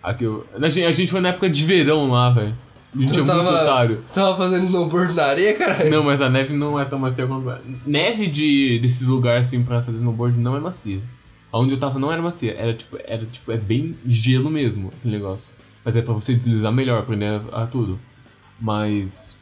Aqui, 0.02 0.24
eu- 0.24 0.46
a, 0.54 0.68
gente, 0.68 0.86
a 0.86 0.92
gente 0.92 1.10
foi 1.10 1.20
na 1.20 1.28
época 1.30 1.48
de 1.50 1.64
verão 1.64 2.10
lá, 2.10 2.30
velho. 2.30 2.54
A 2.94 2.98
gente 2.98 3.10
é 3.10 3.14
Você 3.14 3.20
muito 3.22 3.26
tava- 3.44 3.62
otário. 3.62 4.02
Você 4.04 4.14
tava 4.14 4.36
fazendo 4.36 4.64
snowboard 4.64 5.14
na 5.14 5.24
areia, 5.26 5.54
caralho? 5.56 5.90
Não, 5.90 6.02
mas 6.02 6.20
a 6.20 6.28
neve 6.28 6.54
não 6.54 6.78
é 6.80 6.84
tão 6.84 6.98
macia 6.98 7.26
quanto. 7.26 7.52
Neve 7.86 8.26
de, 8.26 8.78
desses 8.80 9.06
lugares 9.06 9.46
assim 9.46 9.62
pra 9.62 9.80
fazer 9.82 9.98
snowboard 9.98 10.36
não 10.38 10.56
é 10.56 10.60
macia. 10.60 11.00
Onde 11.52 11.74
eu 11.74 11.78
tava 11.80 11.98
não 11.98 12.10
era 12.12 12.20
macia, 12.22 12.54
era 12.56 12.72
tipo, 12.74 12.96
era 13.04 13.24
tipo, 13.26 13.50
é 13.52 13.56
bem 13.56 13.96
gelo 14.06 14.50
mesmo 14.50 14.88
aquele 14.98 15.14
negócio. 15.14 15.54
Mas 15.84 15.94
é 15.96 16.02
pra 16.02 16.14
você 16.14 16.34
deslizar 16.34 16.72
melhor, 16.72 16.98
aprender 17.00 17.40
a, 17.52 17.62
a 17.62 17.66
tudo. 17.66 17.98
Mas. 18.60 19.36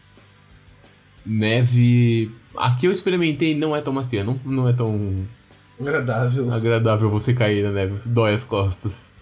Neve. 1.28 2.30
Aqui 2.56 2.86
eu 2.86 2.90
experimentei 2.90 3.54
não 3.54 3.76
é 3.76 3.80
tão 3.80 3.92
macia, 3.92 4.24
não, 4.24 4.40
não 4.44 4.68
é 4.68 4.72
tão 4.72 5.14
Agradável. 5.80 6.52
agradável 6.52 7.10
você 7.10 7.32
cair 7.34 7.62
na 7.64 7.70
neve, 7.70 8.00
dói 8.08 8.34
as 8.34 8.42
costas. 8.42 9.12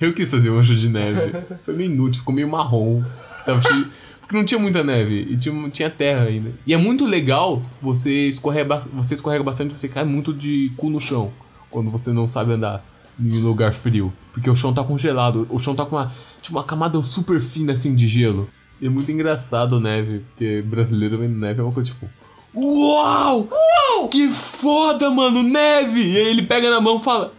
Eu 0.00 0.12
quis 0.12 0.30
fazer 0.30 0.50
um 0.50 0.58
anjo 0.58 0.74
de 0.74 0.88
neve. 0.88 1.32
Foi 1.64 1.74
meio 1.74 1.90
inútil, 1.90 2.20
ficou 2.20 2.34
meio 2.34 2.48
marrom. 2.48 3.02
Tava 3.46 3.60
cheio- 3.62 3.86
Porque 4.20 4.36
não 4.36 4.44
tinha 4.44 4.58
muita 4.58 4.82
neve 4.82 5.14
e 5.30 5.36
tinha, 5.36 5.70
tinha 5.70 5.88
terra 5.88 6.24
ainda. 6.24 6.50
E 6.66 6.74
é 6.74 6.76
muito 6.76 7.06
legal, 7.06 7.62
você 7.80 8.28
escorrega, 8.28 8.82
você 8.92 9.14
escorrega 9.14 9.44
bastante, 9.44 9.76
você 9.78 9.88
cai 9.88 10.04
muito 10.04 10.34
de 10.34 10.72
cu 10.76 10.90
no 10.90 11.00
chão. 11.00 11.30
Quando 11.70 11.90
você 11.90 12.12
não 12.12 12.26
sabe 12.26 12.52
andar 12.52 12.84
em 13.18 13.30
lugar 13.40 13.72
frio. 13.72 14.12
Porque 14.32 14.50
o 14.50 14.56
chão 14.56 14.74
tá 14.74 14.82
congelado. 14.82 15.46
O 15.48 15.58
chão 15.58 15.74
tá 15.74 15.86
com 15.86 15.96
uma. 15.96 16.12
tipo 16.42 16.58
uma 16.58 16.64
camada 16.64 17.00
super 17.00 17.40
fina 17.40 17.72
assim 17.72 17.94
de 17.94 18.06
gelo. 18.08 18.48
E 18.82 18.86
é 18.86 18.90
muito 18.90 19.12
engraçado 19.12 19.78
neve, 19.78 20.24
porque 20.30 20.60
brasileiro 20.62 21.16
vendo 21.16 21.38
neve 21.38 21.60
é 21.60 21.62
uma 21.62 21.72
coisa 21.72 21.88
tipo. 21.90 22.10
Uau! 22.52 23.48
Uau! 23.48 24.08
Que 24.08 24.28
foda, 24.28 25.08
mano, 25.08 25.40
neve! 25.40 26.02
E 26.02 26.18
aí 26.18 26.26
ele 26.26 26.42
pega 26.42 26.68
na 26.68 26.80
mão 26.80 26.96
e 26.96 27.00
fala: 27.00 27.32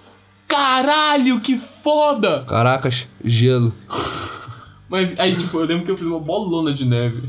Caralho, 0.48 1.42
que 1.42 1.58
foda! 1.58 2.46
Caracas, 2.48 3.10
gelo. 3.26 3.74
Mas 4.88 5.20
aí, 5.20 5.36
tipo, 5.36 5.60
eu 5.60 5.66
lembro 5.66 5.84
que 5.84 5.92
eu 5.92 5.98
fiz 5.98 6.08
uma 6.08 6.20
bolona 6.20 6.72
de 6.72 6.86
neve. 6.86 7.28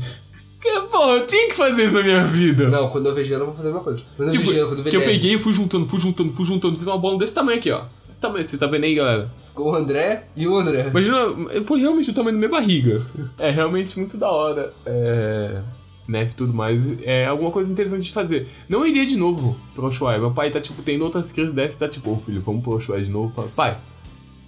Que, 0.61 0.79
porra, 0.89 1.11
eu 1.11 1.27
tinha 1.27 1.49
que 1.49 1.55
fazer 1.55 1.83
isso 1.83 1.93
na 1.93 2.01
minha 2.01 2.23
vida. 2.23 2.69
Não, 2.69 2.89
quando 2.89 3.07
eu 3.07 3.13
ver 3.13 3.25
gelo, 3.25 3.41
eu 3.41 3.45
vou 3.47 3.55
fazer 3.55 3.67
a 3.67 3.71
mesma 3.71 3.83
coisa. 3.83 4.01
Quando 4.15 4.29
eu 4.29 4.31
Tipo, 4.31 4.45
ver 4.45 4.55
gelo, 4.55 4.67
quando 4.69 4.77
eu 4.79 4.83
ver 4.85 4.89
que 4.91 4.95
eu 4.95 5.03
peguei 5.03 5.35
e 5.35 5.39
fui 5.39 5.51
juntando, 5.51 5.85
fui 5.85 5.99
juntando, 5.99 6.31
fui 6.31 6.45
juntando, 6.45 6.77
fiz 6.77 6.87
uma 6.87 6.97
bola 6.97 7.17
desse 7.17 7.35
tamanho 7.35 7.57
aqui, 7.57 7.69
ó. 7.69 7.81
Desse 8.07 8.21
tamanho, 8.21 8.45
você 8.45 8.57
tá 8.57 8.65
vendo 8.65 8.85
aí, 8.85 8.95
galera? 8.95 9.29
Com 9.55 9.71
o 9.71 9.75
André 9.75 10.27
e 10.35 10.45
o 10.47 10.55
André. 10.55 10.89
Imagina, 10.89 11.63
foi 11.65 11.79
realmente 11.79 12.11
o 12.11 12.13
tamanho 12.13 12.35
da 12.35 12.39
minha 12.39 12.51
barriga. 12.51 13.01
É 13.37 13.49
realmente 13.49 13.97
muito 13.97 14.17
da 14.17 14.29
hora. 14.29 14.73
É. 14.85 15.61
Neve 16.07 16.33
e 16.33 16.35
tudo 16.35 16.53
mais. 16.53 16.85
É 17.01 17.25
alguma 17.25 17.49
coisa 17.49 17.71
interessante 17.71 18.03
de 18.03 18.11
fazer. 18.11 18.47
Não 18.69 18.85
iria 18.85 19.05
de 19.05 19.15
novo 19.17 19.55
pro 19.73 19.87
Ushuaia. 19.87 20.19
Meu 20.19 20.31
pai 20.31 20.51
tá, 20.51 20.59
tipo, 20.59 20.83
tendo 20.83 21.03
outras 21.03 21.31
crises 21.31 21.53
dessas, 21.53 21.77
tá 21.77 21.87
tipo, 21.87 22.11
ô 22.11 22.19
filho, 22.19 22.41
vamos 22.41 22.61
pro 22.61 22.75
Ushuaia 22.75 23.03
de 23.03 23.09
novo. 23.09 23.33
Fala, 23.33 23.47
pai, 23.55 23.77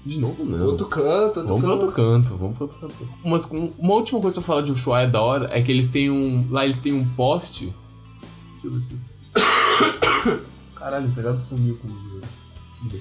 de 0.05 0.19
novo 0.19 0.45
não. 0.45 0.65
Outro 0.67 0.87
canto, 0.87 1.39
outro 1.39 1.57
Vamos 1.57 1.63
pro 1.63 1.69
canto. 1.69 1.85
outro 1.85 1.95
canto, 1.95 2.37
vamos 2.37 2.57
pro 2.57 2.65
outro 2.65 2.79
canto. 2.79 3.09
Mas 3.25 3.45
uma 3.79 3.93
última 3.93 4.19
coisa 4.21 4.35
pra 4.35 4.43
falar 4.43 4.61
de 4.61 4.71
Ushuaia 4.71 5.07
da 5.07 5.21
hora 5.21 5.49
é 5.51 5.61
que 5.61 5.71
eles 5.71 5.87
têm 5.89 6.11
um. 6.11 6.47
Lá 6.51 6.65
eles 6.65 6.77
têm 6.77 6.93
um 6.93 7.05
poste. 7.15 7.73
Deixa 8.61 8.67
eu 8.67 8.71
ver 8.71 8.81
se. 8.81 8.99
Caralho, 10.75 11.07
o 11.07 11.11
pegado 11.11 11.39
sumiu 11.39 11.75
comigo. 11.77 12.21
Sumiu. 12.71 12.99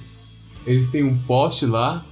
Eles 0.66 0.88
têm 0.88 1.04
um 1.04 1.16
poste 1.18 1.64
lá 1.66 2.04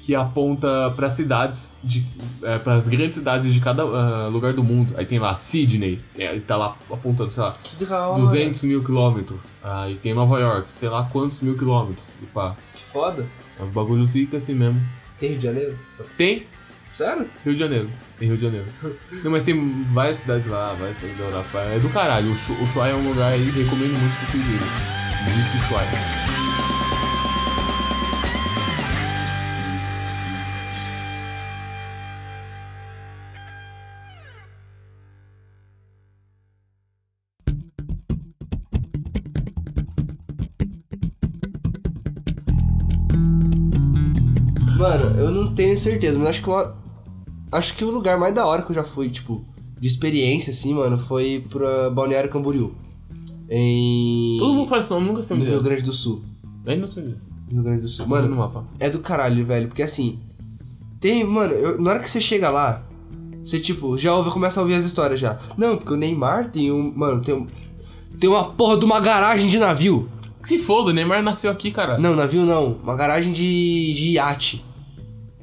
que 0.00 0.14
aponta 0.14 0.90
para 0.96 1.10
cidades, 1.10 1.76
de, 1.84 2.06
é, 2.42 2.58
para 2.58 2.74
as 2.74 2.88
grandes 2.88 3.16
cidades 3.16 3.52
de 3.52 3.60
cada 3.60 3.82
ah, 3.82 4.28
lugar 4.28 4.54
do 4.54 4.64
mundo. 4.64 4.94
Aí 4.96 5.04
tem 5.04 5.18
lá 5.18 5.34
Sydney, 5.36 6.00
é, 6.16 6.32
ele 6.32 6.40
tá 6.40 6.56
lá 6.56 6.76
apontando, 6.90 7.30
sei 7.30 7.42
lá, 7.42 7.54
Que 7.62 7.84
da 7.84 8.08
hora. 8.08 8.20
200 8.20 8.62
mil 8.62 8.82
quilômetros. 8.82 9.54
Aí 9.62 9.96
tem 9.96 10.14
Nova 10.14 10.38
York, 10.38 10.72
sei 10.72 10.88
lá 10.88 11.06
quantos 11.12 11.40
mil 11.40 11.58
quilômetros. 11.58 12.16
E 12.22 12.26
pá, 12.26 12.56
Que 12.74 12.84
foda. 12.84 13.26
é 13.60 13.62
um 13.62 13.68
bagulho 13.68 14.04
zica 14.06 14.38
assim 14.38 14.54
mesmo. 14.54 14.80
Tem 15.18 15.30
Rio 15.30 15.38
de 15.38 15.44
Janeiro? 15.44 15.78
Tem 16.16 16.46
Sério? 16.94 17.28
Rio 17.44 17.52
de 17.52 17.58
Janeiro. 17.60 17.90
Tem 18.18 18.28
Rio 18.28 18.36
de 18.36 18.44
Janeiro. 18.44 18.66
Não, 19.22 19.30
mas 19.30 19.44
tem 19.44 19.84
várias 19.92 20.18
cidades 20.18 20.46
lá, 20.46 20.74
várias 20.74 20.96
cidades 20.96 21.18
da 21.18 21.24
Europa. 21.24 21.58
É 21.58 21.78
do 21.78 21.88
caralho. 21.90 22.28
O 22.30 22.64
Ushuaia 22.64 22.92
é 22.92 22.96
um 22.96 23.08
lugar 23.08 23.32
aí, 23.32 23.50
recomendo 23.50 23.92
muito 23.92 24.36
irem. 24.36 24.58
Visite 25.26 25.56
o 25.56 25.60
Ushuaia. 25.66 26.17
Tenho 45.82 45.92
certeza, 45.92 46.18
mas 46.18 46.28
acho 46.28 46.42
que. 46.42 46.50
Acho 47.50 47.74
que 47.74 47.84
o 47.84 47.90
lugar 47.90 48.18
mais 48.18 48.34
da 48.34 48.44
hora 48.46 48.60
que 48.62 48.70
eu 48.70 48.74
já 48.74 48.84
fui, 48.84 49.08
tipo, 49.08 49.42
de 49.80 49.88
experiência, 49.88 50.50
assim, 50.50 50.74
mano, 50.74 50.98
foi 50.98 51.44
pra 51.48 51.88
Balneário 51.90 52.28
Camboriú. 52.28 52.74
Em... 53.48 54.36
Todo 54.38 54.52
mundo 54.54 54.68
faz 54.68 54.88
nome, 54.90 55.06
nunca 55.06 55.22
sei 55.22 55.36
No 55.36 55.42
onde 55.42 55.50
Rio 55.50 55.60
é. 55.60 55.62
Grande 55.62 55.82
do 55.82 55.92
Sul. 55.92 56.22
Aí 56.66 56.78
não 56.78 56.86
sei 56.86 57.02
onde 57.04 57.12
é. 57.12 57.16
No 57.48 57.54
Rio 57.54 57.62
Grande 57.62 57.80
do 57.82 57.88
Sul. 57.88 58.06
Mano, 58.06 58.22
Mano, 58.24 58.34
no 58.34 58.40
mapa. 58.42 58.64
é 58.78 58.90
do 58.90 58.98
caralho, 58.98 59.46
velho. 59.46 59.68
Porque 59.68 59.82
assim, 59.82 60.18
tem, 61.00 61.24
mano, 61.24 61.54
eu- 61.54 61.80
na 61.80 61.90
hora 61.90 62.00
que 62.00 62.10
você 62.10 62.20
chega 62.20 62.50
lá, 62.50 62.84
você 63.42 63.58
tipo, 63.58 63.96
já 63.96 64.14
ouve, 64.14 64.30
começa 64.30 64.60
a 64.60 64.62
ouvir 64.62 64.74
as 64.74 64.84
histórias 64.84 65.18
já. 65.18 65.38
Não, 65.56 65.78
porque 65.78 65.92
o 65.94 65.96
Neymar 65.96 66.50
tem 66.50 66.70
um. 66.70 66.92
Mano, 66.94 67.22
tem 67.22 67.34
um. 67.34 67.46
Tem 68.20 68.28
uma 68.28 68.44
porra 68.52 68.76
de 68.76 68.84
uma 68.84 69.00
garagem 69.00 69.48
de 69.48 69.58
navio. 69.58 70.04
Que 70.42 70.48
se 70.48 70.58
foda, 70.58 70.90
o 70.90 70.92
Neymar 70.92 71.22
nasceu 71.22 71.50
aqui, 71.50 71.70
cara. 71.70 71.96
Não, 71.98 72.14
navio 72.14 72.44
não. 72.44 72.72
Uma 72.82 72.94
garagem 72.94 73.32
de, 73.32 73.92
de 73.94 74.08
iate. 74.12 74.62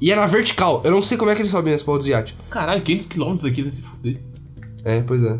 E 0.00 0.10
é 0.12 0.16
na 0.16 0.26
vertical. 0.26 0.82
Eu 0.84 0.90
não 0.90 1.02
sei 1.02 1.16
como 1.16 1.30
é 1.30 1.34
que 1.34 1.42
eles 1.42 1.50
sobem 1.50 1.72
esse 1.74 1.84
porra 1.84 1.98
dos 1.98 2.08
iates. 2.08 2.34
Caralho, 2.50 2.82
500 2.82 3.06
km 3.06 3.46
aqui 3.46 3.62
vai 3.62 3.70
se 3.70 3.82
fuder. 3.82 4.20
É, 4.84 5.00
pois 5.02 5.22
é. 5.22 5.38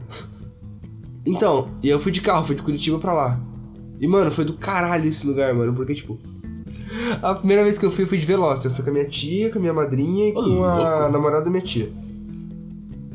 Então, 1.24 1.68
e 1.82 1.88
eu 1.88 1.98
fui 2.00 2.12
de 2.12 2.20
carro, 2.20 2.44
fui 2.44 2.54
de 2.54 2.62
Curitiba 2.62 2.98
pra 2.98 3.12
lá. 3.12 3.40
E, 4.00 4.06
mano, 4.06 4.30
foi 4.30 4.44
do 4.44 4.54
caralho 4.54 5.08
esse 5.08 5.26
lugar, 5.26 5.52
mano, 5.54 5.74
porque, 5.74 5.94
tipo. 5.94 6.18
A 7.20 7.34
primeira 7.34 7.62
vez 7.64 7.78
que 7.78 7.84
eu 7.84 7.90
fui, 7.90 8.04
eu 8.04 8.08
fui 8.08 8.18
de 8.18 8.26
Veloster. 8.26 8.70
Eu 8.70 8.74
fui 8.74 8.84
com 8.84 8.90
a 8.90 8.92
minha 8.92 9.04
tia, 9.06 9.50
com 9.50 9.58
a 9.58 9.60
minha 9.60 9.72
madrinha 9.74 10.28
e 10.28 10.30
Ô, 10.30 10.34
com 10.34 10.64
a 10.64 10.98
louco. 11.00 11.12
namorada 11.12 11.44
da 11.44 11.50
minha 11.50 11.62
tia. 11.62 11.90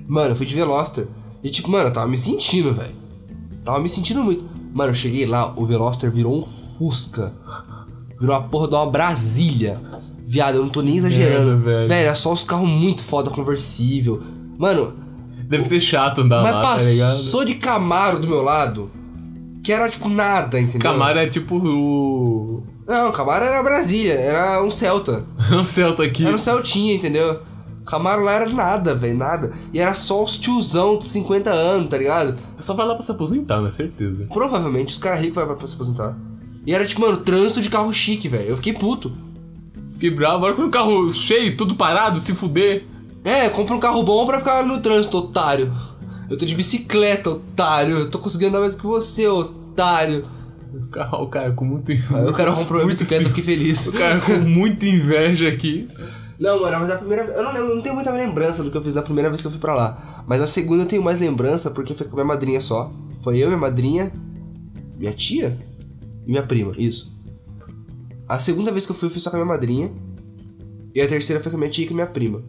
Mano, 0.07 0.31
eu 0.31 0.35
fui 0.35 0.45
de 0.45 0.53
Veloster. 0.55 1.07
E, 1.43 1.49
tipo, 1.49 1.69
mano, 1.71 1.89
eu 1.89 1.93
tava 1.93 2.07
me 2.07 2.17
sentindo, 2.17 2.73
velho. 2.73 2.93
Tava 3.63 3.79
me 3.79 3.87
sentindo 3.89 4.23
muito. 4.23 4.43
Mano, 4.73 4.91
eu 4.91 4.95
cheguei 4.95 5.25
lá, 5.25 5.53
o 5.57 5.65
Veloster 5.65 6.11
virou 6.11 6.37
um 6.37 6.43
Fusca. 6.43 7.31
Virou 8.19 8.35
a 8.35 8.41
porra 8.41 8.67
de 8.67 8.75
uma 8.75 8.85
Brasília. 8.91 9.79
Viado, 10.31 10.55
eu 10.55 10.61
não 10.61 10.69
tô 10.69 10.81
nem 10.81 10.95
exagerando. 10.95 11.47
merda, 11.47 11.57
velho. 11.57 11.89
velho, 11.89 12.05
era 12.05 12.15
só 12.15 12.31
os 12.31 12.45
carros 12.45 12.69
muito 12.69 13.03
foda, 13.03 13.29
conversível. 13.29 14.23
Mano, 14.57 14.93
Deve 15.43 15.65
ser 15.65 15.81
chato 15.81 16.21
andar 16.21 16.41
mas 16.41 16.53
lá, 16.53 16.61
tá 16.61 16.77
ligado? 16.77 17.17
passou 17.17 17.43
de 17.43 17.55
Camaro 17.55 18.17
do 18.17 18.29
meu 18.29 18.41
lado, 18.41 18.89
que 19.61 19.73
era 19.73 19.89
tipo 19.89 20.07
nada, 20.07 20.57
entendeu? 20.57 20.89
Camaro 20.89 21.19
é 21.19 21.27
tipo 21.27 21.57
o. 21.57 22.63
Não, 22.87 23.11
Camaro 23.11 23.43
era 23.43 23.61
Brasília, 23.61 24.13
era 24.13 24.63
um 24.63 24.71
Celta. 24.71 25.25
um 25.51 25.65
Celta 25.65 26.03
aqui. 26.03 26.25
Era 26.25 26.33
um 26.33 26.39
Celtinha, 26.39 26.93
entendeu? 26.95 27.41
Camaro 27.85 28.23
lá 28.23 28.31
era 28.31 28.49
nada, 28.49 28.95
velho, 28.95 29.17
nada. 29.17 29.53
E 29.73 29.81
era 29.81 29.93
só 29.93 30.23
os 30.23 30.37
tiozão 30.37 30.97
de 30.97 31.05
50 31.07 31.49
anos, 31.49 31.89
tá 31.89 31.97
ligado? 31.97 32.37
Só 32.57 32.73
vai 32.73 32.87
lá 32.87 32.95
pra 32.95 33.03
se 33.03 33.11
aposentar, 33.11 33.59
né? 33.59 33.69
Certeza. 33.73 34.27
Provavelmente 34.31 34.93
os 34.93 34.97
caras 34.97 35.19
ricos 35.19 35.43
vão 35.43 35.57
pra 35.57 35.67
se 35.67 35.75
aposentar. 35.75 36.17
E 36.65 36.73
era 36.73 36.85
tipo, 36.85 37.01
mano, 37.01 37.17
trânsito 37.17 37.59
de 37.59 37.69
carro 37.69 37.91
chique, 37.91 38.29
velho. 38.29 38.51
Eu 38.51 38.55
fiquei 38.55 38.71
puto. 38.71 39.11
Fiquei 40.01 40.17
bravo, 40.17 40.37
agora 40.37 40.55
com 40.55 40.63
o 40.63 40.71
carro 40.71 41.11
cheio, 41.11 41.55
tudo 41.55 41.75
parado, 41.75 42.19
se 42.19 42.33
fuder. 42.33 42.85
É, 43.23 43.47
compra 43.49 43.75
um 43.75 43.79
carro 43.79 44.01
bom 44.01 44.25
pra 44.25 44.39
ficar 44.39 44.65
no 44.65 44.81
trânsito, 44.81 45.19
otário. 45.19 45.71
Eu 46.27 46.35
tô 46.35 46.43
de 46.43 46.55
bicicleta, 46.55 47.29
otário. 47.29 47.99
Eu 47.99 48.09
tô 48.09 48.17
conseguindo 48.17 48.49
andar 48.49 48.61
mais 48.61 48.73
que 48.73 48.81
você, 48.81 49.27
otário. 49.27 50.23
O 50.73 50.87
carro, 50.87 51.23
o 51.23 51.27
cara 51.27 51.51
com 51.51 51.65
muito. 51.65 51.91
Aí 51.91 52.25
o 52.25 52.33
cara 52.33 52.51
comprou 52.53 52.79
minha 52.79 52.87
bicicleta, 52.87 53.25
eu 53.25 53.29
fiquei 53.29 53.43
feliz. 53.43 53.85
O 53.85 53.93
cara 53.93 54.19
com 54.19 54.39
muita 54.39 54.87
inveja 54.87 55.47
aqui. 55.47 55.87
Não, 56.39 56.59
mano, 56.59 56.79
mas 56.79 56.89
a 56.89 56.97
primeira 56.97 57.23
Eu 57.25 57.43
não 57.43 57.53
lembro, 57.53 57.75
não 57.75 57.81
tenho 57.83 57.93
muita 57.93 58.11
lembrança 58.11 58.63
do 58.63 58.71
que 58.71 58.77
eu 58.77 58.81
fiz 58.81 58.95
na 58.95 59.03
primeira 59.03 59.29
vez 59.29 59.39
que 59.39 59.45
eu 59.45 59.51
fui 59.51 59.59
pra 59.59 59.75
lá. 59.75 60.23
Mas 60.25 60.41
a 60.41 60.47
segunda 60.47 60.81
eu 60.81 60.87
tenho 60.87 61.03
mais 61.03 61.19
lembrança 61.19 61.69
porque 61.69 61.93
foi 61.93 62.07
com 62.07 62.15
minha 62.15 62.25
madrinha 62.25 62.59
só. 62.59 62.91
Foi 63.19 63.37
eu, 63.37 63.49
minha 63.49 63.59
madrinha, 63.59 64.11
minha 64.97 65.13
tia 65.13 65.55
e 66.25 66.31
minha 66.31 66.41
prima, 66.41 66.73
isso. 66.75 67.20
A 68.31 68.39
segunda 68.39 68.71
vez 68.71 68.85
que 68.85 68.91
eu 68.93 68.95
fui, 68.95 69.07
eu 69.07 69.11
fui 69.11 69.19
só 69.19 69.29
com 69.29 69.35
a 69.35 69.39
minha 69.39 69.51
madrinha. 69.53 69.91
E 70.95 71.01
a 71.01 71.07
terceira 71.07 71.41
foi 71.41 71.51
com 71.51 71.57
a 71.57 71.59
minha 71.59 71.69
tia 71.69 71.83
e 71.83 71.87
com 71.87 71.93
a 71.93 71.95
minha 71.95 72.07
prima. 72.07 72.41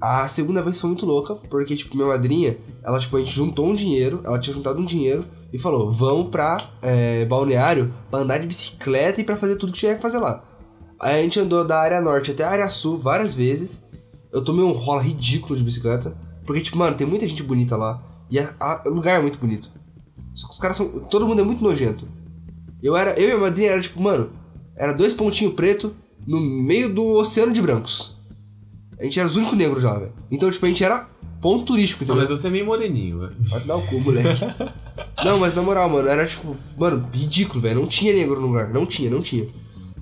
A 0.00 0.26
segunda 0.26 0.60
vez 0.60 0.80
foi 0.80 0.88
muito 0.90 1.06
louca, 1.06 1.36
porque, 1.36 1.76
tipo, 1.76 1.96
minha 1.96 2.08
madrinha, 2.08 2.56
ela, 2.82 2.98
tipo, 2.98 3.16
a 3.16 3.20
gente 3.20 3.30
juntou 3.32 3.66
um 3.66 3.74
dinheiro, 3.74 4.20
ela 4.24 4.38
tinha 4.40 4.54
juntado 4.54 4.80
um 4.80 4.84
dinheiro 4.84 5.24
e 5.52 5.58
falou: 5.58 5.90
vamos 5.92 6.30
pra 6.30 6.68
é, 6.82 7.24
balneário 7.26 7.94
pra 8.10 8.20
andar 8.20 8.38
de 8.38 8.46
bicicleta 8.48 9.20
e 9.20 9.24
pra 9.24 9.36
fazer 9.36 9.54
tudo 9.56 9.72
que 9.72 9.78
tiver 9.78 9.94
que 9.96 10.02
fazer 10.02 10.18
lá. 10.18 10.44
Aí 11.00 11.20
a 11.20 11.22
gente 11.22 11.38
andou 11.38 11.64
da 11.64 11.78
área 11.78 12.00
norte 12.00 12.32
até 12.32 12.42
a 12.42 12.50
área 12.50 12.68
sul 12.68 12.98
várias 12.98 13.34
vezes. 13.34 13.84
Eu 14.32 14.42
tomei 14.44 14.64
um 14.64 14.72
rola 14.72 15.00
ridículo 15.00 15.56
de 15.56 15.62
bicicleta. 15.64 16.16
Porque, 16.44 16.60
tipo, 16.60 16.76
mano, 16.76 16.96
tem 16.96 17.06
muita 17.06 17.26
gente 17.28 17.42
bonita 17.42 17.76
lá. 17.76 18.02
E 18.30 18.38
a- 18.38 18.52
a- 18.58 18.82
o 18.86 18.90
lugar 18.90 19.18
é 19.18 19.22
muito 19.22 19.38
bonito. 19.38 19.70
Só 20.34 20.48
que 20.48 20.54
os 20.54 20.58
caras 20.58 20.76
são. 20.76 20.88
Todo 20.88 21.26
mundo 21.26 21.40
é 21.40 21.44
muito 21.44 21.62
nojento. 21.62 22.06
Eu 22.82 22.96
era. 22.96 23.18
Eu 23.20 23.28
e 23.28 23.32
a 23.32 23.38
madrinha 23.38 23.70
era 23.72 23.80
tipo, 23.80 24.00
mano, 24.00 24.30
era 24.78 24.94
dois 24.94 25.12
pontinhos 25.12 25.54
preto 25.54 25.94
no 26.26 26.40
meio 26.40 26.94
do 26.94 27.04
oceano 27.14 27.52
de 27.52 27.60
brancos. 27.60 28.16
A 28.98 29.04
gente 29.04 29.18
era 29.18 29.28
os 29.28 29.36
únicos 29.36 29.56
negros 29.56 29.82
lá, 29.82 29.98
velho. 29.98 30.12
Então, 30.30 30.50
tipo, 30.50 30.64
a 30.64 30.68
gente 30.68 30.82
era 30.82 31.08
ponto 31.40 31.64
turístico, 31.64 32.04
Não, 32.04 32.14
entendeu? 32.14 32.30
mas 32.30 32.40
você 32.40 32.48
é 32.48 32.50
meio 32.50 32.66
moreninho, 32.66 33.20
velho. 33.20 33.36
Vai 33.48 33.60
dar 33.60 33.76
o 33.76 33.86
cu, 33.86 34.00
moleque. 34.00 34.40
não, 35.24 35.38
mas 35.38 35.54
na 35.54 35.62
moral, 35.62 35.88
mano, 35.88 36.08
era 36.08 36.26
tipo, 36.26 36.56
mano, 36.76 37.08
ridículo, 37.12 37.60
velho. 37.60 37.80
Não 37.80 37.86
tinha 37.86 38.12
negro 38.12 38.40
no 38.40 38.48
lugar. 38.48 38.72
Não 38.72 38.84
tinha, 38.86 39.10
não 39.10 39.20
tinha. 39.20 39.46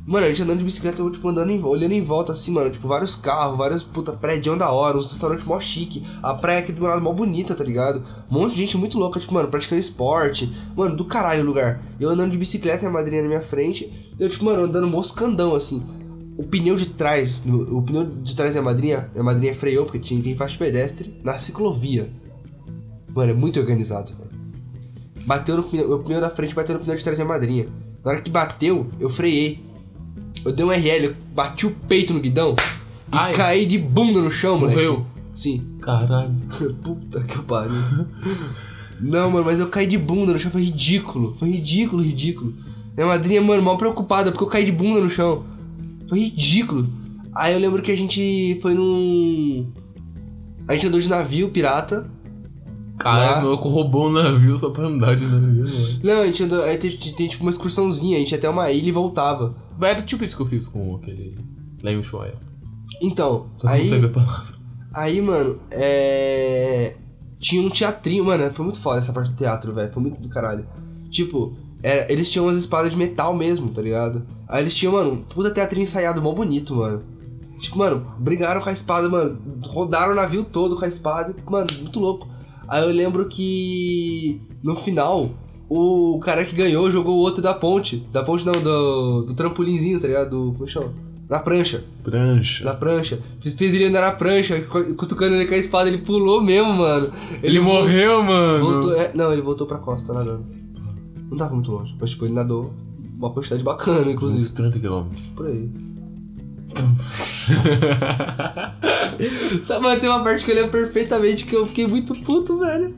Mano, 0.07 0.25
a 0.25 0.29
gente 0.29 0.41
andando 0.41 0.61
de 0.61 0.65
bicicleta, 0.65 1.03
eu, 1.03 1.11
tipo, 1.11 1.29
andando 1.29 1.51
em 1.51 1.61
olhando 1.65 1.91
em 1.91 2.01
volta, 2.01 2.33
assim, 2.33 2.53
mano, 2.53 2.71
tipo, 2.71 2.87
vários 2.87 3.17
carros, 3.17 3.59
vários, 3.59 3.83
puta, 3.83 4.13
prédios 4.13 4.57
da 4.57 4.71
hora, 4.71 4.97
uns 4.97 5.11
restaurantes 5.11 5.45
mó 5.45 5.59
chique, 5.59 6.07
a 6.23 6.33
praia 6.33 6.61
aqui 6.61 6.71
do 6.71 6.81
meu 6.81 6.89
lado 6.89 7.03
mó 7.03 7.13
bonita, 7.13 7.57
tá 7.57 7.65
ligado? 7.65 8.05
Um 8.31 8.39
monte 8.39 8.53
de 8.53 8.59
gente 8.59 8.77
muito 8.77 8.97
louca, 8.97 9.19
tipo, 9.19 9.35
mano, 9.35 9.49
praticando 9.49 9.81
esporte, 9.81 10.49
mano, 10.77 10.97
do 10.97 11.05
caralho 11.05 11.43
o 11.43 11.47
lugar. 11.47 11.83
Eu 11.99 12.09
andando 12.09 12.31
de 12.31 12.39
bicicleta 12.39 12.85
e 12.85 12.87
a 12.87 12.91
madrinha 12.91 13.23
na 13.23 13.27
minha 13.27 13.41
frente, 13.41 14.13
eu, 14.17 14.29
tipo, 14.31 14.45
mano, 14.45 14.63
andando 14.63 14.87
moscandão, 14.87 15.57
assim. 15.57 15.85
O 16.39 16.45
pneu 16.45 16.77
de 16.77 16.87
trás, 16.87 17.43
o 17.45 17.83
pneu 17.83 18.05
de 18.05 18.37
trás 18.37 18.55
da 18.55 18.63
madrinha, 18.63 19.11
a 19.17 19.23
madrinha 19.25 19.55
freou, 19.55 19.87
porque 19.87 19.99
tinha, 19.99 20.23
tem 20.23 20.37
faixa 20.37 20.57
pedestre, 20.57 21.21
na 21.25 21.37
ciclovia. 21.37 22.09
Mano, 23.13 23.33
é 23.33 23.35
muito 23.35 23.59
organizado, 23.59 24.13
velho. 24.15 24.31
Bateu 25.27 25.57
no 25.57 25.65
pneu, 25.65 25.93
o 25.93 25.99
pneu 25.99 26.21
da 26.21 26.31
frente 26.31 26.55
bateu 26.55 26.77
no 26.77 26.81
pneu 26.81 26.97
de 26.97 27.03
trás 27.03 27.19
da 27.19 27.25
madrinha. 27.25 27.69
Na 28.05 28.13
hora 28.13 28.21
que 28.21 28.31
bateu, 28.31 28.87
eu 29.01 29.11
freiei. 29.11 29.67
Eu 30.47 30.53
dei 30.53 30.64
um 30.64 30.70
RL, 30.70 31.07
eu 31.07 31.16
bati 31.34 31.66
o 31.66 31.70
peito 31.88 32.14
no 32.14 32.20
guidão 32.20 32.55
e 33.12 33.16
Ai. 33.16 33.32
caí 33.32 33.66
de 33.66 33.78
bunda 33.78 34.20
no 34.20 34.30
chão, 34.30 34.59
moleque. 34.59 34.76
Morreu? 34.76 35.07
Sim. 35.34 35.76
Caralho. 35.80 36.34
Puta 36.82 37.20
que 37.24 37.38
pariu. 37.42 37.74
Não, 39.01 39.30
mano, 39.30 39.44
mas 39.44 39.59
eu 39.59 39.68
caí 39.68 39.86
de 39.86 39.99
bunda 39.99 40.32
no 40.32 40.38
chão, 40.38 40.51
foi 40.51 40.62
ridículo. 40.62 41.34
Foi 41.38 41.51
ridículo, 41.51 42.03
ridículo. 42.03 42.55
Minha 42.97 43.09
madrinha, 43.09 43.42
mano, 43.42 43.62
mal 43.62 43.76
preocupada 43.76 44.30
porque 44.30 44.44
eu 44.44 44.49
caí 44.49 44.64
de 44.64 44.72
bunda 44.72 45.01
no 45.01 45.11
chão. 45.11 45.44
Foi 46.09 46.18
ridículo. 46.18 46.88
Aí 47.34 47.53
eu 47.53 47.59
lembro 47.59 47.82
que 47.82 47.90
a 47.90 47.97
gente 47.97 48.59
foi 48.62 48.74
num. 48.74 49.70
A 50.66 50.72
gente 50.72 50.86
andou 50.86 51.01
de 51.01 51.09
navio 51.09 51.51
pirata. 51.51 52.09
Caralho, 52.99 53.30
Lá. 53.30 53.38
o 53.40 53.42
maluco 53.44 53.68
roubou 53.68 54.09
um 54.09 54.12
navio 54.12 54.57
só 54.57 54.70
pra 54.70 54.86
andar 54.86 55.16
de 55.16 55.24
navio, 55.24 55.64
mano. 55.64 56.01
Não, 56.03 56.22
a 56.22 56.26
gente 56.26 56.42
andou. 56.44 56.62
Aí 56.62 56.78
tem, 56.78 56.90
tem, 56.90 57.28
tipo 57.28 57.44
uma 57.44 57.51
excursãozinha, 57.51 58.16
a 58.16 58.20
gente 58.20 58.32
ia 58.32 58.38
até 58.38 58.49
uma 58.49 58.70
ilha 58.70 58.88
e 58.88 58.92
voltava. 58.92 59.55
Era 59.81 60.03
tipo 60.03 60.24
isso 60.24 60.37
que 60.37 60.43
eu 60.43 60.47
fiz 60.47 60.68
com 60.68 60.97
aquele. 60.97 61.39
Lá 61.83 61.91
em 61.93 61.99
Ushuaia. 61.99 62.35
Então, 63.03 63.49
Só 63.59 63.68
que 63.68 63.74
aí. 63.74 63.81
não 63.81 63.87
sabia 63.89 64.07
a 64.09 64.12
palavra. 64.12 64.57
Aí, 64.95 65.20
mano, 65.20 65.59
é. 65.70 66.97
Tinha 67.39 67.61
um 67.61 67.68
teatrinho, 67.68 68.24
mano, 68.24 68.51
foi 68.55 68.64
muito 68.64 68.79
foda 68.81 68.99
essa 68.99 69.12
parte 69.12 69.31
do 69.31 69.37
teatro, 69.37 69.74
velho. 69.74 69.93
Foi 69.93 70.03
muito 70.03 70.18
do 70.22 70.29
caralho. 70.31 70.66
Tipo, 71.11 71.55
era- 71.83 72.11
eles 72.11 72.31
tinham 72.31 72.47
umas 72.47 72.57
espadas 72.57 72.93
de 72.93 72.97
metal 72.97 73.37
mesmo, 73.37 73.68
tá 73.68 73.83
ligado? 73.83 74.27
Aí 74.49 74.62
eles 74.62 74.74
tinham, 74.74 74.95
mano, 74.95 75.12
um 75.12 75.22
puta 75.22 75.51
teatrinho 75.51 75.83
ensaiado, 75.83 76.22
mó 76.22 76.33
bonito, 76.33 76.74
mano. 76.77 77.03
Tipo, 77.61 77.77
mano, 77.79 78.07
brigaram 78.18 78.62
com 78.62 78.70
a 78.70 78.72
espada, 78.72 79.07
mano. 79.07 79.39
Rodaram 79.66 80.12
o 80.12 80.14
navio 80.16 80.45
todo 80.45 80.77
com 80.77 80.85
a 80.87 80.89
espada. 80.89 81.35
Mano, 81.51 81.66
muito 81.79 82.01
louco. 82.01 82.27
Aí 82.66 82.83
eu 82.83 82.89
lembro 82.91 83.29
que 83.29 84.41
no 84.62 84.74
final, 84.74 85.31
o 85.69 86.19
cara 86.21 86.45
que 86.45 86.55
ganhou 86.55 86.91
jogou 86.91 87.17
o 87.17 87.21
outro 87.21 87.43
da 87.43 87.55
ponte. 87.55 88.07
Da 88.12 88.23
ponte 88.23 88.45
não, 88.47 88.53
do, 88.55 89.23
do 89.23 89.35
trampolinzinho, 89.35 90.01
tá 90.01 90.07
ligado? 90.07 90.31
Do, 90.31 90.53
como 90.53 90.64
é 90.64 90.67
que 90.67 90.73
chama? 90.73 90.93
Na 91.29 91.41
prancha. 91.41 91.83
Prancha. 92.05 92.64
Na 92.64 92.75
prancha. 92.75 93.19
Fiz, 93.41 93.53
fez 93.55 93.75
ele 93.75 93.87
andar 93.87 94.01
na 94.01 94.12
prancha, 94.12 94.61
cu- 94.61 94.95
cutucando 94.95 95.35
ele 95.35 95.47
com 95.47 95.55
a 95.55 95.59
espada, 95.59 95.89
ele 95.89 95.99
pulou 95.99 96.41
mesmo, 96.41 96.73
mano. 96.73 97.11
Ele 97.43 97.59
morreu, 97.59 98.23
mano. 98.23 98.64
Voltou, 98.64 98.95
é, 98.95 99.12
não, 99.12 99.33
ele 99.33 99.43
voltou 99.43 99.67
pra 99.67 99.79
costa 99.79 100.12
nadando. 100.12 100.45
Não 101.29 101.37
tava 101.37 101.53
muito 101.55 101.73
longe, 101.73 101.97
mas 102.01 102.11
tipo, 102.11 102.27
ele 102.27 102.35
nadou 102.35 102.73
uma 103.17 103.31
quantidade 103.31 103.64
bacana, 103.64 104.03
Uns 104.03 104.14
inclusive. 104.14 104.53
30 104.55 104.79
quilômetros. 104.79 105.27
Por 105.35 105.47
aí. 105.49 105.69
Sabe, 109.62 109.83
mano, 109.85 110.01
tem 110.01 110.09
uma 110.09 110.23
parte 110.23 110.45
que 110.45 110.51
eu 110.51 110.55
lembro 110.57 110.71
perfeitamente 110.71 111.45
que 111.47 111.55
eu 111.57 111.67
fiquei 111.67 111.87
muito 111.87 112.14
puto, 112.23 112.59
velho. 112.59 112.95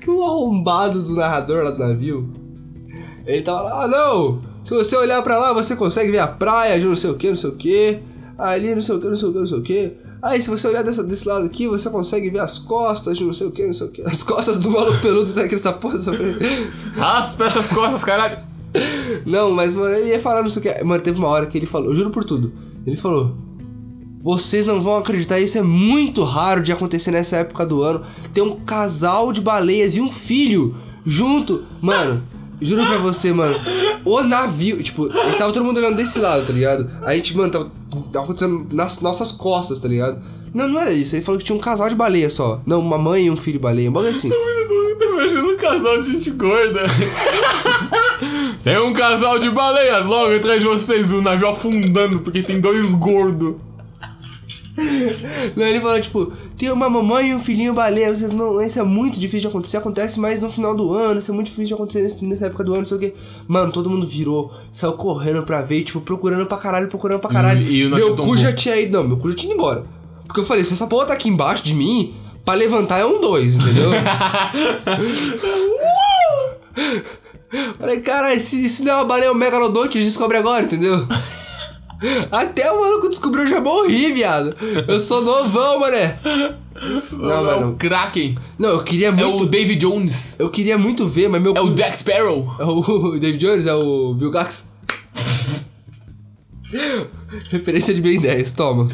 Que 0.00 0.10
o 0.10 0.24
arrombado 0.24 1.02
do 1.02 1.14
narrador 1.14 1.64
lá 1.64 1.70
do 1.70 1.78
navio, 1.78 2.28
ele 3.26 3.42
tava 3.42 3.62
lá, 3.62 3.84
ah, 3.84 3.88
não! 3.88 4.42
Se 4.64 4.70
você 4.74 4.96
olhar 4.96 5.22
pra 5.22 5.38
lá, 5.38 5.52
você 5.52 5.74
consegue 5.74 6.10
ver 6.10 6.18
a 6.18 6.26
praia 6.26 6.78
de 6.78 6.86
não 6.86 6.96
sei 6.96 7.10
o 7.10 7.14
que, 7.14 7.28
não 7.28 7.36
sei 7.36 7.50
o 7.50 7.54
que. 7.54 7.98
Ali, 8.38 8.74
não 8.74 8.82
sei 8.82 8.94
o 8.94 9.00
que, 9.00 9.08
não 9.08 9.16
sei 9.16 9.28
o 9.28 9.32
que, 9.32 9.38
não 9.38 9.46
sei 9.46 9.58
o 9.58 9.62
que. 9.62 9.92
Aí, 10.22 10.40
se 10.40 10.48
você 10.48 10.68
olhar 10.68 10.82
dessa, 10.82 11.02
desse 11.02 11.26
lado 11.26 11.44
aqui, 11.44 11.66
você 11.66 11.90
consegue 11.90 12.30
ver 12.30 12.38
as 12.38 12.58
costas 12.58 13.18
de 13.18 13.24
não 13.24 13.32
sei 13.32 13.48
o 13.48 13.50
que, 13.50 13.66
não 13.66 13.72
sei 13.72 13.88
o 13.88 13.90
que. 13.90 14.02
As 14.02 14.22
costas 14.22 14.58
do 14.58 14.70
maluco 14.70 15.00
peludo 15.00 15.32
daquele 15.32 15.60
porra 15.60 15.98
Raspa 16.94 17.44
essas 17.44 17.72
costas, 17.72 18.04
caralho. 18.04 18.38
Não, 19.26 19.50
mas, 19.50 19.74
mano, 19.74 19.94
ele 19.94 20.10
ia 20.10 20.20
falar 20.20 20.42
não 20.42 20.48
sei 20.48 20.60
o 20.60 20.62
que. 20.62 20.84
Mano, 20.84 21.02
teve 21.02 21.18
uma 21.18 21.28
hora 21.28 21.46
que 21.46 21.58
ele 21.58 21.66
falou, 21.66 21.90
eu 21.90 21.96
juro 21.96 22.10
por 22.10 22.24
tudo. 22.24 22.52
Ele 22.86 22.96
falou: 22.96 23.36
Vocês 24.22 24.64
não 24.64 24.80
vão 24.80 24.96
acreditar, 24.98 25.40
isso 25.40 25.58
é 25.58 25.62
muito 25.62 26.22
raro 26.22 26.62
de 26.62 26.70
acontecer 26.70 27.10
nessa 27.10 27.38
época 27.38 27.66
do 27.66 27.82
ano. 27.82 28.02
Tem 28.32 28.42
um 28.42 28.60
casal 28.60 29.32
de 29.32 29.40
baleias 29.40 29.96
e 29.96 30.00
um 30.00 30.12
filho 30.12 30.76
junto. 31.04 31.64
Mano, 31.80 32.22
juro 32.60 32.86
pra 32.86 32.98
você, 32.98 33.32
mano. 33.32 33.56
O 34.04 34.22
navio, 34.22 34.80
tipo, 34.80 35.08
estava 35.28 35.52
todo 35.52 35.64
mundo 35.64 35.78
olhando 35.78 35.96
desse 35.96 36.20
lado, 36.20 36.46
tá 36.46 36.52
ligado? 36.52 36.88
A 37.04 37.16
gente, 37.16 37.36
mano, 37.36 37.50
tava, 37.50 37.72
tava 38.12 38.24
acontecendo 38.24 38.68
nas 38.72 39.00
nossas 39.00 39.32
costas, 39.32 39.80
tá 39.80 39.88
ligado? 39.88 40.22
Não, 40.54 40.68
não 40.68 40.80
era 40.80 40.92
isso. 40.92 41.16
Ele 41.16 41.24
falou 41.24 41.40
que 41.40 41.44
tinha 41.44 41.56
um 41.56 41.60
casal 41.60 41.88
de 41.88 41.96
baleia 41.96 42.30
só. 42.30 42.60
Não, 42.64 42.78
uma 42.78 42.98
mãe 42.98 43.26
e 43.26 43.30
um 43.30 43.36
filho 43.36 43.58
baleia. 43.58 43.90
Um 43.90 43.92
bagulho 43.92 44.12
assim. 44.12 44.30
Eu 44.32 44.98
tô 44.98 45.04
imaginando 45.04 45.48
um 45.48 45.56
casal 45.56 46.00
de 46.00 46.12
gente 46.12 46.30
gorda. 46.30 46.82
tem 48.62 48.78
um 48.78 48.92
casal 48.92 49.38
de 49.40 49.50
baleias 49.50 50.06
logo 50.06 50.36
atrás 50.36 50.60
de 50.60 50.68
vocês, 50.68 51.10
o 51.10 51.20
navio 51.20 51.48
afundando, 51.48 52.20
porque 52.20 52.42
tem 52.42 52.60
dois 52.60 52.92
gordos. 52.92 53.54
Ele 55.56 55.80
falou, 55.80 56.00
tipo, 56.00 56.32
tem 56.56 56.70
uma 56.70 56.88
mamãe 56.88 57.30
e 57.30 57.34
um 57.34 57.40
filhinho 57.40 57.74
baleia, 57.74 58.14
vocês 58.14 58.32
não. 58.32 58.60
Isso 58.62 58.78
é 58.78 58.82
muito 58.82 59.20
difícil 59.20 59.40
de 59.42 59.46
acontecer, 59.48 59.76
acontece 59.76 60.18
mais 60.18 60.40
no 60.40 60.50
final 60.50 60.74
do 60.74 60.94
ano, 60.94 61.18
isso 61.18 61.30
é 61.30 61.34
muito 61.34 61.46
difícil 61.48 61.66
de 61.66 61.74
acontecer 61.74 62.24
nessa 62.24 62.46
época 62.46 62.64
do 62.64 62.72
ano, 62.72 62.80
não 62.80 62.86
sei 62.88 62.96
o 62.96 63.00
quê. 63.00 63.14
Mano, 63.46 63.70
todo 63.70 63.90
mundo 63.90 64.06
virou, 64.06 64.50
saiu 64.72 64.92
correndo 64.94 65.42
pra 65.42 65.60
ver, 65.62 65.82
tipo, 65.84 66.00
procurando 66.00 66.46
pra 66.46 66.56
caralho, 66.56 66.88
procurando 66.88 67.20
pra 67.20 67.30
caralho. 67.30 67.60
E- 67.62 67.82
e 67.82 67.88
meu 67.88 68.16
cu 68.16 68.36
já 68.36 68.52
tinha 68.54 68.76
ido. 68.80 68.92
Não, 68.96 69.04
meu 69.08 69.16
cu 69.18 69.28
já 69.30 69.36
tinha 69.36 69.52
ido 69.52 69.58
embora. 69.60 69.84
Porque 70.26 70.40
eu 70.40 70.44
falei, 70.44 70.64
se 70.64 70.72
essa 70.72 70.86
porra 70.86 71.06
tá 71.06 71.12
aqui 71.12 71.28
embaixo 71.28 71.62
de 71.62 71.74
mim, 71.74 72.14
pra 72.42 72.54
levantar 72.54 72.98
é 72.98 73.04
um 73.04 73.20
dois, 73.20 73.56
entendeu? 73.56 73.90
Falei, 77.78 78.00
caralho, 78.00 78.40
se 78.40 78.64
isso 78.64 78.82
não 78.84 78.92
é 78.92 78.94
uma 78.96 79.04
baleia, 79.04 79.30
o 79.30 79.34
megalodonte, 79.34 79.98
a 79.98 80.00
gente 80.00 80.08
descobre 80.10 80.38
agora, 80.38 80.64
entendeu? 80.64 81.06
Até 82.30 82.70
o 82.70 82.80
maluco 82.80 83.08
descobriu, 83.08 83.44
eu 83.44 83.50
já 83.50 83.60
morri, 83.60 84.12
viado. 84.12 84.54
Eu 84.88 84.98
sou 85.00 85.22
novão, 85.22 85.80
mané. 85.80 86.18
Não, 87.12 87.30
é 87.50 87.56
mano. 87.56 87.72
o 87.72 87.76
Kraken. 87.76 88.36
Não, 88.58 88.70
eu 88.70 88.82
queria 88.82 89.08
É 89.08 89.10
muito. 89.12 89.44
o 89.44 89.46
David 89.46 89.78
Jones. 89.80 90.38
Eu 90.40 90.50
queria 90.50 90.76
muito 90.76 91.06
ver, 91.08 91.28
mas 91.28 91.40
meu. 91.40 91.54
É 91.56 91.60
o 91.60 91.72
Jack 91.74 91.98
Sparrow. 92.00 92.52
É 92.58 92.64
o 92.64 93.12
David 93.20 93.38
Jones? 93.38 93.66
É 93.66 93.74
o 93.74 94.14
Bill 94.14 94.30
Gax? 94.30 94.70
Referência 97.50 97.94
de 97.94 98.00
Ben 98.00 98.20
10, 98.20 98.52
toma. 98.52 98.88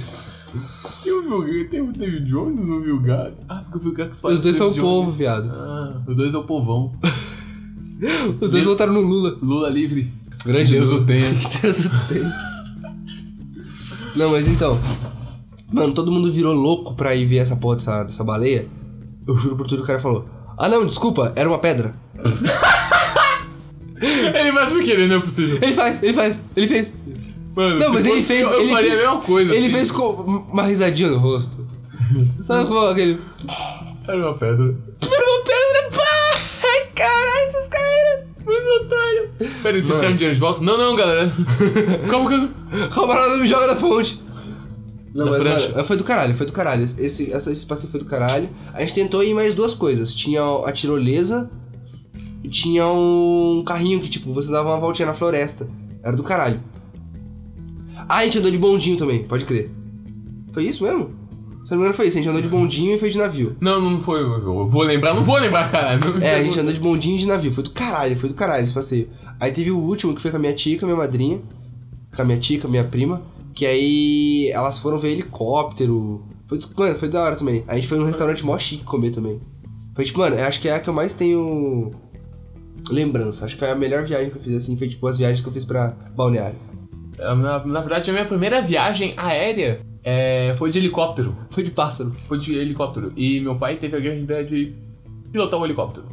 Tem 1.02 1.12
o, 1.12 1.22
Bill- 1.22 1.68
tem 1.70 1.80
o 1.80 1.92
David 1.92 2.24
Jones 2.28 2.66
no 2.66 2.80
Bill 2.80 3.00
Gax? 3.00 3.32
Ah, 3.48 3.62
porque 3.70 3.78
o 3.78 3.80
Bill 3.80 3.92
Gax 3.94 4.18
faz 4.20 4.34
Os 4.34 4.40
dois 4.40 4.56
o 4.56 4.58
são 4.58 4.66
David 4.68 4.82
povo, 4.82 5.02
Jones. 5.04 5.18
viado. 5.18 5.50
Ah, 5.54 6.02
os 6.06 6.16
dois 6.16 6.34
é 6.34 6.38
o 6.38 6.44
povão. 6.44 6.92
Os 8.40 8.52
dois 8.52 8.64
voltaram 8.64 8.92
no 8.92 9.00
Lula. 9.00 9.36
Lula 9.42 9.68
livre. 9.68 10.12
Grande 10.46 10.70
Deus 10.70 10.92
o 10.92 11.04
tenha. 11.04 11.34
Que 11.34 11.62
Deus 11.62 11.86
o 11.86 11.90
tenha. 12.08 12.32
Não, 14.16 14.30
mas 14.30 14.48
então. 14.48 14.78
Mano, 15.70 15.92
todo 15.92 16.10
mundo 16.10 16.32
virou 16.32 16.54
louco 16.54 16.94
pra 16.94 17.14
ir 17.14 17.26
ver 17.26 17.38
essa 17.38 17.56
porra 17.56 17.76
dessa, 17.76 18.04
dessa 18.04 18.24
baleia. 18.24 18.66
Eu 19.26 19.36
juro 19.36 19.56
por 19.56 19.66
tudo 19.66 19.78
que 19.78 19.84
o 19.84 19.86
cara 19.86 19.98
falou. 19.98 20.26
Ah, 20.56 20.68
não, 20.68 20.86
desculpa, 20.86 21.32
era 21.36 21.48
uma 21.48 21.58
pedra. 21.58 21.94
Ele 24.00 24.52
faz 24.52 24.70
por 24.70 24.82
quê? 24.82 24.96
Não 24.96 25.16
é 25.16 25.20
possível. 25.20 25.58
Ele 25.60 25.72
faz, 25.72 26.02
ele 26.02 26.12
faz, 26.12 26.42
ele 26.56 26.66
fez. 26.68 26.94
Mano, 27.54 27.80
Não, 27.80 27.92
mas 27.92 28.06
ele 28.06 28.22
fez. 28.22 28.42
Eu, 28.46 28.52
eu 28.52 28.60
ele 28.60 28.70
faria 28.70 28.90
fez, 28.90 29.00
a 29.00 29.10
mesma 29.10 29.20
coisa. 29.22 29.52
Ele 29.52 29.66
assim. 29.66 29.74
fez 29.74 29.90
com 29.90 30.08
uma 30.52 30.62
risadinha 30.62 31.10
no 31.10 31.18
rosto. 31.18 31.66
Sabe 32.40 32.68
qual 32.68 32.88
é 32.88 32.92
aquele. 32.92 33.20
Era 34.06 34.16
uma 34.18 34.34
pedra. 34.34 34.74
Era 35.02 35.26
uma 35.26 35.44
pedra, 35.44 35.90
pá! 35.98 36.38
Ai, 36.62 36.86
caralho, 36.94 37.48
esses 37.48 37.66
caras. 37.66 38.24
Muito 38.44 38.68
otário. 38.84 38.88
Pera 38.88 39.07
aí, 39.40 39.80
vocês 39.80 40.00
querem 40.00 40.16
dinheiro 40.16 40.34
de 40.34 40.40
volta? 40.40 40.62
Não, 40.62 40.76
não, 40.76 40.96
galera. 40.96 41.32
Como 42.10 42.28
que. 42.28 42.88
Calma 42.94 43.14
lá, 43.14 43.28
não 43.30 43.38
me 43.38 43.46
joga 43.46 43.66
da 43.66 43.76
ponte. 43.76 44.20
Não, 45.14 45.24
Da 45.30 45.38
mas, 45.38 45.70
mano, 45.70 45.84
foi 45.84 45.96
do 45.96 46.04
caralho, 46.04 46.34
foi 46.34 46.46
do 46.46 46.52
caralho. 46.52 46.84
Esse, 46.84 47.32
essa, 47.32 47.50
esse 47.50 47.66
passeio 47.66 47.90
foi 47.90 48.00
do 48.00 48.06
caralho. 48.06 48.48
A 48.72 48.80
gente 48.80 48.94
tentou 48.94 49.22
ir 49.24 49.34
mais 49.34 49.54
duas 49.54 49.74
coisas. 49.74 50.14
Tinha 50.14 50.42
a 50.64 50.72
tirolesa 50.72 51.50
e 52.42 52.48
tinha 52.48 52.86
um 52.86 53.62
carrinho 53.66 54.00
que, 54.00 54.08
tipo, 54.08 54.32
você 54.32 54.50
dava 54.50 54.68
uma 54.68 54.78
voltinha 54.78 55.06
na 55.06 55.14
floresta. 55.14 55.68
Era 56.02 56.16
do 56.16 56.22
caralho. 56.22 56.62
Ah, 58.08 58.18
a 58.18 58.24
gente 58.24 58.38
andou 58.38 58.50
de 58.50 58.58
bondinho 58.58 58.96
também, 58.96 59.24
pode 59.24 59.44
crer. 59.44 59.72
Foi 60.52 60.64
isso 60.64 60.84
mesmo? 60.84 61.10
Se 61.64 61.72
não 61.72 61.78
me 61.78 61.84
engano 61.84 61.94
foi 61.94 62.06
isso, 62.06 62.16
a 62.16 62.20
gente 62.22 62.30
andou 62.30 62.40
de 62.40 62.48
bondinho 62.48 62.94
e 62.94 62.98
foi 62.98 63.10
de 63.10 63.18
navio. 63.18 63.56
Não, 63.60 63.78
não 63.78 64.00
foi. 64.00 64.22
Eu 64.22 64.66
vou 64.66 64.82
lembrar, 64.82 65.12
não 65.12 65.22
vou 65.22 65.36
lembrar, 65.36 65.70
caralho. 65.70 66.00
É, 66.22 66.36
a 66.36 66.42
gente 66.42 66.58
andou 66.58 66.72
de 66.72 66.80
bondinho 66.80 67.16
e 67.16 67.18
de 67.18 67.26
navio. 67.26 67.52
Foi 67.52 67.62
do 67.62 67.70
caralho, 67.70 68.16
foi 68.16 68.28
do 68.28 68.34
caralho 68.34 68.64
esse 68.64 68.72
passeio. 68.72 69.08
Aí 69.40 69.52
teve 69.52 69.70
o 69.70 69.78
último 69.78 70.14
que 70.14 70.20
foi 70.20 70.30
com 70.30 70.36
a 70.36 70.40
minha 70.40 70.54
tia 70.54 70.78
com 70.78 70.84
a 70.84 70.88
minha 70.88 70.98
madrinha. 70.98 71.40
Com 72.14 72.22
a 72.22 72.24
minha 72.24 72.38
tia, 72.38 72.60
com 72.60 72.66
a 72.66 72.70
minha 72.70 72.84
prima. 72.84 73.22
Que 73.54 73.66
aí 73.66 74.50
elas 74.52 74.78
foram 74.78 74.98
ver 74.98 75.12
helicóptero. 75.12 76.24
Foi, 76.46 76.58
mano, 76.76 76.94
foi 76.94 77.08
da 77.08 77.22
hora 77.22 77.36
também. 77.36 77.64
A 77.68 77.74
gente 77.74 77.88
foi 77.88 77.98
num 77.98 78.04
restaurante 78.04 78.44
mó 78.44 78.58
chique 78.58 78.84
comer 78.84 79.10
também. 79.10 79.40
Foi 79.94 80.04
tipo, 80.04 80.20
mano, 80.20 80.36
acho 80.40 80.60
que 80.60 80.68
é 80.68 80.74
a 80.74 80.80
que 80.80 80.88
eu 80.88 80.94
mais 80.94 81.12
tenho 81.14 81.90
lembrança. 82.90 83.44
Acho 83.44 83.54
que 83.54 83.58
foi 83.60 83.70
a 83.70 83.74
melhor 83.74 84.04
viagem 84.04 84.30
que 84.30 84.36
eu 84.36 84.42
fiz 84.42 84.54
assim. 84.54 84.76
Foi 84.76 84.88
tipo 84.88 85.06
as 85.06 85.18
viagens 85.18 85.40
que 85.42 85.48
eu 85.48 85.52
fiz 85.52 85.64
pra 85.64 85.88
balneário. 86.16 86.56
É, 87.18 87.34
Na, 87.34 87.64
na 87.64 87.80
verdade, 87.80 88.08
a 88.10 88.12
minha 88.12 88.24
primeira 88.24 88.62
viagem 88.62 89.14
aérea 89.16 89.80
é, 90.04 90.52
foi 90.56 90.70
de 90.70 90.78
helicóptero. 90.78 91.36
Foi 91.50 91.62
de 91.62 91.70
pássaro. 91.70 92.14
Foi 92.26 92.38
de 92.38 92.56
helicóptero. 92.56 93.12
E 93.16 93.40
meu 93.40 93.56
pai 93.56 93.76
teve 93.76 93.96
a 93.96 94.00
grande 94.00 94.22
ideia 94.22 94.44
de 94.44 94.72
pilotar 95.30 95.60
um 95.60 95.64
helicóptero. 95.64 96.06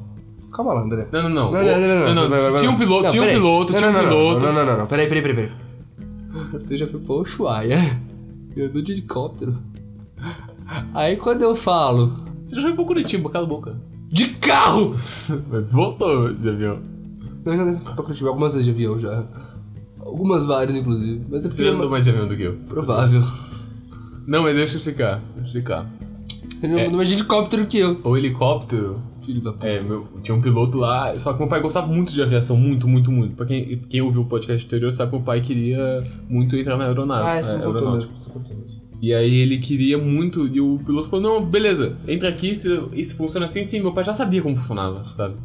Calma 0.55 0.73
lá, 0.73 0.81
André. 0.83 1.07
Não, 1.11 1.23
não, 1.23 1.29
não. 1.29 1.51
Não, 1.51 1.61
não, 1.63 2.15
não, 2.15 2.29
não. 2.29 2.51
não. 2.51 2.55
Tinha 2.55 2.71
um 2.71 2.77
piloto, 2.77 3.03
Não, 3.03 3.09
tinha 3.11 3.23
um 3.23 3.27
piloto, 3.27 3.73
Não, 3.73 3.79
tinha 3.79 3.91
não, 3.91 3.99
um 3.99 4.03
não, 4.03 4.09
piloto. 4.09 4.39
Não, 4.45 4.53
não, 4.53 4.65
não, 4.65 4.77
não. 4.77 4.87
Peraí, 4.87 5.07
peraí, 5.07 5.23
peraí. 5.23 5.51
Você 6.53 6.77
já 6.77 6.87
foi 6.87 6.99
pra 7.01 7.15
Ushuaia. 7.15 8.01
Eu 8.55 8.67
andou 8.67 8.81
de 8.81 8.93
helicóptero. 8.93 9.57
Aí 10.93 11.15
quando 11.17 11.41
eu 11.43 11.55
falo 11.55 12.13
Você 12.45 12.55
já 12.55 12.61
foi 12.63 12.73
pra 12.73 12.85
Curitiba, 12.85 13.29
cala 13.29 13.45
a 13.45 13.49
boca. 13.49 13.75
de 14.07 14.27
carro! 14.29 14.95
Mas 15.51 15.71
voltou 15.71 16.33
de 16.33 16.47
avião. 16.49 16.79
Eu 17.45 17.55
já 17.57 17.79
fui 17.79 17.93
pra 17.93 18.03
Curitiba 18.03 18.29
algumas 18.29 18.53
vezes 18.53 18.65
de 18.65 18.71
avião 18.71 18.97
já. 18.97 19.25
Algumas 19.99 20.45
várias, 20.45 20.77
inclusive. 20.77 21.25
Mas 21.29 21.45
é 21.45 21.49
Você 21.49 21.67
andou 21.67 21.89
mais 21.89 22.05
de 22.05 22.11
avião 22.11 22.27
do 22.27 22.35
que 22.37 22.43
eu. 22.43 22.53
provável. 22.67 23.21
Não, 24.25 24.43
mas 24.43 24.55
deixa 24.55 24.75
eu 24.75 24.77
explicar. 24.77 25.21
Deixa 25.35 25.39
eu 25.39 25.45
explicar. 25.45 25.85
Ele 26.63 26.79
é. 26.79 26.89
mais 26.89 27.09
de 27.09 27.15
helicóptero 27.15 27.65
que 27.65 27.77
eu. 27.77 27.99
O 28.03 28.15
helicóptero. 28.17 29.01
Filho 29.25 29.41
da 29.41 29.51
puta. 29.53 29.67
É, 29.67 29.81
meu, 29.81 30.07
tinha 30.21 30.35
um 30.35 30.41
piloto 30.41 30.77
lá, 30.77 31.17
só 31.17 31.33
que 31.33 31.39
meu 31.39 31.47
pai 31.47 31.61
gostava 31.61 31.87
muito 31.87 32.13
de 32.13 32.21
aviação, 32.21 32.55
muito, 32.55 32.87
muito, 32.87 33.11
muito. 33.11 33.35
Pra 33.35 33.45
quem, 33.45 33.77
quem 33.89 34.01
ouviu 34.01 34.21
o 34.21 34.25
podcast 34.25 34.65
anterior 34.65 34.91
sabe 34.91 35.11
que 35.11 35.17
meu 35.17 35.25
pai 35.25 35.41
queria 35.41 36.03
muito 36.29 36.55
entrar 36.55 36.77
na 36.77 36.85
aeronave. 36.87 37.27
Ah, 37.27 37.37
é. 37.37 37.41
Isso 37.41 37.59
contou 37.59 37.91
mesmo. 37.93 38.11
E 39.01 39.13
aí 39.13 39.39
ele 39.39 39.57
queria 39.59 39.97
muito, 39.97 40.47
e 40.47 40.59
o 40.61 40.79
piloto 40.85 41.09
falou, 41.09 41.39
não, 41.41 41.45
beleza, 41.45 41.95
entra 42.07 42.29
aqui, 42.29 42.55
se, 42.55 42.69
se 43.03 43.13
funciona 43.15 43.45
assim, 43.45 43.63
sim, 43.63 43.79
meu 43.81 43.91
pai 43.91 44.03
já 44.03 44.13
sabia 44.13 44.41
como 44.41 44.55
funcionava, 44.55 45.03
sabe? 45.05 45.35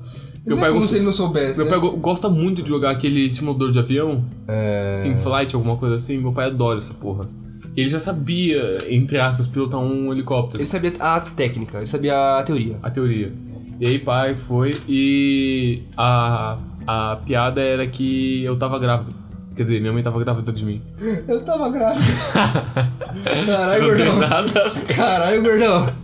Meu 0.47 0.57
pai, 0.57 0.72
como 0.72 0.87
se 0.89 0.97
ele 0.97 1.05
não 1.05 1.12
soubesse, 1.12 1.57
meu 1.59 1.66
né? 1.66 1.70
pai 1.72 1.81
go- 1.81 1.97
gosta 1.99 2.28
muito 2.31 2.62
de 2.62 2.68
jogar 2.68 2.93
aquele 2.93 3.31
simulador 3.31 3.70
de 3.70 3.78
avião, 3.78 4.24
É... 4.49 4.93
Sim 4.95 5.16
Flight, 5.18 5.55
alguma 5.55 5.76
coisa 5.76 5.97
assim, 5.97 6.16
meu 6.16 6.33
pai 6.33 6.47
adora 6.47 6.78
essa 6.78 6.95
porra. 6.95 7.28
Ele 7.76 7.89
já 7.89 7.99
sabia, 7.99 8.78
entre 8.89 9.18
aspas, 9.18 9.47
pilotar 9.47 9.78
um 9.81 10.12
helicóptero, 10.12 10.59
Ele 10.59 10.66
sabia 10.66 10.93
a 10.99 11.20
técnica, 11.20 11.78
ele 11.78 11.87
sabia 11.87 12.39
a 12.39 12.43
teoria. 12.43 12.78
a 12.83 12.91
teoria. 12.91 13.33
E 13.81 13.87
aí 13.87 13.99
pai 13.99 14.35
foi 14.35 14.74
e 14.87 15.83
a, 15.97 16.59
a 16.87 17.16
piada 17.24 17.62
era 17.62 17.87
que 17.87 18.45
eu 18.45 18.59
tava 18.59 18.78
grávida. 18.78 19.11
Quer 19.57 19.62
dizer, 19.62 19.81
minha 19.81 19.91
mãe 19.91 20.03
tava 20.03 20.22
grávida 20.22 20.53
de 20.53 20.66
mim. 20.66 20.83
Eu 21.26 21.43
tava 21.47 21.70
grávida. 21.70 22.05
Caralho, 23.24 23.85
gordão. 23.87 24.16
nada. 24.20 24.70
Caralho, 24.95 25.43
gordão. 25.43 25.95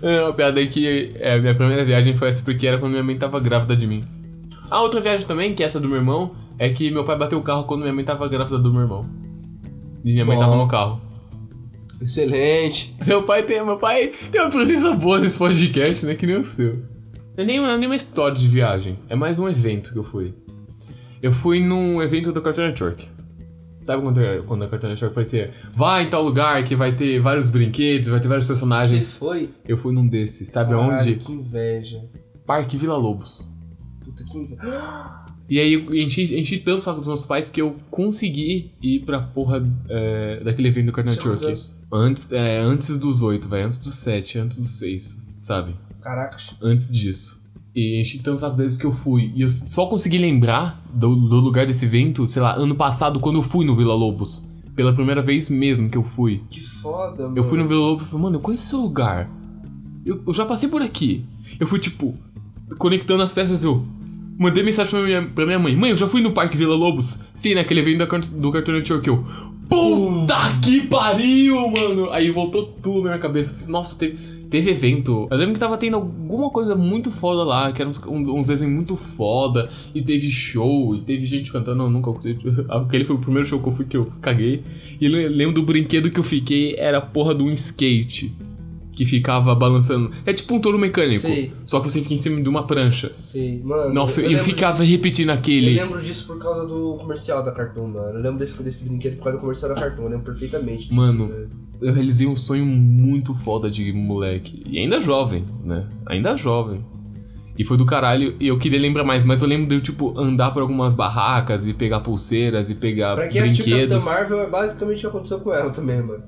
É, 0.00 0.22
uma 0.22 0.32
piada 0.32 0.58
aí 0.58 0.66
que 0.66 1.12
é, 1.16 1.38
minha 1.38 1.54
primeira 1.54 1.84
viagem 1.84 2.16
foi 2.16 2.30
essa 2.30 2.42
porque 2.42 2.66
era 2.66 2.78
quando 2.78 2.92
minha 2.92 3.04
mãe 3.04 3.18
tava 3.18 3.38
grávida 3.40 3.76
de 3.76 3.86
mim. 3.86 4.02
A 4.70 4.80
outra 4.80 5.02
viagem 5.02 5.26
também, 5.26 5.54
que 5.54 5.62
é 5.62 5.66
essa 5.66 5.78
do 5.78 5.86
meu 5.86 5.98
irmão, 5.98 6.34
é 6.58 6.70
que 6.70 6.90
meu 6.90 7.04
pai 7.04 7.18
bateu 7.18 7.38
o 7.38 7.42
carro 7.42 7.64
quando 7.64 7.82
minha 7.82 7.92
mãe 7.92 8.04
tava 8.06 8.26
grávida 8.26 8.58
do 8.58 8.72
meu 8.72 8.80
irmão. 8.80 9.06
E 10.02 10.12
minha 10.12 10.24
mãe 10.24 10.36
Bom. 10.36 10.42
tava 10.42 10.56
no 10.56 10.66
carro. 10.66 11.00
Excelente. 12.04 12.94
Meu 13.06 13.22
pai 13.22 13.42
tem, 13.42 13.64
meu 13.64 13.78
pai 13.78 14.12
tem 14.30 14.40
uma 14.40 14.50
presença 14.50 14.92
boa 14.92 15.18
nesse 15.18 15.38
podcast, 15.38 16.04
né? 16.04 16.14
Que 16.14 16.26
nem 16.26 16.36
o 16.36 16.44
seu. 16.44 16.82
Não 17.36 17.42
é 17.42 17.44
nem, 17.44 17.60
não 17.60 17.92
é 17.92 17.96
história 17.96 18.36
de 18.36 18.46
viagem, 18.46 18.98
é 19.08 19.16
mais 19.16 19.38
um 19.38 19.48
evento 19.48 19.92
que 19.92 19.98
eu 19.98 20.04
fui. 20.04 20.34
Eu 21.20 21.32
fui 21.32 21.58
num 21.64 22.00
evento 22.02 22.30
do 22.30 22.40
Cartoon 22.42 22.66
Network. 22.66 23.08
Sabe 23.80 24.02
quando, 24.02 24.20
quando 24.46 24.64
a 24.64 24.68
Cartoon 24.68 24.88
Network 24.88 25.12
aparecia? 25.12 25.52
Vai 25.74 26.04
em 26.04 26.10
tal 26.10 26.22
lugar 26.22 26.62
que 26.64 26.76
vai 26.76 26.94
ter 26.94 27.20
vários 27.20 27.50
brinquedos, 27.50 28.08
vai 28.08 28.20
ter 28.20 28.28
vários 28.28 28.46
personagens. 28.46 29.04
Você 29.06 29.18
foi? 29.18 29.50
Eu 29.66 29.76
fui 29.76 29.92
num 29.92 30.06
desses, 30.06 30.50
sabe 30.50 30.70
Caralho, 30.70 30.92
aonde? 30.92 31.16
que 31.16 31.32
inveja. 31.32 32.04
Parque 32.46 32.76
Vila 32.76 32.96
Lobos. 32.96 33.48
Puta 34.04 34.22
que 34.24 34.38
inveja. 34.38 34.62
E 35.48 35.58
aí 35.58 35.74
eu 35.74 35.94
enchi, 35.94 36.38
enchi 36.38 36.58
tanto 36.58 36.78
o 36.78 36.80
saco 36.80 36.98
dos 36.98 37.06
meus 37.06 37.26
pais 37.26 37.50
que 37.50 37.60
eu 37.60 37.76
consegui 37.90 38.72
ir 38.82 39.00
pra 39.00 39.20
porra 39.20 39.66
é, 39.88 40.42
daquele 40.42 40.68
evento 40.68 40.86
do 40.86 40.92
quantos 40.92 41.16
Network. 41.16 41.60
Antes, 41.92 42.32
é, 42.32 42.58
antes 42.58 42.98
dos 42.98 43.22
oito, 43.22 43.48
velho. 43.48 43.66
Antes 43.66 43.78
dos 43.78 43.94
sete, 43.94 44.38
antes 44.38 44.58
dos 44.58 44.78
seis, 44.78 45.22
sabe? 45.38 45.74
Caracas. 46.00 46.54
Antes 46.62 46.92
disso. 46.92 47.42
E 47.74 48.00
enchi 48.00 48.18
tanto 48.18 48.36
o 48.36 48.40
saco 48.40 48.56
deles 48.56 48.78
que 48.78 48.84
eu 48.84 48.92
fui. 48.92 49.32
E 49.34 49.42
eu 49.42 49.48
só 49.48 49.86
consegui 49.86 50.18
lembrar 50.18 50.82
do, 50.92 51.14
do 51.14 51.40
lugar 51.40 51.66
desse 51.66 51.84
evento, 51.84 52.26
sei 52.26 52.40
lá, 52.40 52.54
ano 52.54 52.74
passado, 52.74 53.20
quando 53.20 53.36
eu 53.36 53.42
fui 53.42 53.66
no 53.66 53.76
Vila 53.76 53.94
Lobos. 53.94 54.42
Pela 54.74 54.92
primeira 54.92 55.22
vez 55.22 55.50
mesmo 55.50 55.88
que 55.88 55.98
eu 55.98 56.02
fui. 56.02 56.42
Que 56.50 56.60
foda, 56.60 57.24
mano. 57.24 57.36
Eu 57.36 57.44
fui 57.44 57.58
no 57.58 57.68
Vila 57.68 57.80
Lobos 57.80 58.06
e 58.06 58.08
falei, 58.08 58.22
mano, 58.24 58.36
eu 58.36 58.40
conheço 58.40 58.64
esse 58.64 58.76
lugar. 58.76 59.30
Eu, 60.04 60.22
eu 60.26 60.34
já 60.34 60.44
passei 60.44 60.68
por 60.68 60.82
aqui. 60.82 61.24
Eu 61.60 61.66
fui, 61.66 61.78
tipo, 61.78 62.16
conectando 62.78 63.22
as 63.22 63.32
peças, 63.32 63.62
eu. 63.62 63.84
Mandei 64.36 64.64
mensagem 64.64 64.90
pra 64.90 65.02
minha, 65.02 65.22
pra 65.22 65.46
minha 65.46 65.58
mãe. 65.58 65.76
Mãe, 65.76 65.90
eu 65.90 65.96
já 65.96 66.08
fui 66.08 66.20
no 66.20 66.32
Parque 66.32 66.56
Vila 66.56 66.74
Lobos. 66.74 67.20
Sim, 67.32 67.54
naquele 67.54 67.80
evento 67.80 67.98
da, 67.98 68.18
do 68.18 68.52
Cartoon 68.52 68.72
Network. 68.72 69.06
Eu. 69.06 69.24
Puta 69.68 70.36
que 70.62 70.86
pariu, 70.88 71.70
mano! 71.70 72.10
Aí 72.10 72.30
voltou 72.30 72.66
tudo 72.82 73.02
na 73.02 73.10
minha 73.10 73.18
cabeça. 73.18 73.64
Eu 73.64 73.70
Nossa, 73.70 73.98
teve, 73.98 74.16
teve 74.50 74.70
evento. 74.70 75.28
Eu 75.30 75.36
lembro 75.36 75.54
que 75.54 75.60
tava 75.60 75.78
tendo 75.78 75.94
alguma 75.94 76.50
coisa 76.50 76.74
muito 76.74 77.10
foda 77.10 77.44
lá, 77.44 77.72
que 77.72 77.80
eram 77.80 77.90
uns, 77.90 78.00
uns 78.06 78.46
desenhos 78.48 78.74
muito 78.74 78.96
foda. 78.96 79.70
E 79.94 80.02
teve 80.02 80.30
show, 80.30 80.94
e 80.96 81.00
teve 81.02 81.24
gente 81.26 81.52
cantando. 81.52 81.78
Não, 81.78 81.90
nunca. 81.90 82.10
Aquele 82.68 83.04
foi 83.04 83.16
o 83.16 83.20
primeiro 83.20 83.48
show 83.48 83.60
que 83.60 83.68
eu 83.68 83.72
fui 83.72 83.84
que 83.84 83.96
eu 83.96 84.12
caguei. 84.20 84.64
E 85.00 85.06
eu 85.06 85.12
lembro 85.30 85.54
do 85.54 85.62
brinquedo 85.62 86.10
que 86.10 86.18
eu 86.18 86.24
fiquei, 86.24 86.74
era 86.76 86.98
a 86.98 87.02
porra 87.02 87.34
de 87.34 87.42
um 87.42 87.52
skate. 87.52 88.34
Que 88.94 89.04
ficava 89.04 89.54
balançando. 89.54 90.10
É 90.24 90.32
tipo 90.32 90.54
um 90.54 90.60
touro 90.60 90.78
mecânico. 90.78 91.20
Sei. 91.20 91.52
Só 91.66 91.80
que 91.80 91.90
você 91.90 92.00
fica 92.00 92.14
em 92.14 92.16
cima 92.16 92.40
de 92.40 92.48
uma 92.48 92.66
prancha. 92.66 93.10
Sei, 93.12 93.60
mano. 93.62 93.92
Nossa, 93.92 94.20
eu 94.20 94.30
eu, 94.30 94.38
ficava 94.38 94.78
disso. 94.78 94.90
repetindo 94.90 95.30
aquele. 95.30 95.78
Eu 95.78 95.84
lembro 95.84 96.02
disso 96.02 96.26
por 96.26 96.38
causa 96.38 96.66
do 96.66 96.96
comercial 96.98 97.44
da 97.44 97.52
Cartoon, 97.52 97.88
mano. 97.88 98.18
Eu 98.18 98.22
lembro 98.22 98.38
desse, 98.38 98.62
desse 98.62 98.88
brinquedo 98.88 99.16
por 99.16 99.24
causa 99.24 99.38
do 99.38 99.40
comercial 99.40 99.74
da 99.74 99.80
Cartoon. 99.80 100.02
Eu 100.04 100.08
lembro 100.10 100.24
perfeitamente 100.24 100.82
disso, 100.84 100.94
Mano. 100.94 101.28
velho. 101.28 101.50
Eu 101.80 101.92
realizei 101.92 102.26
um 102.26 102.36
sonho 102.36 102.64
muito 102.64 103.34
foda 103.34 103.70
de 103.70 103.92
moleque. 103.92 104.62
E 104.66 104.78
ainda 104.78 105.00
jovem, 105.00 105.44
né? 105.64 105.86
Ainda 106.06 106.36
jovem. 106.36 106.84
E 107.56 107.64
foi 107.64 107.76
do 107.76 107.86
caralho, 107.86 108.34
e 108.40 108.48
eu 108.48 108.58
queria 108.58 108.80
lembrar 108.80 109.04
mais, 109.04 109.24
mas 109.24 109.40
eu 109.40 109.46
lembro 109.46 109.68
de 109.68 109.76
eu, 109.76 109.80
tipo, 109.80 110.18
andar 110.18 110.50
por 110.50 110.60
algumas 110.62 110.92
barracas 110.92 111.66
e 111.66 111.72
pegar 111.72 112.00
pulseiras 112.00 112.68
e 112.68 112.74
pegar 112.74 113.14
Pra 113.14 113.28
quem 113.28 113.42
brinquedos. 113.42 114.04
Marvel, 114.04 114.40
é 114.40 114.46
basicamente 114.48 114.98
o 114.98 115.00
que 115.00 115.06
aconteceu 115.06 115.38
com 115.38 115.54
ela 115.54 115.70
também, 115.70 116.02
mano. 116.02 116.22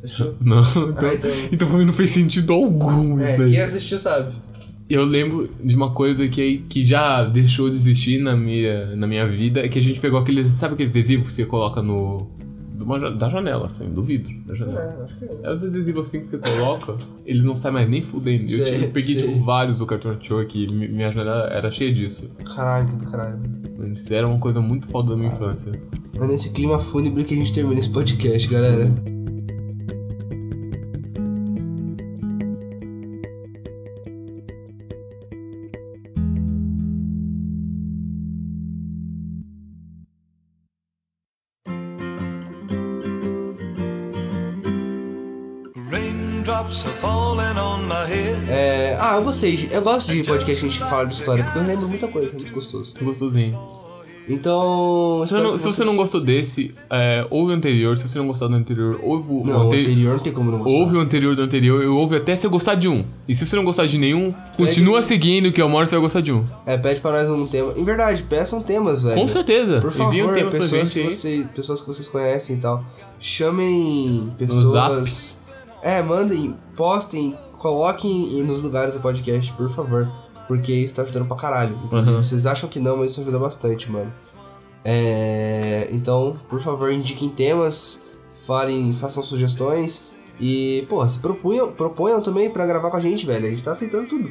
Você 0.00 0.06
assistiu? 0.06 0.34
Não, 0.40 0.60
então, 0.60 1.08
Ah, 1.08 1.14
então. 1.14 1.30
então 1.52 1.68
pra 1.68 1.78
mim 1.78 1.84
não 1.84 1.92
fez 1.92 2.10
sentido 2.10 2.52
algum 2.52 3.20
É, 3.20 3.30
isso 3.30 3.38
daí. 3.42 3.50
quem 3.52 3.60
assistiu 3.60 3.98
sabe. 3.98 4.32
Eu 4.88 5.04
lembro 5.04 5.48
de 5.62 5.76
uma 5.76 5.92
coisa 5.92 6.26
que, 6.26 6.64
que 6.68 6.82
já 6.82 7.22
deixou 7.24 7.70
de 7.70 7.76
existir 7.76 8.20
na 8.20 8.36
minha, 8.36 8.96
na 8.96 9.06
minha 9.06 9.28
vida, 9.28 9.60
é 9.60 9.68
que 9.68 9.78
a 9.78 9.82
gente 9.82 10.00
pegou 10.00 10.18
aqueles. 10.18 10.50
Sabe 10.52 10.74
aqueles 10.74 10.90
adesivos 10.90 11.26
que 11.28 11.32
você 11.34 11.44
coloca 11.46 11.80
no. 11.80 12.26
uma 12.80 13.10
da 13.12 13.28
janela, 13.28 13.66
assim, 13.66 13.88
do 13.88 14.02
vidro 14.02 14.32
da 14.46 14.52
janela. 14.54 14.96
É, 14.98 15.04
acho 15.04 15.16
que 15.16 15.24
é. 15.26 15.36
É 15.44 15.52
os 15.52 15.62
adesivos 15.62 16.08
assim 16.08 16.18
que 16.18 16.26
você 16.26 16.38
coloca, 16.38 16.96
eles 17.24 17.44
não 17.44 17.54
saem 17.54 17.74
mais 17.74 17.88
nem 17.88 18.02
fudendo. 18.02 18.44
Eu, 18.44 18.48
Sei, 18.48 18.64
tinha- 18.64 18.86
eu 18.86 18.90
peguei 18.90 19.14
tipo 19.14 19.38
vários 19.40 19.76
do 19.78 19.86
Cartoon 19.86 20.10
Network 20.14 20.58
e 20.58 20.66
mi- 20.72 20.88
minha 20.88 21.12
janela 21.12 21.46
era 21.52 21.70
cheia 21.70 21.92
disso. 21.92 22.28
Caralho, 22.52 22.88
que 22.88 22.96
do 22.96 23.04
caralho. 23.08 23.38
Isso 23.92 24.12
era 24.12 24.26
uma 24.26 24.38
coisa 24.40 24.60
muito 24.60 24.88
foda 24.88 25.10
da 25.10 25.16
minha 25.16 25.32
infância. 25.32 25.70
É 26.20 26.26
nesse 26.26 26.50
clima 26.50 26.80
fúnebre 26.80 27.22
que 27.22 27.32
a 27.34 27.36
gente 27.36 27.52
termina 27.54 27.78
esse 27.78 27.90
podcast, 27.90 28.48
galera. 28.48 28.92
Eu 49.20 49.24
gostei. 49.24 49.56
de- 49.56 49.72
Eu 49.72 49.82
gosto 49.82 50.12
de 50.12 50.22
podcast 50.24 50.60
que 50.62 50.66
a 50.66 50.70
gente 50.70 50.78
fala 50.90 51.04
de 51.06 51.14
história, 51.14 51.44
porque 51.44 51.58
eu 51.58 51.62
lembro 51.64 51.88
muita 51.88 52.08
coisa, 52.08 52.30
é 52.34 52.38
muito 52.38 52.52
gostoso. 52.52 52.94
Gostosinho. 53.00 53.58
Então. 54.28 55.18
Se, 55.22 55.34
não- 55.34 55.58
se 55.58 55.64
você 55.64 55.82
não 55.84 55.96
gostou 55.96 56.20
desse, 56.20 56.72
é, 56.88 57.26
ouve 57.30 57.52
o 57.52 57.54
anterior. 57.56 57.96
Se 57.98 58.06
você 58.06 58.16
não 58.18 58.28
gostar 58.28 58.46
do 58.46 58.54
anterior, 58.54 59.00
ouve 59.02 59.28
o, 59.32 59.44
Não, 59.44 59.64
o 59.66 59.68
ante- 59.72 59.80
anterior 59.80 60.12
não 60.14 60.20
tem 60.22 60.32
como 60.32 60.50
não 60.52 60.58
gostar. 60.60 60.78
Ouve 60.78 60.96
o 60.96 61.00
anterior 61.00 61.34
do 61.34 61.42
anterior 61.42 61.82
e 61.82 61.86
ouve 61.88 62.14
até 62.16 62.36
você 62.36 62.46
gostar 62.46 62.76
de 62.76 62.86
um. 62.86 63.04
E 63.26 63.34
se 63.34 63.44
você 63.44 63.56
não 63.56 63.64
gostar 63.64 63.86
de 63.86 63.98
nenhum, 63.98 64.32
continua 64.56 65.02
seguindo 65.02 65.50
que 65.50 65.60
uma 65.60 65.76
hora 65.76 65.86
você 65.86 65.96
vai 65.96 66.02
gostar 66.02 66.20
de 66.20 66.30
um. 66.32 66.44
É, 66.64 66.76
pede 66.78 67.00
pra 67.00 67.10
nós 67.12 67.28
um 67.28 67.44
tema. 67.46 67.72
Em 67.76 67.82
verdade, 67.82 68.22
peçam 68.22 68.62
temas, 68.62 69.02
velho. 69.02 69.16
Com 69.16 69.26
certeza. 69.26 69.80
Por 69.80 69.90
Envia 69.90 70.04
um 70.24 70.26
favor, 70.28 70.34
tema 70.34 70.50
pessoas 70.50 70.90
que, 70.90 71.02
você, 71.02 71.46
pessoas 71.54 71.80
que 71.80 71.86
vocês 71.88 72.06
conhecem 72.06 72.56
e 72.56 72.58
tal. 72.60 72.84
Chamem 73.18 74.30
pessoas. 74.38 75.40
É, 75.82 76.00
mandem, 76.02 76.54
postem, 76.76 77.34
coloquem 77.60 78.42
nos 78.42 78.60
lugares 78.60 78.94
do 78.94 79.00
podcast, 79.00 79.52
por 79.52 79.70
favor. 79.70 80.10
Porque 80.48 80.72
isso 80.72 80.96
tá 80.96 81.02
ajudando 81.02 81.28
pra 81.28 81.36
caralho. 81.36 81.78
Uhum. 81.92 82.16
Vocês 82.16 82.44
acham 82.44 82.68
que 82.68 82.80
não, 82.80 82.96
mas 82.96 83.12
isso 83.12 83.20
ajuda 83.20 83.38
bastante, 83.38 83.88
mano. 83.88 84.12
É, 84.84 85.88
então, 85.92 86.36
por 86.48 86.60
favor, 86.60 86.90
indiquem 86.90 87.28
temas, 87.28 88.02
falem, 88.46 88.92
façam 88.94 89.22
sugestões. 89.22 90.10
E, 90.40 90.86
pô, 90.88 91.06
se 91.08 91.18
propunham, 91.20 91.70
proponham 91.70 92.20
também 92.20 92.50
pra 92.50 92.66
gravar 92.66 92.90
com 92.90 92.96
a 92.96 93.00
gente, 93.00 93.26
velho. 93.26 93.46
A 93.46 93.50
gente 93.50 93.62
tá 93.62 93.72
aceitando 93.72 94.08
tudo. 94.08 94.30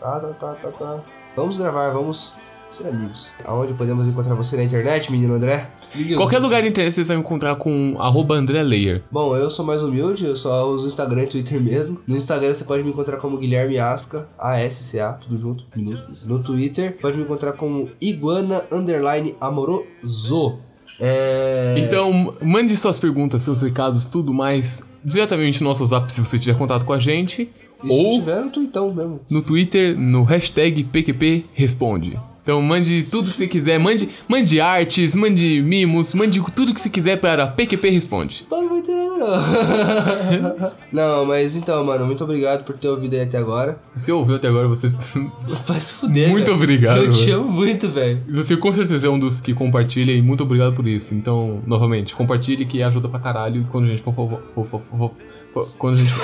Tá, 0.00 0.20
tá, 0.20 0.28
tá, 0.34 0.54
tá, 0.54 0.70
tá. 0.72 1.04
Vamos 1.36 1.56
gravar, 1.56 1.90
vamos 1.90 2.34
ser 2.70 2.88
amigos. 2.88 3.32
Aonde 3.44 3.74
podemos 3.74 4.06
encontrar 4.06 4.34
você 4.34 4.56
na 4.56 4.64
internet, 4.64 5.10
menino 5.10 5.34
André? 5.34 5.68
Qualquer 6.16 6.38
lugar 6.38 6.62
de 6.62 6.68
internet 6.68 6.92
vocês 6.92 7.08
vão 7.08 7.18
encontrar 7.18 7.56
com 7.56 7.96
arroba 7.98 8.34
André 8.34 8.62
Layer. 8.62 9.02
Bom, 9.10 9.36
eu 9.36 9.50
sou 9.50 9.64
mais 9.64 9.82
humilde, 9.82 10.26
eu 10.26 10.36
só 10.36 10.66
uso 10.68 10.86
Instagram 10.86 11.24
e 11.24 11.26
Twitter 11.26 11.60
mesmo. 11.60 12.00
No 12.06 12.16
Instagram 12.16 12.52
você 12.52 12.64
pode 12.64 12.82
me 12.82 12.90
encontrar 12.90 13.16
como 13.16 13.38
Guilherme 13.38 13.78
Asca, 13.78 14.28
A-S-C-A, 14.38 15.12
tudo 15.12 15.38
junto, 15.38 15.64
minúsculo. 15.74 16.16
No 16.26 16.42
Twitter 16.42 16.96
pode 17.00 17.16
me 17.16 17.24
encontrar 17.24 17.52
como 17.52 17.90
Iguana 18.00 18.64
Underline 18.70 19.34
Amoroso. 19.40 20.58
É... 21.00 21.76
Então, 21.78 22.34
mande 22.42 22.76
suas 22.76 22.98
perguntas, 22.98 23.42
seus 23.42 23.62
recados, 23.62 24.06
tudo 24.06 24.32
mais 24.32 24.82
diretamente 25.06 25.62
no 25.62 25.68
nosso 25.68 25.84
WhatsApp 25.84 26.12
se 26.12 26.20
você 26.20 26.36
tiver 26.36 26.58
contato 26.58 26.84
com 26.84 26.92
a 26.92 26.98
gente. 26.98 27.48
E 27.84 27.92
se 27.92 28.00
ou 28.00 28.18
tiver 28.18 28.40
no 28.40 28.50
Twitter 28.50 28.82
mesmo. 28.82 29.20
no 29.30 29.42
Twitter, 29.42 29.96
no 29.96 30.24
hashtag 30.24 30.82
PQP 30.82 31.44
Responde. 31.54 32.18
Então 32.46 32.62
mande 32.62 33.02
tudo 33.02 33.32
que 33.32 33.38
você 33.38 33.48
quiser, 33.48 33.76
mande, 33.76 34.08
mande 34.28 34.60
artes, 34.60 35.16
mande 35.16 35.60
mimos, 35.62 36.14
mande 36.14 36.40
tudo 36.54 36.72
que 36.72 36.80
você 36.80 36.88
quiser 36.88 37.16
para 37.20 37.44
PQP 37.48 37.90
Responde. 37.90 38.46
Não 38.48 39.18
nada, 39.18 40.76
não. 40.92 40.92
não, 40.92 41.26
mas 41.26 41.56
então, 41.56 41.84
mano, 41.84 42.06
muito 42.06 42.22
obrigado 42.22 42.62
por 42.64 42.78
ter 42.78 42.86
ouvido 42.86 43.14
aí 43.14 43.22
até 43.22 43.36
agora. 43.38 43.80
Se 43.90 44.04
você 44.04 44.12
ouviu 44.12 44.36
até 44.36 44.46
agora, 44.46 44.68
você. 44.68 44.88
Vai 45.66 45.80
se 45.80 45.94
fuder, 45.94 46.30
Muito 46.30 46.44
cara. 46.44 46.56
obrigado, 46.56 46.98
Eu 47.02 47.10
te 47.12 47.30
mano. 47.30 47.42
amo 47.42 47.50
muito, 47.52 47.88
velho. 47.90 48.22
Você 48.28 48.56
com 48.56 48.72
certeza 48.72 49.08
é 49.08 49.10
um 49.10 49.18
dos 49.18 49.40
que 49.40 49.52
compartilha 49.52 50.12
e 50.12 50.22
muito 50.22 50.44
obrigado 50.44 50.72
por 50.74 50.86
isso. 50.86 51.14
Então, 51.16 51.60
novamente, 51.66 52.14
compartilhe 52.14 52.64
que 52.64 52.80
ajuda 52.80 53.08
pra 53.08 53.18
caralho. 53.18 53.62
E 53.62 53.64
quando 53.64 53.86
a 53.86 53.88
gente 53.88 54.02
for. 54.02 54.14
for, 54.14 54.40
for, 54.54 54.66
for, 54.66 54.80
for- 54.80 55.10
for- 55.52 55.68
quando 55.78 55.94
a 55.94 55.98
gente. 55.98 56.14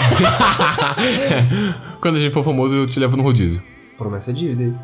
quando 2.01 2.17
a 2.17 2.21
gente 2.21 2.33
for 2.33 2.45
famoso, 2.45 2.77
eu 2.77 2.87
te 2.87 3.01
levo 3.01 3.17
no 3.17 3.25
rodízio. 3.25 3.61
Promessa 3.99 4.31
é 4.31 4.35
dívida 4.35 4.63
aí. 4.65 4.75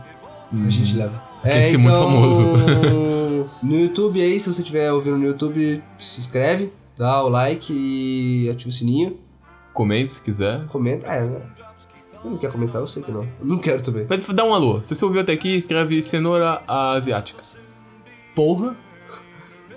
A 0.66 0.70
gente 0.70 0.96
leva. 0.96 1.27
Tem 1.42 1.62
que 1.62 1.70
ser 1.70 1.78
muito 1.78 1.96
famoso. 1.96 2.42
no 3.62 3.78
YouTube 3.78 4.20
aí, 4.20 4.38
se 4.40 4.52
você 4.52 4.60
estiver 4.60 4.92
ouvindo 4.92 5.18
no 5.18 5.24
YouTube, 5.24 5.82
se 5.98 6.20
inscreve, 6.20 6.72
dá 6.96 7.22
o 7.22 7.28
like 7.28 7.72
e 7.72 8.50
ativa 8.50 8.68
o 8.68 8.72
sininho. 8.72 9.18
Comente 9.72 10.10
se 10.10 10.22
quiser. 10.22 10.66
Comenta. 10.66 11.06
É, 11.06 11.24
né? 11.24 11.40
Se 12.14 12.22
você 12.22 12.28
não 12.28 12.36
quer 12.36 12.50
comentar, 12.50 12.80
eu 12.80 12.86
sei 12.86 13.02
que 13.02 13.12
não. 13.12 13.22
Eu 13.22 13.46
não 13.46 13.58
quero 13.58 13.80
também. 13.80 14.04
Mas 14.08 14.26
dá 14.26 14.44
um 14.44 14.52
alô. 14.52 14.82
Se 14.82 14.92
você 14.94 15.04
ouviu 15.04 15.20
até 15.20 15.32
aqui, 15.32 15.54
escreve 15.54 16.02
cenoura 16.02 16.62
asiática. 16.66 17.42
Porra. 18.34 18.76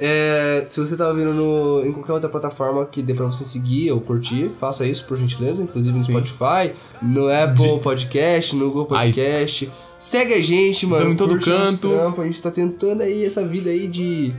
É, 0.03 0.65
se 0.67 0.79
você 0.79 0.97
tá 0.97 1.07
ouvindo 1.09 1.31
no, 1.31 1.85
em 1.85 1.93
qualquer 1.93 2.13
outra 2.13 2.27
plataforma 2.27 2.83
que 2.87 3.03
dê 3.03 3.13
pra 3.13 3.27
você 3.27 3.45
seguir 3.45 3.91
ou 3.91 4.01
curtir, 4.01 4.49
faça 4.59 4.83
isso 4.83 5.05
por 5.05 5.15
gentileza, 5.15 5.61
inclusive 5.61 5.95
no 5.95 6.03
Sim. 6.03 6.11
Spotify, 6.13 6.73
no 7.03 7.29
Apple 7.29 7.79
Podcast, 7.83 8.55
no 8.55 8.65
Google 8.69 8.85
Podcast. 8.87 9.71
Segue 10.01 10.33
a 10.33 10.41
gente, 10.41 10.85
mano. 10.87 11.11
Estamos 11.11 11.13
em 11.13 11.17
todo 11.17 11.39
canto. 11.45 11.89
trampo, 11.89 12.21
a 12.21 12.25
gente 12.25 12.41
tá 12.41 12.49
tentando 12.49 13.03
aí 13.03 13.23
essa 13.23 13.45
vida 13.45 13.69
aí 13.69 13.87
de, 13.87 14.33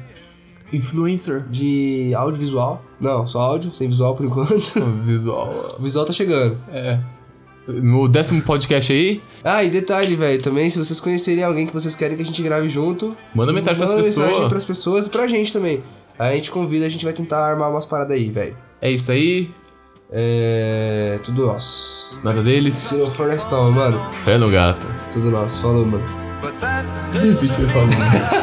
Influencer. 0.73 1.45
de 1.49 2.13
audiovisual. 2.17 2.85
Não, 3.01 3.27
só 3.29 3.41
áudio, 3.41 3.73
sem 3.73 3.89
visual 3.89 4.17
por 4.17 4.27
enquanto. 4.27 4.81
Visual. 5.05 5.77
O 5.79 5.83
visual 5.83 6.05
tá 6.05 6.13
chegando. 6.13 6.59
É. 6.69 6.99
No 7.69 8.09
décimo 8.09 8.43
podcast 8.43 8.93
aí, 8.93 9.21
Ah, 9.45 9.63
e 9.63 9.71
detalhe, 9.71 10.17
velho, 10.17 10.43
também, 10.43 10.69
se 10.69 10.77
vocês 10.81 10.99
conhecerem 10.99 11.45
alguém 11.45 11.65
que 11.65 11.73
vocês 11.73 11.95
querem 11.95 12.17
que 12.17 12.23
a 12.23 12.27
gente 12.27 12.43
grave 12.43 12.69
junto, 12.69 13.17
manda 13.33 13.53
mensagem 13.53 13.77
pras 13.79 13.91
manda 13.91 14.03
mensagem 14.03 14.31
pessoas. 14.33 14.49
pras 14.49 14.65
pessoas 14.65 15.07
e 15.07 15.11
pra 15.11 15.29
gente 15.29 15.53
também. 15.53 15.81
Aí 16.19 16.33
a 16.33 16.35
gente 16.35 16.51
convida, 16.51 16.87
a 16.87 16.89
gente 16.89 17.05
vai 17.05 17.15
tentar 17.15 17.39
armar 17.39 17.71
umas 17.71 17.87
paradas 17.87 18.17
aí, 18.17 18.29
velho. 18.31 18.57
É 18.81 18.91
isso 18.91 19.13
aí. 19.13 19.49
É. 20.13 21.19
Tudo 21.25 21.47
nosso. 21.47 22.21
Nada 22.23 22.43
deles. 22.43 22.75
Se 22.75 22.97
não 22.97 23.11
for, 23.11 23.29
nós 23.29 23.47
toma, 23.47 23.71
mano. 23.71 24.13
Fé 24.13 24.37
no 24.39 24.51
gato. 24.51 24.87
Tudo 25.13 25.31
nosso. 25.31 25.63
Falou, 25.63 25.87
mano. 25.87 26.05
But 26.43 26.55
that 26.61 26.87
day 27.13 27.35
Bicho 27.35 27.67
falando. 27.69 28.43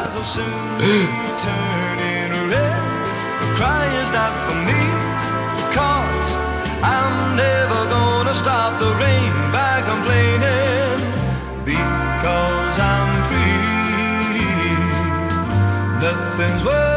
soon 16.60 16.89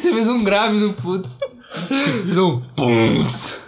você 0.00 0.12
fez 0.12 0.28
um 0.28 0.42
grave 0.42 0.78
no 0.78 0.94
putz. 0.94 1.38
Fez 1.88 2.38
um 2.38 2.60
putz. 2.74 3.62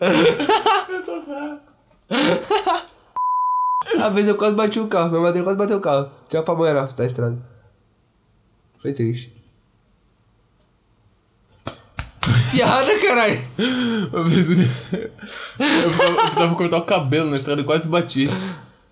A 4.00 4.08
vez 4.10 4.28
eu 4.28 4.36
quase 4.36 4.54
bati 4.54 4.78
o 4.78 4.86
carro, 4.86 5.10
minha 5.10 5.22
madrinha 5.22 5.42
quase 5.44 5.58
bateu 5.58 5.78
o 5.78 5.80
carro. 5.80 6.08
Tinha 6.28 6.42
pra 6.42 6.54
mulher 6.54 6.74
nossa 6.74 6.96
da 6.96 7.04
estrada. 7.04 7.36
Foi 8.78 8.92
triste. 8.92 9.32
Piada, 12.52 12.98
caralho. 13.00 13.42
Uma 14.12 14.28
vez 14.28 14.48
eu 14.48 14.56
eu 14.56 15.90
precisava, 15.90 16.10
eu 16.10 16.16
precisava 16.16 16.54
cortar 16.54 16.76
o 16.78 16.86
cabelo 16.86 17.30
na 17.30 17.38
estrada 17.38 17.60
e 17.60 17.64
quase 17.64 17.88
bati. 17.88 18.28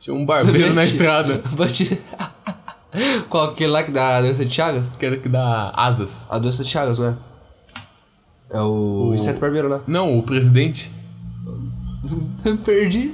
Tinha 0.00 0.14
um 0.14 0.26
barbeiro 0.26 0.74
na 0.74 0.84
estrada. 0.84 1.40
Bati. 1.52 2.00
Qual 3.28 3.50
aquele 3.50 3.70
lá 3.72 3.82
que 3.82 3.90
dá 3.90 4.16
a 4.16 4.20
doença 4.20 4.44
de 4.44 4.54
Chagas? 4.54 4.86
Que 4.98 5.06
era 5.06 5.16
que 5.16 5.28
dá 5.28 5.70
asas. 5.74 6.26
A 6.30 6.38
doença 6.38 6.62
de 6.64 6.70
Chagas, 6.70 6.98
não 6.98 7.08
é? 7.08 7.14
É 8.50 8.60
o, 8.60 9.08
O- 9.10 9.14
inseto 9.14 9.40
barbeiro 9.40 9.68
lá. 9.68 9.80
Não, 9.86 10.18
o 10.18 10.22
presidente. 10.22 10.92
Perdi. 12.64 13.12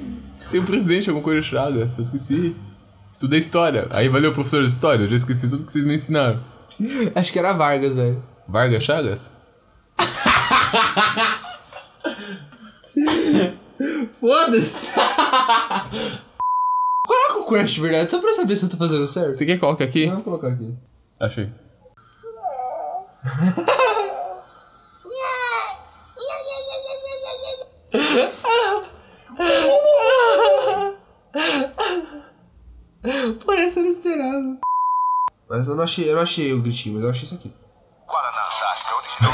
Tem 0.50 0.60
um 0.60 0.64
presidente, 0.66 1.08
alguma 1.08 1.24
coisa 1.24 1.40
chagas. 1.42 1.96
Eu 1.96 2.02
esqueci. 2.02 2.54
Estudei 3.12 3.38
história. 3.38 3.86
Aí 3.90 4.08
valeu, 4.08 4.32
professor 4.32 4.60
de 4.62 4.68
história. 4.68 5.04
Eu 5.04 5.08
já 5.08 5.14
esqueci 5.16 5.48
tudo 5.48 5.64
que 5.64 5.72
vocês 5.72 5.84
me 5.84 5.94
ensinaram. 5.94 6.40
Acho 7.14 7.32
que 7.32 7.38
era 7.38 7.52
Vargas, 7.52 7.94
velho. 7.94 8.22
Vargas 8.48 8.82
Chagas? 8.82 9.30
Foda-se! 14.20 14.90
O 17.42 17.44
Crash 17.44 17.72
de 17.72 17.80
verdade, 17.80 18.08
só 18.08 18.20
pra 18.20 18.32
saber 18.34 18.54
se 18.54 18.64
eu 18.64 18.70
tô 18.70 18.76
fazendo 18.76 19.04
certo. 19.04 19.34
Você 19.34 19.44
quer 19.44 19.58
colocar 19.58 19.82
aqui? 19.82 20.06
Vamos 20.06 20.22
colocar 20.22 20.46
aqui. 20.48 20.72
Achei. 21.18 21.50
Parece 33.44 33.74
que 33.74 33.80
eu 33.80 33.84
não 33.84 33.90
esperava. 33.90 34.58
Mas 35.50 35.66
eu 35.66 35.74
não 35.74 35.82
achei, 35.82 36.08
eu 36.08 36.14
não 36.14 36.22
achei 36.22 36.52
o 36.52 36.62
gritinho, 36.62 36.94
mas 36.94 37.02
eu 37.04 37.10
achei 37.10 37.24
isso 37.24 37.34
aqui. 37.34 37.52
Guaraná 38.06 38.38
Antártica 38.46 38.94
original. 38.96 39.32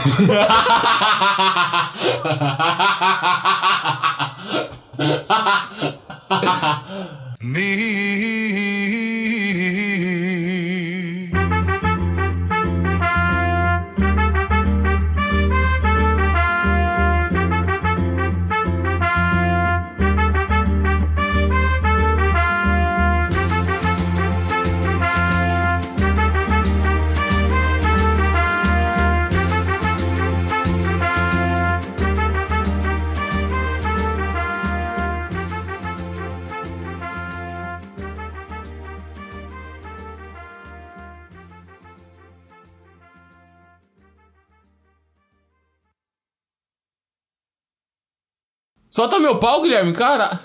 Me. 7.50 8.77
Solta 48.98 49.20
meu 49.20 49.38
pau, 49.38 49.62
Guilherme, 49.62 49.92
cara! 49.92 50.40